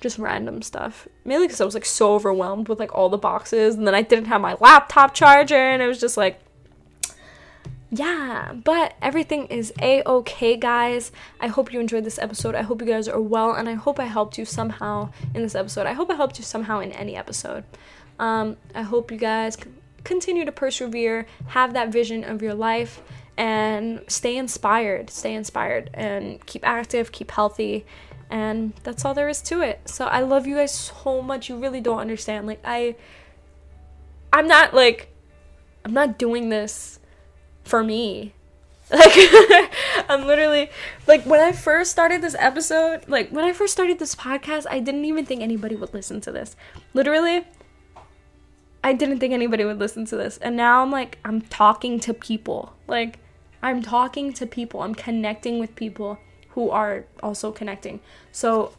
just 0.00 0.18
random 0.18 0.62
stuff. 0.62 1.08
Mainly 1.24 1.46
because 1.46 1.60
I 1.60 1.64
was 1.64 1.74
like 1.74 1.86
so 1.86 2.14
overwhelmed 2.14 2.68
with 2.68 2.78
like 2.78 2.94
all 2.94 3.08
the 3.08 3.16
boxes, 3.16 3.74
and 3.74 3.86
then 3.86 3.94
I 3.94 4.02
didn't 4.02 4.26
have 4.26 4.40
my 4.40 4.56
laptop 4.60 5.14
charger, 5.14 5.56
and 5.56 5.80
it 5.80 5.86
was 5.86 6.00
just 6.00 6.18
like 6.18 6.40
yeah, 7.92 8.52
but 8.52 8.94
everything 9.02 9.46
is 9.46 9.72
a 9.82 10.02
okay, 10.06 10.56
guys. 10.56 11.10
I 11.40 11.48
hope 11.48 11.72
you 11.72 11.80
enjoyed 11.80 12.04
this 12.04 12.20
episode. 12.20 12.54
I 12.54 12.62
hope 12.62 12.80
you 12.80 12.86
guys 12.86 13.08
are 13.08 13.20
well, 13.20 13.52
and 13.52 13.68
I 13.68 13.74
hope 13.74 13.98
I 13.98 14.04
helped 14.04 14.38
you 14.38 14.44
somehow 14.44 15.10
in 15.34 15.42
this 15.42 15.56
episode. 15.56 15.86
I 15.88 15.92
hope 15.94 16.08
I 16.08 16.14
helped 16.14 16.38
you 16.38 16.44
somehow 16.44 16.78
in 16.78 16.92
any 16.92 17.16
episode. 17.16 17.64
Um, 18.20 18.58
I 18.76 18.82
hope 18.82 19.10
you 19.10 19.16
guys 19.16 19.58
continue 20.04 20.44
to 20.44 20.52
persevere, 20.52 21.26
have 21.48 21.72
that 21.72 21.90
vision 21.90 22.22
of 22.22 22.42
your 22.42 22.54
life, 22.54 23.02
and 23.36 24.02
stay 24.06 24.36
inspired. 24.36 25.10
Stay 25.10 25.34
inspired 25.34 25.90
and 25.92 26.44
keep 26.46 26.64
active, 26.64 27.10
keep 27.10 27.32
healthy, 27.32 27.84
and 28.30 28.72
that's 28.84 29.04
all 29.04 29.14
there 29.14 29.28
is 29.28 29.42
to 29.42 29.62
it. 29.62 29.80
So 29.86 30.04
I 30.04 30.20
love 30.20 30.46
you 30.46 30.54
guys 30.54 30.72
so 30.72 31.22
much. 31.22 31.48
You 31.48 31.56
really 31.56 31.80
don't 31.80 31.98
understand. 31.98 32.46
Like 32.46 32.60
I, 32.64 32.94
I'm 34.32 34.46
not 34.46 34.74
like, 34.74 35.08
I'm 35.84 35.92
not 35.92 36.18
doing 36.18 36.50
this 36.50 36.99
for 37.70 37.82
me. 37.82 38.34
Like 38.92 39.12
I'm 40.08 40.26
literally 40.26 40.68
like 41.06 41.24
when 41.24 41.38
I 41.38 41.52
first 41.52 41.92
started 41.92 42.22
this 42.22 42.34
episode, 42.36 43.08
like 43.08 43.30
when 43.30 43.44
I 43.44 43.52
first 43.52 43.72
started 43.72 44.00
this 44.00 44.16
podcast, 44.16 44.66
I 44.68 44.80
didn't 44.80 45.04
even 45.04 45.24
think 45.24 45.42
anybody 45.42 45.76
would 45.76 45.94
listen 45.94 46.20
to 46.22 46.32
this. 46.32 46.56
Literally 46.92 47.46
I 48.82 48.92
didn't 48.92 49.20
think 49.20 49.32
anybody 49.32 49.64
would 49.64 49.78
listen 49.78 50.06
to 50.06 50.16
this. 50.16 50.38
And 50.38 50.56
now 50.56 50.82
I'm 50.82 50.90
like 50.90 51.18
I'm 51.24 51.40
talking 51.40 52.00
to 52.00 52.12
people. 52.12 52.72
Like 52.88 53.20
I'm 53.62 53.80
talking 53.80 54.32
to 54.32 54.44
people. 54.44 54.82
I'm 54.82 54.96
connecting 54.96 55.60
with 55.60 55.76
people 55.76 56.18
who 56.50 56.70
are 56.70 57.04
also 57.22 57.52
connecting. 57.52 58.00
So 58.32 58.72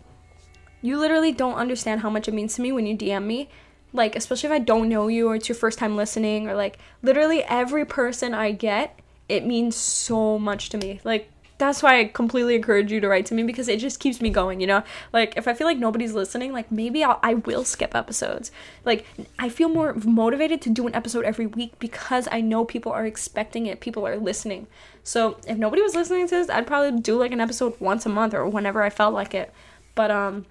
you 0.81 0.99
literally 0.99 1.31
don't 1.31 1.55
understand 1.55 2.01
how 2.01 2.09
much 2.09 2.27
it 2.27 2.34
means 2.34 2.55
to 2.55 2.61
me 2.61 2.73
when 2.73 2.85
you 2.85 2.97
DM 2.97 3.23
me 3.26 3.49
like 3.93 4.15
especially 4.15 4.47
if 4.47 4.53
I 4.53 4.59
don't 4.59 4.89
know 4.89 5.07
you 5.07 5.27
or 5.27 5.35
it's 5.35 5.49
your 5.49 5.55
first 5.55 5.77
time 5.77 5.95
listening 5.95 6.47
or 6.47 6.55
like 6.55 6.77
literally 7.01 7.43
every 7.43 7.85
person 7.85 8.34
I 8.34 8.51
get, 8.51 8.99
it 9.27 9.45
means 9.45 9.76
so 9.76 10.39
much 10.39 10.69
to 10.69 10.77
me. 10.77 10.99
Like 11.03 11.30
that's 11.61 11.84
why 11.84 11.99
I 11.99 12.05
completely 12.05 12.55
encourage 12.55 12.91
you 12.91 12.99
to 12.99 13.07
write 13.07 13.27
to 13.27 13.35
me 13.35 13.43
because 13.43 13.68
it 13.68 13.80
just 13.80 13.99
keeps 13.99 14.19
me 14.19 14.31
going, 14.31 14.59
you 14.59 14.65
know? 14.65 14.84
Like 15.13 15.38
if 15.38 15.47
I 15.47 15.53
feel 15.53 15.68
like 15.68 15.77
nobody's 15.77 16.13
listening, 16.13 16.53
like 16.53 16.72
maybe 16.72 17.03
I'll, 17.03 17.19
I 17.22 17.35
will 17.35 17.63
skip 17.63 17.93
episodes. 17.93 18.51
Like 18.84 19.05
I 19.38 19.47
feel 19.49 19.69
more 19.69 19.93
motivated 19.93 20.59
to 20.63 20.69
do 20.72 20.88
an 20.88 20.95
episode 20.95 21.23
every 21.23 21.45
week 21.45 21.77
because 21.77 22.27
I 22.31 22.41
know 22.41 22.65
people 22.65 22.91
are 22.91 23.05
expecting 23.05 23.68
it, 23.68 23.80
people 23.80 24.07
are 24.07 24.18
listening. 24.18 24.65
So 25.03 25.38
if 25.47 25.57
nobody 25.57 25.84
was 25.84 25.93
listening 25.93 26.27
to 26.27 26.35
this, 26.35 26.49
I'd 26.49 26.65
probably 26.65 26.99
do 26.99 27.18
like 27.18 27.31
an 27.31 27.41
episode 27.41 27.80
once 27.80 28.07
a 28.07 28.09
month 28.09 28.34
or 28.34 28.49
whenever 28.49 28.81
I 28.81 28.89
felt 28.89 29.13
like 29.13 29.35
it. 29.35 29.53
But 29.93 30.09
um 30.09 30.47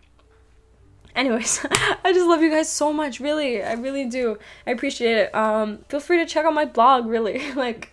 anyways 1.15 1.65
i 2.05 2.13
just 2.13 2.27
love 2.27 2.43
you 2.43 2.51
guys 2.51 2.69
so 2.69 2.93
much 2.93 3.21
really. 3.21 3.63
I 3.63 3.75
really 3.75 4.07
do. 4.07 4.39
I 4.67 4.71
appreciate 4.71 5.17
it. 5.17 5.35
Um 5.35 5.79
feel 5.89 6.01
free 6.01 6.19
to 6.19 6.27
check 6.27 6.45
out 6.45 6.55
my 6.55 6.65
blog 6.65 7.07
really. 7.07 7.43
Like 7.55 7.93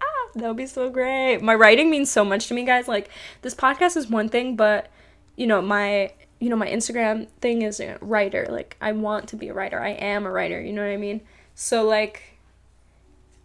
ah 0.00 0.28
that 0.34 0.48
would 0.48 0.56
be 0.56 0.66
so 0.66 0.90
great. 0.90 1.38
My 1.42 1.54
writing 1.54 1.90
means 1.90 2.10
so 2.10 2.24
much 2.24 2.46
to 2.48 2.54
me 2.54 2.64
guys. 2.64 2.88
Like 2.88 3.10
this 3.42 3.54
podcast 3.54 3.96
is 3.96 4.08
one 4.08 4.28
thing 4.28 4.56
but 4.56 4.90
you 5.36 5.46
know 5.46 5.60
my 5.60 6.12
you 6.40 6.50
know 6.50 6.56
my 6.56 6.68
instagram 6.68 7.28
thing 7.40 7.62
is 7.62 7.80
a 7.80 7.98
writer. 8.00 8.46
Like 8.50 8.76
i 8.80 8.92
want 8.92 9.28
to 9.28 9.36
be 9.36 9.48
a 9.48 9.54
writer. 9.54 9.80
I 9.80 9.90
am 9.90 10.26
a 10.26 10.30
writer. 10.30 10.60
You 10.60 10.72
know 10.72 10.82
what 10.82 10.92
i 10.92 10.96
mean? 10.96 11.20
So 11.54 11.84
like 11.84 12.34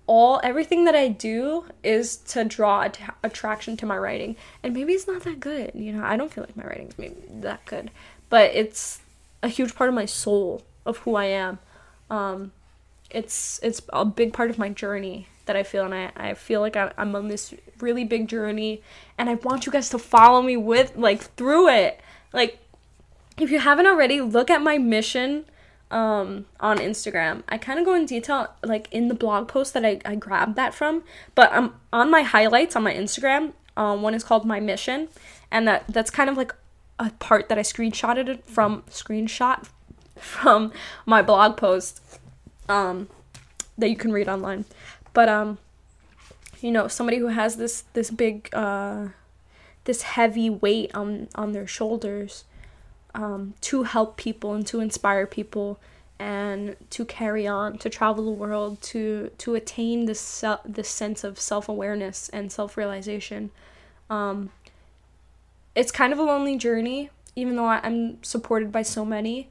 all 0.09 0.41
everything 0.43 0.85
that 0.85 0.95
I 0.95 1.07
do 1.07 1.65
is 1.83 2.17
to 2.33 2.43
draw 2.43 2.89
attraction 3.21 3.77
to 3.77 3.85
my 3.85 3.95
writing. 3.95 4.35
And 4.63 4.73
maybe 4.73 4.93
it's 4.93 5.05
not 5.05 5.21
that 5.21 5.39
good, 5.39 5.69
you 5.75 5.93
know. 5.93 6.03
I 6.03 6.17
don't 6.17 6.33
feel 6.33 6.43
like 6.43 6.57
my 6.57 6.63
writing's 6.63 6.97
maybe 6.97 7.15
that 7.29 7.63
good, 7.65 7.91
but 8.29 8.51
it's 8.53 8.99
a 9.41 9.47
huge 9.47 9.75
part 9.75 9.89
of 9.89 9.95
my 9.95 10.05
soul 10.05 10.63
of 10.85 10.97
who 10.99 11.15
I 11.15 11.25
am. 11.25 11.59
Um, 12.09 12.51
it's 13.09 13.59
it's 13.63 13.81
a 13.91 14.05
big 14.05 14.33
part 14.33 14.49
of 14.49 14.57
my 14.57 14.69
journey 14.69 15.27
that 15.45 15.55
I 15.55 15.63
feel, 15.63 15.85
and 15.85 15.95
I, 15.95 16.11
I 16.15 16.33
feel 16.35 16.61
like 16.61 16.75
I'm 16.75 17.15
on 17.15 17.27
this 17.27 17.53
really 17.79 18.03
big 18.03 18.27
journey, 18.27 18.81
and 19.17 19.29
I 19.29 19.35
want 19.35 19.65
you 19.65 19.71
guys 19.71 19.89
to 19.89 19.99
follow 19.99 20.41
me 20.41 20.57
with 20.57 20.95
like 20.95 21.21
through 21.35 21.69
it. 21.69 21.99
Like, 22.33 22.59
if 23.39 23.49
you 23.49 23.59
haven't 23.59 23.87
already, 23.87 24.21
look 24.21 24.51
at 24.51 24.61
my 24.61 24.77
mission 24.77 25.45
um, 25.89 26.45
on 26.59 26.77
Instagram. 26.77 27.41
I 27.49 27.57
kind 27.57 27.79
of 27.79 27.85
go 27.85 27.95
in 27.95 28.05
detail 28.05 28.53
like 28.63 28.87
in 28.91 29.07
the 29.07 29.15
blog 29.15 29.47
post 29.47 29.73
that 29.73 29.83
I, 29.83 29.99
I 30.05 30.15
grabbed 30.15 30.55
that 30.55 30.75
from, 30.75 31.03
but 31.33 31.51
um, 31.53 31.73
on 31.91 32.11
my 32.11 32.21
highlights 32.21 32.75
on 32.75 32.83
my 32.83 32.93
Instagram, 32.93 33.53
um, 33.75 34.03
one 34.03 34.13
is 34.13 34.23
called 34.23 34.45
my 34.45 34.59
mission, 34.59 35.07
and 35.49 35.67
that 35.67 35.85
that's 35.87 36.11
kind 36.11 36.29
of 36.29 36.37
like 36.37 36.53
a 36.99 37.09
part 37.11 37.49
that 37.49 37.57
I 37.57 37.61
screenshotted 37.61 38.43
from 38.43 38.83
screenshot 38.83 39.65
from 40.17 40.71
my 41.05 41.21
blog 41.21 41.57
post 41.57 42.01
um, 42.67 43.07
that 43.77 43.89
you 43.89 43.95
can 43.95 44.11
read 44.11 44.27
online. 44.27 44.65
But 45.13 45.29
um, 45.29 45.57
you 46.61 46.71
know, 46.71 46.87
somebody 46.87 47.17
who 47.17 47.27
has 47.27 47.55
this 47.55 47.83
this 47.93 48.11
big 48.11 48.49
uh, 48.53 49.07
this 49.85 50.03
heavy 50.03 50.49
weight 50.49 50.93
on 50.93 51.29
on 51.35 51.53
their 51.53 51.67
shoulders 51.67 52.43
um, 53.15 53.53
to 53.61 53.83
help 53.83 54.17
people 54.17 54.53
and 54.53 54.67
to 54.67 54.79
inspire 54.79 55.25
people 55.25 55.79
and 56.19 56.75
to 56.89 57.05
carry 57.05 57.47
on 57.47 57.77
to 57.77 57.89
travel 57.89 58.25
the 58.25 58.31
world 58.31 58.81
to 58.81 59.31
to 59.37 59.55
attain 59.55 60.05
this 60.05 60.43
this 60.65 60.89
sense 60.89 61.23
of 61.23 61.39
self-awareness 61.39 62.27
and 62.29 62.51
self-realization 62.51 63.51
um, 64.09 64.49
it's 65.75 65.91
kind 65.91 66.13
of 66.13 66.19
a 66.19 66.23
lonely 66.23 66.57
journey 66.57 67.09
even 67.35 67.55
though 67.55 67.67
i'm 67.67 68.21
supported 68.23 68.71
by 68.71 68.81
so 68.81 69.05
many 69.05 69.49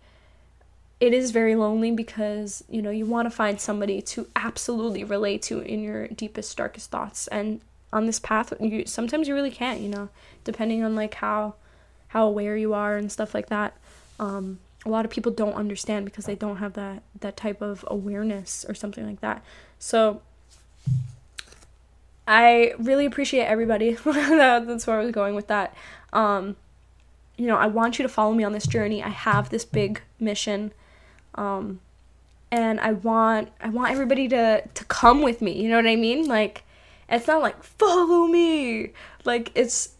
it 1.00 1.14
is 1.14 1.30
very 1.30 1.54
lonely 1.54 1.90
because 1.90 2.64
you 2.68 2.82
know 2.82 2.90
you 2.90 3.06
want 3.06 3.26
to 3.26 3.30
find 3.30 3.60
somebody 3.60 4.02
to 4.02 4.28
absolutely 4.34 5.04
relate 5.04 5.42
to 5.42 5.60
in 5.60 5.82
your 5.82 6.08
deepest 6.08 6.56
darkest 6.56 6.90
thoughts 6.90 7.26
and 7.28 7.60
on 7.92 8.06
this 8.06 8.18
path 8.18 8.52
you 8.60 8.84
sometimes 8.84 9.28
you 9.28 9.34
really 9.34 9.50
can't 9.50 9.80
you 9.80 9.88
know 9.88 10.08
depending 10.44 10.82
on 10.82 10.94
like 10.94 11.14
how 11.14 11.54
how 12.08 12.26
aware 12.26 12.56
you 12.56 12.74
are 12.74 12.96
and 12.96 13.12
stuff 13.12 13.34
like 13.34 13.48
that. 13.48 13.76
Um, 14.18 14.58
a 14.84 14.88
lot 14.88 15.04
of 15.04 15.10
people 15.10 15.32
don't 15.32 15.54
understand 15.54 16.04
because 16.04 16.24
they 16.24 16.34
don't 16.34 16.56
have 16.56 16.74
that 16.74 17.02
that 17.20 17.36
type 17.36 17.60
of 17.62 17.84
awareness 17.88 18.64
or 18.68 18.74
something 18.74 19.06
like 19.06 19.20
that. 19.20 19.42
So 19.78 20.22
I 22.26 22.74
really 22.78 23.06
appreciate 23.06 23.44
everybody. 23.44 23.92
That's 24.04 24.86
where 24.86 24.98
I 24.98 25.04
was 25.04 25.12
going 25.12 25.34
with 25.34 25.48
that. 25.48 25.74
Um, 26.12 26.56
you 27.36 27.47
know, 27.47 27.56
I 27.56 27.66
want 27.66 27.98
you 27.98 28.02
to 28.02 28.09
follow 28.09 28.35
me 28.35 28.44
on 28.44 28.52
this 28.52 28.66
journey. 28.66 29.02
I 29.02 29.10
have 29.10 29.51
this 29.51 29.64
big 29.64 30.02
mission. 30.18 30.72
Um, 31.35 31.80
and 32.51 32.80
I 32.80 32.93
want 32.93 33.51
I 33.60 33.68
want 33.68 33.93
everybody 33.93 34.28
to 34.28 34.62
to 34.66 34.85
come 34.86 35.22
with 35.22 35.43
me. 35.43 35.62
You 35.62 35.68
know 35.68 35.76
what 35.76 35.86
I 35.86 35.97
mean? 35.97 36.26
Like 36.26 36.64
it's 37.09 37.26
not 37.26 37.43
like 37.43 37.62
follow 37.62 38.26
me. 38.26 38.93
Like 39.24 39.52
it's 39.55 39.90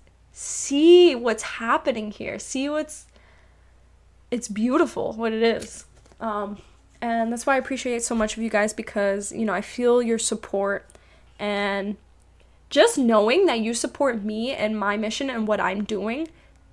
see 0.41 1.17
what's 1.17 1.43
happening 1.43 2.13
here 2.13 2.39
see 2.39 2.69
what's 2.69 3.07
it's 4.31 4.47
beautiful 4.47 5.13
what 5.15 5.33
it 5.33 5.43
is 5.43 5.85
um, 6.21 6.57
and 7.01 7.33
that's 7.33 7.45
why 7.45 7.57
i 7.57 7.59
appreciate 7.59 8.05
so 8.05 8.15
much 8.15 8.37
of 8.37 8.43
you 8.45 8.49
guys 8.49 8.73
because 8.73 9.33
you 9.33 9.45
know 9.45 9.53
i 9.53 9.61
feel 9.61 10.01
your 10.01 10.17
support 10.17 10.89
and 11.41 11.97
just 12.71 12.99
knowing 12.99 13.47
that 13.47 13.61
you 13.61 13.75
support 13.75 14.23
me 14.23 14.53
and 14.53 14.79
my 14.79 14.97
mission 14.97 15.31
and 15.31 15.47
what 15.47 15.61
i'm 15.61 15.85
doing 15.85 16.29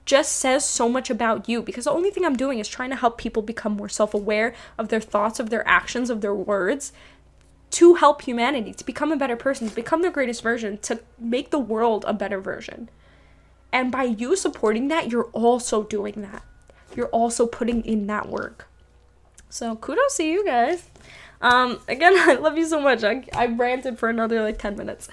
just 0.05 0.33
says 0.33 0.63
so 0.63 0.87
much 0.87 1.09
about 1.09 1.49
you 1.49 1.61
because 1.61 1.85
the 1.85 1.91
only 1.91 2.11
thing 2.11 2.25
i'm 2.25 2.35
doing 2.35 2.59
is 2.59 2.67
trying 2.67 2.89
to 2.89 2.95
help 2.95 3.17
people 3.17 3.41
become 3.41 3.73
more 3.73 3.89
self-aware 3.89 4.53
of 4.77 4.89
their 4.89 5.01
thoughts 5.01 5.39
of 5.39 5.49
their 5.49 5.67
actions 5.67 6.09
of 6.09 6.21
their 6.21 6.35
words 6.35 6.91
to 7.71 7.95
help 7.95 8.21
humanity 8.21 8.73
to 8.73 8.85
become 8.85 9.11
a 9.11 9.17
better 9.17 9.35
person 9.35 9.67
to 9.67 9.75
become 9.75 10.01
their 10.01 10.11
greatest 10.11 10.43
version 10.43 10.77
to 10.77 10.99
make 11.17 11.49
the 11.49 11.59
world 11.59 12.05
a 12.07 12.13
better 12.13 12.39
version 12.39 12.89
and 13.75 13.91
by 13.91 14.03
you 14.03 14.37
supporting 14.37 14.87
that, 14.87 15.11
you're 15.11 15.29
also 15.33 15.83
doing 15.83 16.21
that. 16.21 16.43
You're 16.95 17.09
also 17.09 17.45
putting 17.45 17.83
in 17.83 18.07
that 18.07 18.29
work. 18.29 18.69
So 19.49 19.75
kudos 19.75 20.15
to 20.15 20.23
you 20.23 20.45
guys. 20.45 20.89
Um, 21.41 21.79
again, 21.89 22.13
I 22.15 22.35
love 22.35 22.57
you 22.57 22.65
so 22.65 22.79
much. 22.79 23.03
I, 23.03 23.25
I 23.33 23.47
ranted 23.47 23.99
for 23.99 24.07
another 24.07 24.41
like 24.41 24.59
10 24.59 24.77
minutes. 24.77 25.09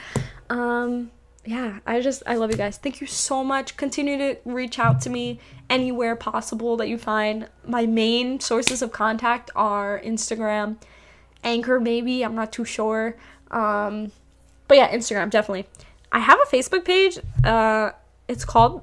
Um, 0.53 1.11
yeah, 1.47 1.79
I 1.87 2.01
just, 2.01 2.23
I 2.27 2.37
love 2.37 2.51
you 2.51 2.59
guys. 2.59 2.77
Thank 2.77 3.01
you 3.01 3.07
so 3.07 3.43
much. 3.43 3.77
Continue 3.79 4.19
to 4.19 4.37
reach 4.45 4.79
out 4.79 5.01
to 5.03 5.11
me 5.11 5.41
anywhere 5.71 6.15
possible 6.15 6.77
that 6.77 6.89
you 6.89 6.99
find. 6.99 7.49
My 7.67 7.87
main 7.87 8.39
sources 8.39 8.83
of 8.83 8.93
contact 8.93 9.51
are 9.57 9.99
Instagram, 10.05 10.77
Anchor, 11.43 11.81
maybe. 11.81 12.23
I'm 12.23 12.35
not 12.35 12.53
too 12.53 12.67
sure. 12.67 13.17
Um, 13.51 14.13
but 14.69 14.77
yeah, 14.77 14.95
Instagram, 14.95 15.31
definitely. 15.31 15.67
I 16.13 16.19
have 16.19 16.39
a 16.39 16.47
Facebook 16.55 16.85
page. 16.85 17.19
Uh, 17.43 17.93
it's 18.29 18.45
called 18.45 18.83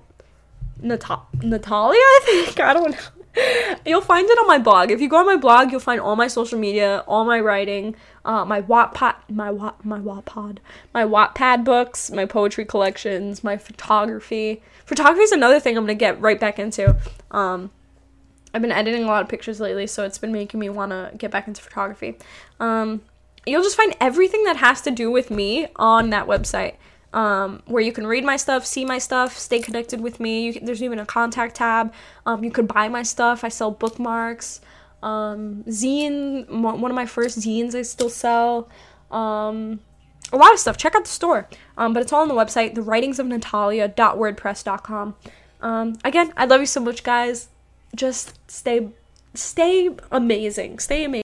Nat- 0.82 1.06
Natalia, 1.41 2.00
I 2.00 2.20
think. 2.26 2.60
I 2.72 2.74
don't 2.74 2.91
know. 2.91 3.76
You'll 3.86 4.02
find 4.02 4.28
it 4.28 4.38
on 4.40 4.48
my 4.48 4.58
blog. 4.58 4.90
If 4.90 5.00
you 5.00 5.08
go 5.08 5.18
on 5.18 5.26
my 5.28 5.38
blog, 5.38 5.72
you'll 5.72 5.80
find 5.80 6.02
all 6.02 6.16
my 6.16 6.28
social 6.28 6.58
media, 6.60 7.04
all 7.08 7.26
my 7.26 7.40
writing, 7.40 7.96
uh, 8.30 8.45
my 8.45 8.61
Wattpad, 8.61 9.15
my 9.27 9.49
Watt, 9.49 9.84
my 9.84 9.99
Wattpad, 9.99 10.60
my 10.93 11.03
Wattpad 11.03 11.64
books, 11.64 12.11
my 12.11 12.26
poetry 12.26 12.64
collections, 12.64 13.43
my 13.43 13.57
photography. 13.57 14.61
Photography 14.85 15.23
is 15.23 15.31
another 15.31 15.60
thing 15.60 15.76
I'm 15.76 15.84
gonna 15.84 15.95
get 15.95 16.22
right 16.22 16.39
back 16.39 16.60
into. 16.60 16.95
Um, 17.31 17.72
I've 18.53 18.61
been 18.61 18.72
editing 18.72 19.03
a 19.03 19.07
lot 19.07 19.23
of 19.23 19.30
pictures 19.30 19.60
lately, 19.60 19.88
so 19.88 20.03
it's 20.06 20.19
been 20.19 20.31
making 20.31 20.60
me 20.60 20.69
want 20.69 20.91
to 20.91 21.11
get 21.18 21.31
back 21.31 21.47
into 21.47 21.60
photography. 21.64 22.18
Um, 22.60 23.01
you'll 23.47 23.64
just 23.64 23.76
find 23.76 23.95
everything 23.99 24.43
that 24.43 24.57
has 24.57 24.81
to 24.81 24.91
do 24.91 25.10
with 25.10 25.31
me 25.31 25.68
on 25.77 26.11
that 26.11 26.27
website 26.27 26.76
um, 27.14 27.64
where 27.65 27.81
you 27.81 27.91
can 27.91 28.06
read 28.06 28.23
my 28.23 28.38
stuff, 28.38 28.64
see 28.64 28.85
my 28.85 28.99
stuff, 28.99 29.39
stay 29.39 29.60
connected 29.60 30.01
with 30.01 30.19
me. 30.19 30.53
Can, 30.53 30.65
there's 30.65 30.84
even 30.84 30.99
a 30.99 31.06
contact 31.06 31.56
tab. 31.56 31.91
Um, 32.27 32.43
you 32.43 32.51
could 32.51 32.68
buy 32.68 32.89
my 32.89 33.01
stuff. 33.01 33.43
I 33.43 33.49
sell 33.49 33.72
bookmarks, 33.72 34.61
um, 35.03 35.63
zine. 35.67 36.49
One 36.49 36.91
of 36.91 36.95
my 36.95 37.05
first 37.05 37.39
zines 37.39 37.76
I 37.76 37.84
still 37.84 38.09
sell. 38.09 38.67
Um, 39.11 39.80
a 40.31 40.38
lot 40.38 40.53
of 40.53 40.59
stuff. 40.59 40.77
Check 40.77 40.93
out 40.95 41.05
the 41.05 41.09
store. 41.09 41.49
Um, 41.77 41.93
but 41.93 42.03
it's 42.03 42.13
all 42.13 42.21
on 42.21 42.27
the 42.27 42.35
website, 42.35 42.76
thewritingsofnatalia.wordpress.com. 42.76 45.15
Um, 45.61 45.97
again, 46.03 46.34
I 46.38 46.45
love 46.45 46.59
you 46.61 46.67
so 46.67 46.80
much, 46.80 47.03
guys. 47.03 47.49
Just 47.95 48.39
stay, 48.49 48.89
stay 49.34 49.89
amazing. 50.11 50.80
Stay 50.80 51.03
amazing. 51.03 51.17